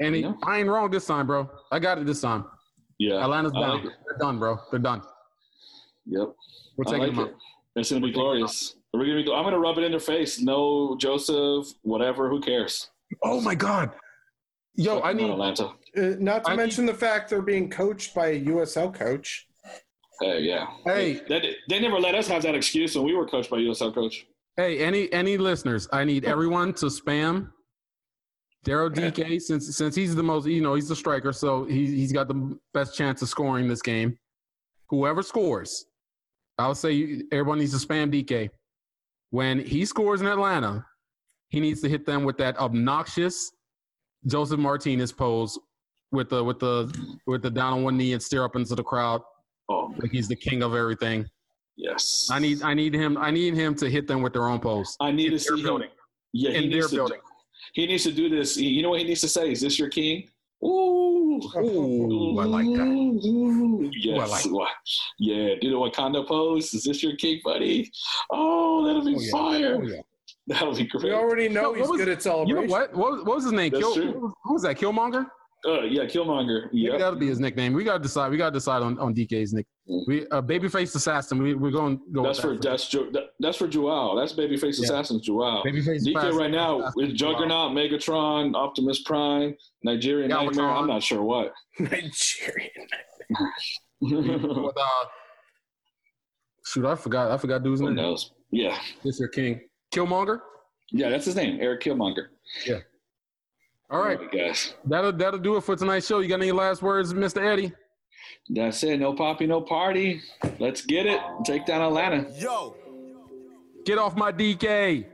And 0.00 0.14
he, 0.14 0.22
Yeah. 0.22 0.32
I 0.42 0.58
ain't 0.58 0.68
wrong 0.68 0.90
this 0.90 1.06
time, 1.06 1.26
bro. 1.26 1.50
I 1.70 1.78
got 1.78 1.98
it 1.98 2.06
this 2.06 2.22
time. 2.22 2.46
Yeah, 2.98 3.22
Atlanta's 3.22 3.52
I 3.56 3.60
down. 3.60 3.84
like. 3.84 3.94
They're 4.06 4.18
done, 4.18 4.38
bro. 4.38 4.58
They're 4.70 4.80
done. 4.80 5.02
Yep. 6.06 6.28
We're 6.76 6.84
taking 6.84 7.00
like 7.00 7.10
them 7.10 7.18
it. 7.20 7.28
out. 7.28 7.34
It's 7.76 7.90
gonna 7.90 8.06
be 8.06 8.12
glorious. 8.12 8.76
We're 8.92 9.04
gonna 9.06 9.22
be. 9.22 9.32
I'm 9.32 9.44
gonna 9.44 9.58
rub 9.58 9.76
it 9.78 9.84
in 9.84 9.90
their 9.90 10.00
face. 10.00 10.40
No 10.40 10.96
Josef, 10.98 11.66
whatever. 11.82 12.28
Who 12.30 12.40
cares? 12.40 12.88
Oh 13.22 13.40
my 13.40 13.54
god. 13.54 13.90
Yo, 14.76 14.98
I 14.98 15.12
Fucking 15.12 15.16
need 15.18 15.30
Atlanta. 15.30 15.64
uh, 15.96 16.16
not 16.18 16.44
to 16.44 16.50
I 16.50 16.56
mention 16.56 16.84
the 16.86 16.94
fact 16.94 17.30
they're 17.30 17.40
being 17.42 17.70
coached 17.70 18.14
by 18.14 18.28
a 18.28 18.40
USL 18.44 18.92
coach. 18.94 19.46
Hey, 20.20 20.40
yeah. 20.42 20.66
Hey. 20.84 21.20
they, 21.28 21.54
they 21.68 21.78
never 21.80 21.98
let 21.98 22.14
us 22.14 22.26
have 22.28 22.42
that 22.42 22.54
excuse 22.54 22.94
when 22.96 23.04
we 23.04 23.14
were 23.14 23.26
coached 23.26 23.50
by 23.50 23.58
USL 23.58 23.94
coach. 23.94 24.26
Hey, 24.56 24.78
any 24.78 25.12
any 25.12 25.36
listeners? 25.38 25.88
I 25.92 26.04
need 26.04 26.24
everyone 26.34 26.72
to 26.74 26.86
spam 26.86 27.50
Daryl 28.66 28.92
Dike 28.92 29.40
since 29.40 29.76
since 29.76 29.94
he's 29.94 30.14
the 30.14 30.22
most 30.22 30.46
you 30.46 30.60
know 30.60 30.74
he's 30.74 30.88
the 30.88 30.96
striker, 30.96 31.32
so 31.32 31.64
he 31.64 31.86
he's 31.86 32.12
got 32.12 32.26
the 32.28 32.58
best 32.74 32.96
chance 32.96 33.22
of 33.22 33.28
scoring 33.28 33.68
this 33.68 33.80
game. 33.82 34.18
Whoever 34.88 35.22
scores, 35.22 35.86
I'll 36.58 36.74
say 36.74 37.22
everyone 37.32 37.58
needs 37.60 37.78
to 37.80 37.86
spam 37.86 38.10
Dike. 38.10 38.50
When 39.30 39.58
he 39.60 39.84
scores 39.84 40.20
in 40.20 40.26
Atlanta, 40.26 40.84
he 41.48 41.60
needs 41.60 41.80
to 41.82 41.88
hit 41.88 42.04
them 42.06 42.24
with 42.24 42.36
that 42.38 42.58
obnoxious 42.58 43.52
Josef 44.26 44.58
Martinez 44.58 45.12
pose 45.12 45.58
with 46.10 46.28
the 46.30 46.42
with 46.42 46.58
the 46.58 46.92
with 47.26 47.42
the 47.42 47.50
down 47.50 47.72
on 47.72 47.82
one 47.84 47.96
knee 47.96 48.12
and 48.14 48.22
stare 48.22 48.44
up 48.44 48.56
into 48.56 48.74
the 48.74 48.82
crowd 48.82 49.22
Oh, 49.68 49.92
like 49.98 50.12
he's 50.12 50.28
the 50.28 50.36
king 50.36 50.62
of 50.62 50.74
everything. 50.74 51.26
yes. 51.76 52.28
I 52.30 52.38
need 52.40 52.62
I 52.62 52.74
need 52.74 52.94
him 52.94 53.16
I 53.18 53.30
need 53.30 53.54
him 53.54 53.74
to 53.76 53.88
hit 53.90 54.06
them 54.08 54.22
with 54.22 54.32
their 54.32 54.48
own 54.48 54.58
pose. 54.60 54.96
I 55.00 55.10
need 55.12 55.30
to 55.30 55.38
see 55.38 55.48
their 55.50 55.56
him. 55.58 55.62
building. 55.64 55.88
Yeah, 56.32 56.50
he 56.50 56.56
In 56.56 56.62
their 56.70 56.80
needs 56.80 56.90
to. 56.90 56.96
building. 56.96 57.20
Do, 57.74 57.80
he 57.82 57.86
needs 57.86 58.04
to 58.04 58.12
do 58.12 58.28
this. 58.28 58.56
You 58.56 58.82
know 58.82 58.90
what 58.90 59.00
he 59.00 59.04
needs 59.06 59.20
to 59.22 59.28
say? 59.28 59.50
Is 59.52 59.60
this 59.60 59.78
your 59.78 59.88
king? 59.88 60.28
Ooh. 60.64 61.40
Ooh, 61.56 62.38
I 62.38 62.44
like 62.44 62.64
that. 62.66 62.86
Ooh, 62.86 63.90
yes. 63.94 64.16
Ooh, 64.18 64.20
I 64.22 64.26
like 64.26 64.44
Wa- 64.50 64.68
Yeah, 65.18 65.54
do 65.60 65.70
the 65.70 65.76
Wakanda 65.76 66.26
pose. 66.26 66.72
Is 66.72 66.84
this 66.84 67.02
your 67.02 67.14
king, 67.16 67.40
buddy? 67.44 67.90
Oh, 68.30 68.86
that'll 68.86 69.04
be 69.04 69.16
Oh, 69.16 69.20
yeah. 69.20 69.30
fire. 69.30 69.78
Oh, 69.82 69.86
yeah. 69.86 70.00
That'll 70.46 70.74
be 70.74 70.84
great. 70.86 71.04
We 71.04 71.12
already 71.12 71.48
know 71.48 71.70
What 71.70 71.80
he's 71.80 71.88
was- 71.88 71.98
good 72.00 72.08
at 72.08 72.22
celebration. 72.22 72.62
You 72.62 72.66
know 72.68 72.72
what? 72.72 72.94
What 72.94 73.10
was, 73.12 73.24
what 73.24 73.34
was 73.36 73.44
his 73.44 73.52
name? 73.52 73.70
That's 73.72 73.84
Kill, 73.84 73.94
true. 73.94 74.32
who 74.44 74.52
was- 74.54 74.62
that? 74.62 74.76
Killmonger? 74.76 75.26
Uh, 75.66 75.82
yeah, 75.82 76.04
Killmonger. 76.04 76.68
Yeah. 76.72 76.96
that'll 76.96 77.18
be 77.18 77.26
his 77.26 77.40
nickname. 77.40 77.72
We 77.72 77.82
gotta 77.84 77.98
decide. 78.02 78.30
We 78.30 78.36
gotta 78.36 78.52
decide 78.52 78.82
on, 78.82 78.98
on 78.98 79.12
Dike's 79.12 79.52
nick. 79.52 79.66
We 80.08 80.26
uh, 80.28 80.42
babyface 80.42 80.96
assassin. 80.96 81.40
We 81.40 81.54
we're 81.54 81.70
going 81.70 82.00
go. 82.12 82.24
That's 82.24 82.40
for 82.40 82.54
that 82.54 82.62
that's 82.62 82.88
Jo- 82.88 83.08
that, 83.12 83.30
that's 83.38 83.56
for 83.56 83.68
Joao. 83.68 84.16
That's 84.18 84.32
Babyface 84.32 84.78
Yeah. 84.80 84.84
Assassin's 84.84 85.22
Joao. 85.22 85.62
Babyface 85.64 86.04
Dike 86.04 86.16
assassin. 86.16 86.36
right 86.36 86.50
now 86.50 86.80
assassin, 86.80 87.04
is 87.04 87.12
Juggernaut, 87.12 87.70
Megatron, 87.70 88.56
Optimus 88.56 89.02
Prime, 89.02 89.54
Nigerian 89.84 90.28
Galvatron. 90.30 90.46
Nightmare. 90.46 90.70
I'm 90.70 90.86
not 90.88 91.04
sure 91.04 91.22
what. 91.22 91.52
Nigerian. 91.78 92.70
With, 94.00 94.76
uh, 94.76 95.04
shoot, 96.64 96.84
I 96.84 96.94
forgot. 96.96 97.30
I 97.30 97.36
forgot 97.36 97.62
dude's 97.62 97.80
Who 97.80 97.86
name. 97.86 97.94
knows? 97.96 98.32
Yeah, 98.50 98.76
Mr. 99.04 99.30
King. 99.30 99.60
Killmonger. 99.94 100.40
yeah, 100.90 101.08
that's 101.10 101.24
his 101.26 101.36
name, 101.36 101.58
Eric 101.60 101.82
Killmonger. 101.82 102.26
Yeah. 102.66 102.78
All 103.88 104.00
right, 104.02 104.18
guys. 104.32 104.74
that'll 104.84 105.12
that'll 105.12 105.38
do 105.38 105.56
it 105.56 105.60
for 105.62 105.76
tonight's 105.76 106.08
show. 106.08 106.18
You 106.18 106.28
got 106.28 106.40
any 106.40 106.50
last 106.50 106.82
words, 106.82 107.14
Mr. 107.14 107.40
Eddie? 107.46 107.72
That's 108.48 108.82
it. 108.84 109.00
No 109.00 109.12
poppy, 109.14 109.46
no 109.46 109.60
party. 109.60 110.20
Let's 110.58 110.82
get 110.82 111.06
it. 111.06 111.20
Take 111.44 111.66
down 111.66 111.82
Atlanta. 111.82 112.26
Yo, 112.38 112.76
Get 113.84 113.98
off 113.98 114.16
my 114.16 114.32
Dike. 114.32 115.10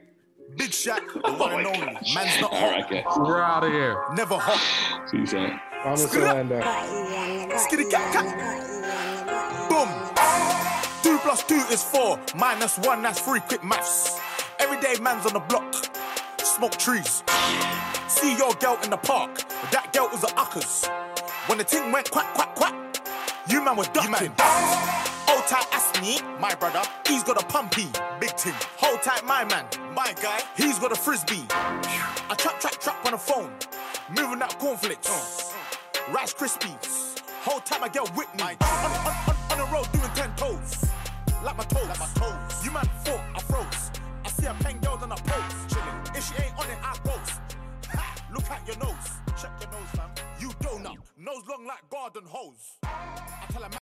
Big 0.56 0.70
Shaq, 0.70 1.00
the 1.14 1.32
one 1.32 1.52
and 1.54 1.66
only. 1.66 1.86
Man's 2.14 2.40
not 2.40 2.52
All 2.52 2.58
hot, 2.60 2.70
right, 2.70 2.90
guys. 2.90 3.04
We're 3.18 3.40
out 3.40 3.64
of 3.64 3.72
here. 3.72 3.96
never 4.14 4.36
hot. 4.38 5.08
See 5.08 5.18
you 5.18 5.26
soon. 5.26 5.58
Vamos 5.82 6.14
Orlando. 6.14 6.60
Skitty 6.60 7.90
cat 7.90 8.12
cat. 8.12 9.68
Boom. 9.70 9.88
Two 11.02 11.18
plus 11.18 11.42
two 11.44 11.62
is 11.72 11.82
four. 11.82 12.18
Minus 12.36 12.78
one, 12.78 13.02
that's 13.02 13.20
three. 13.20 13.40
Quick 13.40 13.64
maths. 13.64 14.18
Everyday 14.58 15.00
man's 15.02 15.24
on 15.26 15.32
the 15.32 15.40
block. 15.40 15.74
Smoke 16.38 16.76
trees. 16.76 17.22
See 18.08 18.36
your 18.36 18.52
girl 18.54 18.78
in 18.84 18.90
the 18.90 18.98
park. 18.98 19.38
That 19.70 19.90
girl 19.94 20.08
was 20.12 20.22
a 20.24 20.28
uckers. 20.38 20.86
When 21.46 21.58
the 21.58 21.64
ting 21.64 21.90
went 21.92 22.10
quack, 22.10 22.34
quack, 22.34 22.55
quack, 22.55 22.74
you 23.48 23.64
man 23.64 23.77
was 23.77 23.89
ducking. 23.89 24.32
Hold 24.39 25.47
tight, 25.47 26.01
me, 26.01 26.19
my 26.40 26.55
brother. 26.55 26.82
He's 27.06 27.24
got 27.24 27.43
a 27.43 27.47
pumpy, 27.47 27.89
big 28.20 28.36
team. 28.36 28.55
Hold 28.77 29.02
tight, 29.02 29.24
my 29.24 29.44
man, 29.44 29.64
my 29.94 30.14
guy. 30.23 30.40
He's 30.56 30.78
got 30.78 30.93
a 30.93 30.94
frisbee. 30.94 31.44
I 31.51 32.35
trap, 32.39 32.60
trap, 32.60 32.78
trap 32.81 33.05
on 33.05 33.12
the 33.12 33.19
phone. 33.19 33.51
Moving 34.10 34.39
that 34.39 34.56
cornflakes. 34.59 35.09
Uh, 35.09 35.12
oh. 35.14 36.12
Rice 36.12 36.35
Krispies. 36.35 37.19
Hold 37.43 37.64
tight, 37.64 37.81
my 37.81 37.89
girl 37.89 38.06
Whitney. 38.14 38.43
On, 38.43 38.56
on, 38.60 39.06
on, 39.06 39.36
on, 39.51 39.59
the 39.59 39.74
road 39.74 39.90
doing 39.93 40.10
ten 40.14 40.32
toes. 40.36 40.85
Like 41.43 41.56
my 41.56 41.64
toes. 41.64 41.89
Like 41.89 41.98
my 41.98 42.09
toes. 42.14 42.64
You 42.64 42.70
man 42.70 42.89
thought 43.05 43.20
I 43.35 43.40
froze. 43.40 43.90
I 44.24 44.28
see 44.28 44.47
a 44.47 44.55
penguin. 44.55 44.91
Nose 51.23 51.44
long 51.49 51.65
like 51.65 51.89
garden 51.89 52.24
hose. 52.27 52.78
I 52.82 53.47
tell 53.53 53.81